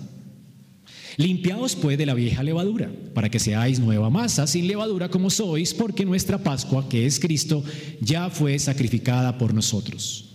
Limpiaos 1.17 1.77
pues 1.77 1.97
de 1.97 2.05
la 2.05 2.13
vieja 2.13 2.43
levadura, 2.43 2.93
para 3.15 3.31
que 3.31 3.39
seáis 3.39 3.79
nueva 3.79 4.11
masa, 4.11 4.47
sin 4.47 4.69
levadura 4.69 5.09
como 5.09 5.31
sois, 5.31 5.73
porque 5.73 6.05
nuestra 6.05 6.39
Pascua, 6.39 6.87
que 6.89 7.07
es 7.07 7.19
Cristo, 7.19 7.65
ya 8.01 8.29
fue 8.29 8.59
sacrificada 8.59 9.39
por 9.39 9.55
nosotros. 9.55 10.35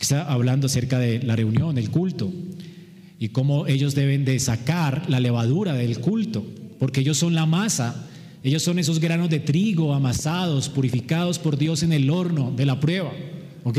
Está 0.00 0.30
hablando 0.30 0.66
acerca 0.66 0.98
de 0.98 1.20
la 1.22 1.34
reunión, 1.34 1.78
el 1.78 1.90
culto, 1.90 2.32
y 3.18 3.30
cómo 3.30 3.66
ellos 3.66 3.94
deben 3.94 4.24
de 4.24 4.38
sacar 4.38 5.08
la 5.08 5.18
levadura 5.18 5.72
del 5.72 5.98
culto 5.98 6.46
porque 6.78 7.00
ellos 7.00 7.18
son 7.18 7.34
la 7.34 7.46
masa, 7.46 8.08
ellos 8.42 8.62
son 8.62 8.78
esos 8.78 9.00
granos 9.00 9.30
de 9.30 9.40
trigo 9.40 9.94
amasados, 9.94 10.68
purificados 10.68 11.38
por 11.38 11.58
Dios 11.58 11.82
en 11.82 11.92
el 11.92 12.10
horno 12.10 12.52
de 12.54 12.66
la 12.66 12.78
prueba. 12.78 13.12
¿Ok? 13.64 13.78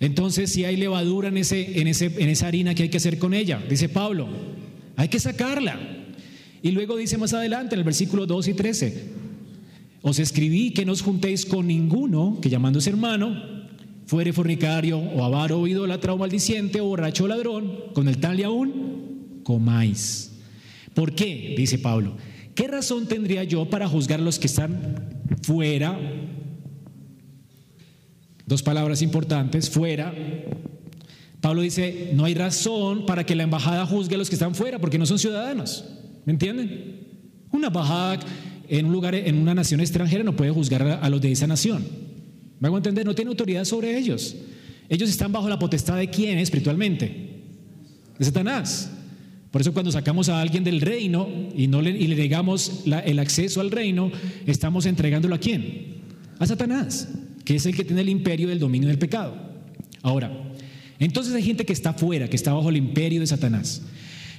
Entonces, 0.00 0.50
si 0.50 0.64
hay 0.64 0.76
levadura 0.76 1.28
en, 1.28 1.38
ese, 1.38 1.80
en, 1.80 1.88
ese, 1.88 2.12
en 2.18 2.28
esa 2.28 2.46
harina, 2.46 2.74
¿qué 2.74 2.84
hay 2.84 2.88
que 2.88 2.98
hacer 2.98 3.18
con 3.18 3.34
ella? 3.34 3.62
Dice 3.68 3.88
Pablo, 3.88 4.28
hay 4.96 5.08
que 5.08 5.20
sacarla. 5.20 5.78
Y 6.62 6.70
luego 6.70 6.96
dice 6.96 7.18
más 7.18 7.32
adelante 7.32 7.74
en 7.74 7.80
el 7.80 7.84
versículo 7.84 8.26
2 8.26 8.48
y 8.48 8.54
13, 8.54 9.04
os 10.02 10.18
escribí 10.18 10.70
que 10.70 10.84
no 10.84 10.92
os 10.92 11.02
juntéis 11.02 11.46
con 11.46 11.66
ninguno 11.66 12.38
que 12.40 12.48
llamándose 12.48 12.90
hermano 12.90 13.56
fuere 14.06 14.32
fornicario 14.32 14.98
o 14.98 15.24
avaro 15.24 15.60
o 15.60 15.66
idólatra 15.66 16.12
o 16.12 16.18
maldiciente 16.18 16.80
o 16.80 16.86
borracho 16.86 17.24
o 17.24 17.28
ladrón, 17.28 17.92
con 17.92 18.08
el 18.08 18.18
tal 18.18 18.38
y 18.38 18.44
aún 18.44 19.40
comáis. 19.42 20.35
¿Por 20.96 21.14
qué? 21.14 21.54
Dice 21.58 21.78
Pablo. 21.78 22.16
¿Qué 22.54 22.66
razón 22.68 23.06
tendría 23.06 23.44
yo 23.44 23.68
para 23.68 23.86
juzgar 23.86 24.18
a 24.18 24.22
los 24.22 24.38
que 24.38 24.46
están 24.46 25.26
fuera? 25.42 26.00
Dos 28.46 28.62
palabras 28.62 29.02
importantes, 29.02 29.68
fuera. 29.68 30.14
Pablo 31.42 31.60
dice, 31.60 32.12
no 32.14 32.24
hay 32.24 32.32
razón 32.32 33.04
para 33.04 33.26
que 33.26 33.36
la 33.36 33.42
embajada 33.42 33.84
juzgue 33.84 34.14
a 34.14 34.18
los 34.18 34.30
que 34.30 34.36
están 34.36 34.54
fuera, 34.54 34.78
porque 34.78 34.96
no 34.96 35.04
son 35.04 35.18
ciudadanos. 35.18 35.84
¿Me 36.24 36.32
entienden? 36.32 37.08
Una 37.52 37.66
embajada 37.66 38.20
en 38.66 38.86
un 38.86 38.92
lugar, 38.92 39.14
en 39.14 39.36
una 39.36 39.54
nación 39.54 39.80
extranjera, 39.80 40.24
no 40.24 40.34
puede 40.34 40.50
juzgar 40.50 40.82
a 40.82 41.10
los 41.10 41.20
de 41.20 41.30
esa 41.30 41.46
nación. 41.46 41.86
¿Me 42.58 42.68
hago 42.68 42.78
entender? 42.78 43.04
No 43.04 43.14
tiene 43.14 43.28
autoridad 43.28 43.66
sobre 43.66 43.98
ellos. 43.98 44.34
Ellos 44.88 45.10
están 45.10 45.30
bajo 45.30 45.46
la 45.50 45.58
potestad 45.58 45.98
de 45.98 46.08
quién 46.08 46.38
espiritualmente? 46.38 47.42
De 48.18 48.24
Satanás. 48.24 48.95
Por 49.50 49.60
eso 49.60 49.72
cuando 49.72 49.92
sacamos 49.92 50.28
a 50.28 50.40
alguien 50.40 50.64
del 50.64 50.80
reino 50.80 51.28
y, 51.54 51.66
no 51.66 51.80
le, 51.80 51.90
y 51.90 52.06
le 52.08 52.16
negamos 52.16 52.82
el 53.04 53.18
acceso 53.18 53.60
al 53.60 53.70
reino, 53.70 54.10
estamos 54.46 54.86
entregándolo 54.86 55.34
a 55.34 55.38
quién? 55.38 55.96
A 56.38 56.46
Satanás, 56.46 57.08
que 57.44 57.56
es 57.56 57.66
el 57.66 57.74
que 57.74 57.84
tiene 57.84 58.02
el 58.02 58.08
imperio 58.08 58.48
del 58.48 58.58
dominio 58.58 58.88
del 58.88 58.98
pecado. 58.98 59.34
Ahora, 60.02 60.30
entonces 60.98 61.34
hay 61.34 61.42
gente 61.42 61.64
que 61.64 61.72
está 61.72 61.92
fuera, 61.92 62.28
que 62.28 62.36
está 62.36 62.52
bajo 62.52 62.68
el 62.68 62.76
imperio 62.76 63.20
de 63.20 63.26
Satanás. 63.26 63.82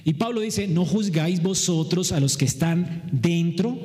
Y 0.04 0.14
Pablo 0.14 0.42
dice, 0.42 0.68
no 0.68 0.86
juzgáis 0.86 1.42
vosotros 1.42 2.12
a 2.12 2.20
los 2.20 2.38
que 2.38 2.46
están 2.46 3.04
dentro. 3.12 3.78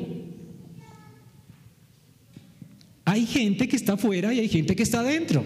Hay 3.05 3.27
gente 3.27 3.69
que 3.69 3.77
está 3.77 3.97
fuera 3.97 4.33
y 4.33 4.39
hay 4.39 4.49
gente 4.49 4.77
que 4.77 4.83
está 4.83 5.03
dentro. 5.03 5.45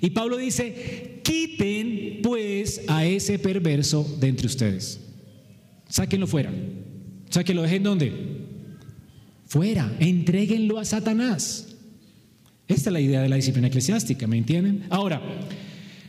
Y 0.00 0.10
Pablo 0.10 0.36
dice, 0.36 1.17
quiten 1.28 2.20
pues 2.22 2.80
a 2.88 3.04
ese 3.04 3.38
perverso 3.38 4.16
de 4.18 4.28
entre 4.28 4.46
ustedes. 4.46 4.98
Sáquenlo 5.88 6.26
fuera. 6.26 6.50
Sáquenlo, 7.28 7.62
dejen 7.62 7.82
dónde? 7.82 8.12
Fuera. 9.46 9.94
Entréguenlo 10.00 10.78
a 10.78 10.86
Satanás. 10.86 11.76
Esta 12.66 12.88
es 12.88 12.92
la 12.92 13.00
idea 13.00 13.20
de 13.20 13.28
la 13.28 13.36
disciplina 13.36 13.68
eclesiástica, 13.68 14.26
¿me 14.26 14.38
entienden? 14.38 14.84
Ahora, 14.88 15.20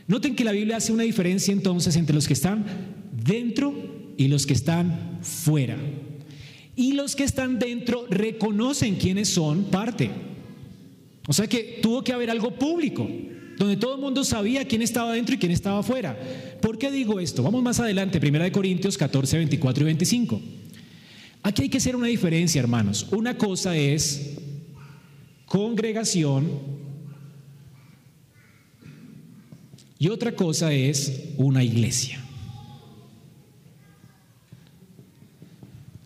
noten 0.06 0.34
que 0.34 0.44
la 0.44 0.52
Biblia 0.52 0.78
hace 0.78 0.92
una 0.92 1.02
diferencia 1.02 1.52
entonces 1.52 1.96
entre 1.96 2.14
los 2.14 2.26
que 2.26 2.34
están 2.34 2.64
dentro 3.12 4.14
y 4.16 4.28
los 4.28 4.46
que 4.46 4.54
están 4.54 5.18
fuera. 5.22 5.76
Y 6.76 6.92
los 6.92 7.14
que 7.14 7.24
están 7.24 7.58
dentro 7.58 8.06
reconocen 8.08 8.96
quiénes 8.96 9.28
son 9.28 9.64
parte. 9.64 10.10
O 11.26 11.32
sea 11.34 11.46
que 11.46 11.78
tuvo 11.82 12.02
que 12.02 12.12
haber 12.12 12.30
algo 12.30 12.54
público 12.54 13.06
donde 13.60 13.76
todo 13.76 13.94
el 13.94 14.00
mundo 14.00 14.24
sabía 14.24 14.66
quién 14.66 14.80
estaba 14.80 15.12
dentro 15.12 15.34
y 15.34 15.38
quién 15.38 15.52
estaba 15.52 15.80
afuera. 15.80 16.18
¿Por 16.62 16.78
qué 16.78 16.90
digo 16.90 17.20
esto? 17.20 17.42
Vamos 17.42 17.62
más 17.62 17.78
adelante, 17.78 18.18
1 18.18 18.52
Corintios 18.52 18.96
14, 18.96 19.36
24 19.36 19.82
y 19.82 19.84
25. 19.84 20.40
Aquí 21.42 21.62
hay 21.64 21.68
que 21.68 21.76
hacer 21.76 21.94
una 21.94 22.06
diferencia, 22.06 22.58
hermanos. 22.58 23.08
Una 23.10 23.36
cosa 23.36 23.76
es 23.76 24.38
congregación 25.44 26.48
y 29.98 30.08
otra 30.08 30.34
cosa 30.34 30.72
es 30.72 31.24
una 31.36 31.62
iglesia. 31.62 32.18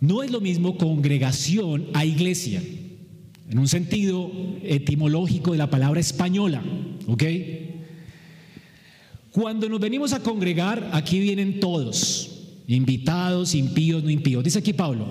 No 0.00 0.24
es 0.24 0.32
lo 0.32 0.40
mismo 0.40 0.76
congregación 0.76 1.86
a 1.94 2.05
iglesia 2.05 2.61
en 3.55 3.61
un 3.61 3.68
sentido 3.68 4.32
etimológico 4.64 5.52
de 5.52 5.59
la 5.59 5.70
palabra 5.70 6.00
española, 6.00 6.61
¿ok? 7.07 7.22
Cuando 9.30 9.68
nos 9.68 9.78
venimos 9.78 10.12
a 10.12 10.24
congregar, 10.24 10.90
aquí 10.92 11.20
vienen 11.20 11.61
todos, 11.61 12.48
invitados, 12.66 13.55
impíos, 13.55 14.02
no 14.02 14.11
impíos. 14.11 14.42
Dice 14.42 14.59
aquí 14.59 14.72
Pablo, 14.72 15.07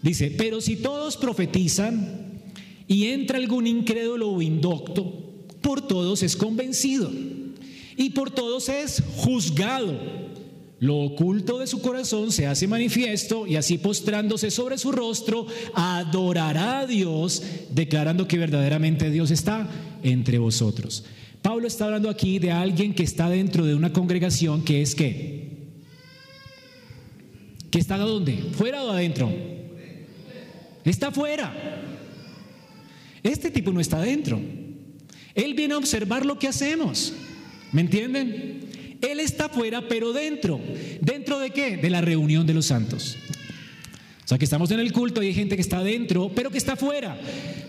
dice, 0.00 0.32
pero 0.38 0.60
si 0.60 0.76
todos 0.76 1.16
profetizan 1.16 2.40
y 2.86 3.06
entra 3.06 3.36
algún 3.36 3.66
incrédulo 3.66 4.30
o 4.30 4.40
indocto, 4.40 5.42
por 5.60 5.88
todos 5.88 6.22
es 6.22 6.36
convencido 6.36 7.10
y 7.96 8.10
por 8.10 8.30
todos 8.30 8.68
es 8.68 9.02
juzgado. 9.16 10.25
Lo 10.78 10.98
oculto 10.98 11.58
de 11.58 11.66
su 11.66 11.80
corazón 11.80 12.32
se 12.32 12.46
hace 12.46 12.68
manifiesto 12.68 13.46
y 13.46 13.56
así 13.56 13.78
postrándose 13.78 14.50
sobre 14.50 14.76
su 14.76 14.92
rostro, 14.92 15.46
adorará 15.74 16.80
a 16.80 16.86
Dios, 16.86 17.42
declarando 17.70 18.28
que 18.28 18.36
verdaderamente 18.36 19.10
Dios 19.10 19.30
está 19.30 19.68
entre 20.02 20.38
vosotros. 20.38 21.04
Pablo 21.40 21.66
está 21.66 21.86
hablando 21.86 22.10
aquí 22.10 22.38
de 22.38 22.52
alguien 22.52 22.94
que 22.94 23.04
está 23.04 23.30
dentro 23.30 23.64
de 23.64 23.74
una 23.74 23.92
congregación 23.92 24.64
que 24.64 24.82
es 24.82 24.94
qué? 24.94 25.46
¿Que 27.70 27.78
está 27.78 27.96
dónde? 27.96 28.36
¿Fuera 28.52 28.84
o 28.84 28.90
adentro? 28.90 29.32
Está 30.84 31.10
fuera. 31.10 31.54
Este 33.22 33.50
tipo 33.50 33.72
no 33.72 33.80
está 33.80 33.98
adentro. 33.98 34.40
Él 35.34 35.54
viene 35.54 35.74
a 35.74 35.78
observar 35.78 36.24
lo 36.24 36.38
que 36.38 36.48
hacemos. 36.48 37.12
¿Me 37.72 37.80
entienden? 37.80 38.66
Él 39.00 39.20
está 39.20 39.48
fuera, 39.48 39.88
pero 39.88 40.12
dentro. 40.12 40.60
¿Dentro 41.00 41.38
de 41.38 41.50
qué? 41.50 41.76
De 41.76 41.90
la 41.90 42.00
reunión 42.00 42.46
de 42.46 42.54
los 42.54 42.66
santos. 42.66 43.16
O 44.24 44.28
sea 44.28 44.38
que 44.38 44.44
estamos 44.44 44.70
en 44.72 44.80
el 44.80 44.92
culto 44.92 45.22
y 45.22 45.28
hay 45.28 45.34
gente 45.34 45.54
que 45.54 45.62
está 45.62 45.84
dentro, 45.84 46.32
pero 46.34 46.50
que 46.50 46.58
está 46.58 46.74
fuera. 46.74 47.16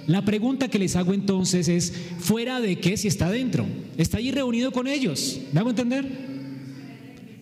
La 0.08 0.26
pregunta 0.26 0.70
que 0.70 0.80
les 0.80 0.96
hago 0.96 1.14
entonces 1.14 1.68
es, 1.68 1.94
¿fuera 2.20 2.60
de 2.60 2.80
qué 2.80 2.98
si 2.98 3.08
está 3.08 3.30
dentro? 3.30 3.66
¿Está 3.98 4.18
allí 4.18 4.32
reunido 4.32 4.72
con 4.72 4.88
ellos? 4.88 5.40
¿Me 5.52 5.60
hago 5.60 5.70
entender? 5.70 6.08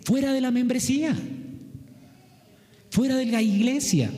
Fuera 0.03 0.33
de 0.33 0.41
la 0.41 0.51
membresía. 0.51 1.15
Fuera 2.89 3.15
de 3.15 3.25
la 3.27 3.41
iglesia. 3.41 4.11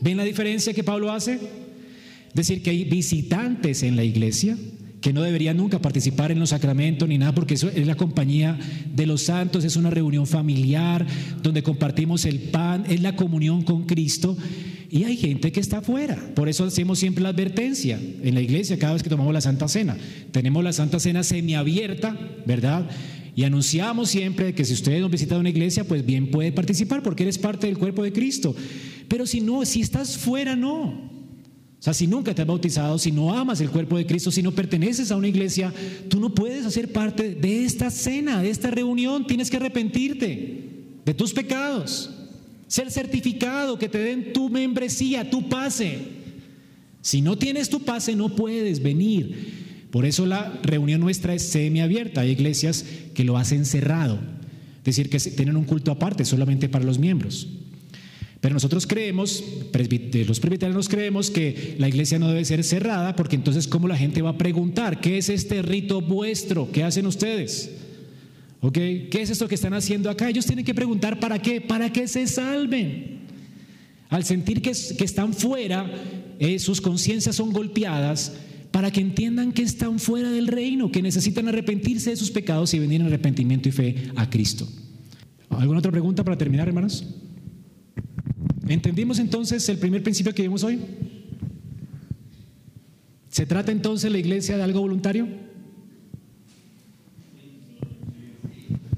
¿Ven 0.00 0.18
la 0.18 0.24
diferencia 0.24 0.74
que 0.74 0.84
Pablo 0.84 1.10
hace? 1.10 1.38
Decir 2.34 2.62
que 2.62 2.70
hay 2.70 2.84
visitantes 2.84 3.82
en 3.82 3.96
la 3.96 4.04
iglesia 4.04 4.58
que 5.04 5.12
no 5.12 5.20
debería 5.20 5.52
nunca 5.52 5.80
participar 5.80 6.32
en 6.32 6.40
los 6.40 6.48
sacramentos 6.48 7.06
ni 7.06 7.18
nada, 7.18 7.34
porque 7.34 7.52
eso 7.52 7.68
es 7.68 7.86
la 7.86 7.94
compañía 7.94 8.58
de 8.90 9.04
los 9.04 9.20
santos, 9.20 9.62
es 9.62 9.76
una 9.76 9.90
reunión 9.90 10.26
familiar 10.26 11.06
donde 11.42 11.62
compartimos 11.62 12.24
el 12.24 12.38
pan, 12.38 12.84
es 12.88 13.02
la 13.02 13.14
comunión 13.14 13.60
con 13.64 13.84
Cristo. 13.84 14.34
Y 14.88 15.04
hay 15.04 15.18
gente 15.18 15.52
que 15.52 15.60
está 15.60 15.78
afuera. 15.78 16.16
Por 16.34 16.48
eso 16.48 16.64
hacemos 16.64 16.98
siempre 17.00 17.22
la 17.22 17.28
advertencia 17.28 18.00
en 18.22 18.34
la 18.34 18.40
iglesia 18.40 18.78
cada 18.78 18.94
vez 18.94 19.02
que 19.02 19.10
tomamos 19.10 19.34
la 19.34 19.42
Santa 19.42 19.68
Cena. 19.68 19.94
Tenemos 20.32 20.64
la 20.64 20.72
Santa 20.72 20.98
Cena 20.98 21.22
semiabierta, 21.22 22.18
¿verdad? 22.46 22.88
Y 23.36 23.44
anunciamos 23.44 24.08
siempre 24.08 24.54
que 24.54 24.64
si 24.64 24.72
ustedes 24.72 25.02
no 25.02 25.10
visitan 25.10 25.38
una 25.38 25.50
iglesia, 25.50 25.84
pues 25.84 26.06
bien 26.06 26.30
puede 26.30 26.50
participar 26.50 27.02
porque 27.02 27.24
eres 27.24 27.36
parte 27.36 27.66
del 27.66 27.76
cuerpo 27.76 28.04
de 28.04 28.12
Cristo. 28.14 28.56
Pero 29.08 29.26
si 29.26 29.42
no, 29.42 29.66
si 29.66 29.82
estás 29.82 30.16
fuera, 30.16 30.56
no. 30.56 31.13
Sea, 31.84 31.92
si 31.92 32.06
nunca 32.06 32.34
te 32.34 32.40
has 32.40 32.48
bautizado, 32.48 32.98
si 32.98 33.12
no 33.12 33.34
amas 33.34 33.60
el 33.60 33.68
cuerpo 33.68 33.98
de 33.98 34.06
Cristo, 34.06 34.30
si 34.30 34.40
no 34.40 34.52
perteneces 34.52 35.10
a 35.10 35.16
una 35.16 35.28
iglesia, 35.28 35.70
tú 36.08 36.18
no 36.18 36.34
puedes 36.34 36.64
hacer 36.64 36.90
parte 36.90 37.34
de 37.34 37.66
esta 37.66 37.90
cena, 37.90 38.40
de 38.40 38.48
esta 38.48 38.70
reunión. 38.70 39.26
Tienes 39.26 39.50
que 39.50 39.58
arrepentirte 39.58 40.70
de 41.04 41.12
tus 41.12 41.34
pecados, 41.34 42.08
ser 42.68 42.90
certificado, 42.90 43.78
que 43.78 43.90
te 43.90 43.98
den 43.98 44.32
tu 44.32 44.48
membresía, 44.48 45.28
tu 45.28 45.46
pase. 45.50 45.98
Si 47.02 47.20
no 47.20 47.36
tienes 47.36 47.68
tu 47.68 47.80
pase, 47.80 48.16
no 48.16 48.34
puedes 48.34 48.82
venir. 48.82 49.88
Por 49.90 50.06
eso 50.06 50.24
la 50.24 50.58
reunión 50.62 51.02
nuestra 51.02 51.34
es 51.34 51.42
semiabierta. 51.42 52.22
Hay 52.22 52.30
iglesias 52.30 52.86
que 53.12 53.24
lo 53.24 53.36
hacen 53.36 53.66
cerrado, 53.66 54.18
es 54.78 54.84
decir, 54.84 55.10
que 55.10 55.18
tienen 55.18 55.58
un 55.58 55.64
culto 55.64 55.90
aparte 55.90 56.24
solamente 56.24 56.70
para 56.70 56.86
los 56.86 56.98
miembros. 56.98 57.46
Pero 58.44 58.52
nosotros 58.52 58.86
creemos, 58.86 59.42
los 59.72 60.38
presbiterianos 60.38 60.90
creemos 60.90 61.30
que 61.30 61.76
la 61.78 61.88
iglesia 61.88 62.18
no 62.18 62.28
debe 62.28 62.44
ser 62.44 62.62
cerrada 62.62 63.16
porque 63.16 63.36
entonces 63.36 63.66
¿cómo 63.66 63.88
la 63.88 63.96
gente 63.96 64.20
va 64.20 64.28
a 64.28 64.36
preguntar? 64.36 65.00
¿Qué 65.00 65.16
es 65.16 65.30
este 65.30 65.62
rito 65.62 66.02
vuestro? 66.02 66.70
¿Qué 66.70 66.84
hacen 66.84 67.06
ustedes? 67.06 67.70
¿Ok? 68.60 68.74
¿Qué 68.74 69.18
es 69.22 69.30
esto 69.30 69.48
que 69.48 69.54
están 69.54 69.72
haciendo 69.72 70.10
acá? 70.10 70.28
Ellos 70.28 70.44
tienen 70.44 70.62
que 70.62 70.74
preguntar 70.74 71.18
¿para 71.18 71.40
qué? 71.40 71.62
Para 71.62 71.90
que 71.90 72.06
se 72.06 72.26
salven. 72.26 73.20
Al 74.10 74.26
sentir 74.26 74.60
que, 74.60 74.72
están 74.72 75.32
fuera, 75.32 75.90
eh, 76.38 76.58
sus 76.58 76.82
conciencias 76.82 77.36
son 77.36 77.50
golpeadas 77.50 78.34
para 78.70 78.90
que 78.90 79.00
entiendan 79.00 79.52
que 79.52 79.62
están 79.62 79.98
fuera 79.98 80.30
del 80.30 80.48
reino, 80.48 80.92
que 80.92 81.00
necesitan 81.00 81.48
arrepentirse 81.48 82.10
de 82.10 82.16
sus 82.16 82.30
pecados 82.30 82.74
y 82.74 82.78
venir 82.78 83.00
en 83.00 83.06
arrepentimiento 83.06 83.70
y 83.70 83.72
fe 83.72 84.10
a 84.16 84.28
Cristo. 84.28 84.68
¿Alguna 85.48 85.78
otra 85.78 85.92
pregunta 85.92 86.22
para 86.22 86.36
terminar, 86.36 86.68
hermanos? 86.68 87.06
¿Entendimos 88.66 89.18
entonces 89.18 89.68
el 89.68 89.78
primer 89.78 90.02
principio 90.02 90.34
que 90.34 90.42
vimos 90.42 90.64
hoy? 90.64 90.80
¿Se 93.30 93.46
trata 93.46 93.72
entonces 93.72 94.10
la 94.10 94.18
iglesia 94.18 94.56
de 94.56 94.62
algo 94.62 94.80
voluntario? 94.80 95.26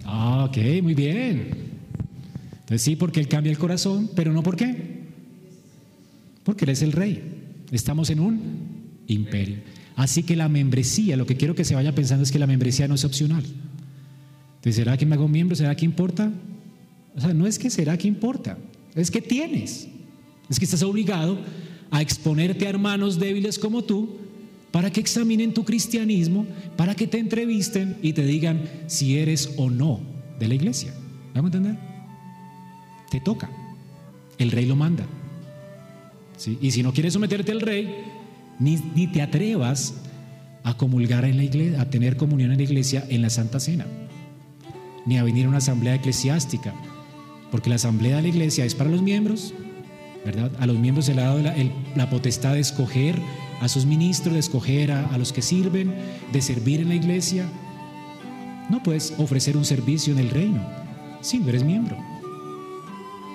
Ah, 0.04 0.44
ok, 0.48 0.82
muy 0.82 0.94
bien. 0.94 1.50
Entonces 2.52 2.82
sí, 2.82 2.96
porque 2.96 3.20
Él 3.20 3.28
cambia 3.28 3.50
el 3.50 3.58
corazón, 3.58 4.10
pero 4.14 4.32
no 4.32 4.42
por 4.42 4.56
qué. 4.56 5.04
Porque 6.44 6.64
Él 6.64 6.70
es 6.70 6.82
el 6.82 6.92
rey. 6.92 7.22
Estamos 7.72 8.10
en 8.10 8.20
un 8.20 8.40
imperio. 9.06 9.58
Así 9.96 10.22
que 10.22 10.36
la 10.36 10.48
membresía, 10.48 11.16
lo 11.16 11.26
que 11.26 11.36
quiero 11.36 11.54
que 11.54 11.64
se 11.64 11.74
vaya 11.74 11.94
pensando 11.94 12.22
es 12.22 12.30
que 12.30 12.38
la 12.38 12.46
membresía 12.46 12.86
no 12.86 12.94
es 12.94 13.04
opcional. 13.04 13.44
Entonces, 14.56 14.76
¿será 14.76 14.96
que 14.96 15.06
me 15.06 15.14
hago 15.14 15.26
miembro? 15.26 15.56
¿Será 15.56 15.74
que 15.74 15.84
importa? 15.84 16.30
O 17.16 17.20
sea, 17.20 17.32
no 17.32 17.46
es 17.46 17.58
que 17.58 17.70
será 17.70 17.96
que 17.96 18.06
importa, 18.06 18.58
es 18.96 19.10
que 19.10 19.20
tienes. 19.20 19.88
Es 20.48 20.58
que 20.58 20.64
estás 20.64 20.82
obligado 20.82 21.38
a 21.90 22.00
exponerte 22.02 22.66
a 22.66 22.70
hermanos 22.70 23.18
débiles 23.18 23.58
como 23.58 23.82
tú 23.82 24.16
para 24.70 24.90
que 24.90 25.00
examinen 25.00 25.54
tu 25.54 25.64
cristianismo, 25.64 26.46
para 26.76 26.94
que 26.94 27.06
te 27.06 27.18
entrevisten 27.18 27.96
y 28.02 28.12
te 28.12 28.24
digan 28.24 28.68
si 28.86 29.18
eres 29.18 29.54
o 29.56 29.70
no 29.70 30.00
de 30.38 30.48
la 30.48 30.54
iglesia. 30.54 30.92
¿Vamos 31.34 31.52
a 31.52 31.56
entender? 31.56 31.82
Te 33.10 33.20
toca. 33.20 33.50
El 34.38 34.50
rey 34.50 34.66
lo 34.66 34.76
manda. 34.76 35.06
Y 36.60 36.70
si 36.70 36.82
no 36.82 36.92
quieres 36.92 37.14
someterte 37.14 37.52
al 37.52 37.60
rey, 37.60 38.04
ni, 38.58 38.76
ni 38.94 39.06
te 39.06 39.22
atrevas 39.22 39.94
a 40.62 40.76
comulgar 40.76 41.24
en 41.24 41.36
la 41.36 41.44
iglesia, 41.44 41.80
a 41.80 41.88
tener 41.88 42.16
comunión 42.16 42.50
en 42.50 42.58
la 42.58 42.64
iglesia 42.64 43.06
en 43.08 43.22
la 43.22 43.30
Santa 43.30 43.60
Cena, 43.60 43.86
ni 45.06 45.16
a 45.16 45.22
venir 45.22 45.46
a 45.46 45.48
una 45.48 45.58
asamblea 45.58 45.94
eclesiástica, 45.94 46.74
porque 47.50 47.70
la 47.70 47.76
asamblea 47.76 48.16
de 48.16 48.22
la 48.22 48.28
iglesia 48.28 48.64
es 48.64 48.74
para 48.74 48.90
los 48.90 49.02
miembros, 49.02 49.54
¿verdad? 50.24 50.50
A 50.58 50.66
los 50.66 50.78
miembros 50.78 51.06
se 51.06 51.14
le 51.14 51.22
ha 51.22 51.26
dado 51.26 51.40
la, 51.94 52.10
potestad 52.10 52.54
de 52.54 52.60
escoger 52.60 53.20
a 53.60 53.68
sus 53.68 53.86
ministros, 53.86 54.34
de 54.34 54.40
escoger 54.40 54.90
a, 54.90 55.16
los 55.18 55.32
que 55.32 55.42
sirven, 55.42 55.94
de 56.32 56.42
servir 56.42 56.80
en 56.80 56.88
la 56.88 56.94
iglesia. 56.96 57.46
No 58.68 58.82
puedes 58.82 59.14
ofrecer 59.18 59.56
un 59.56 59.64
servicio 59.64 60.12
en 60.12 60.18
el 60.18 60.30
reino 60.30 60.66
si 61.20 61.38
no 61.38 61.48
eres 61.48 61.64
miembro. 61.64 61.96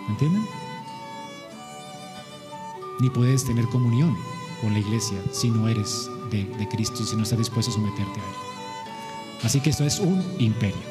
¿Entienden? 0.10 0.44
Ni 3.00 3.10
puedes 3.10 3.46
tener 3.46 3.66
comunión 3.66 4.16
con 4.62 4.74
la 4.74 4.80
iglesia 4.80 5.18
si 5.32 5.50
no 5.50 5.68
eres 5.68 6.10
de, 6.30 6.46
de 6.46 6.68
Cristo 6.68 6.98
y 7.02 7.06
si 7.06 7.16
no 7.16 7.24
estás 7.24 7.40
dispuesto 7.40 7.72
a 7.72 7.76
someterte 7.76 8.20
a 8.20 8.24
Él. 8.24 8.36
Así 9.44 9.60
que 9.60 9.72
esto 9.72 9.86
es 9.86 10.00
un 10.00 10.24
imperio. 10.38 10.91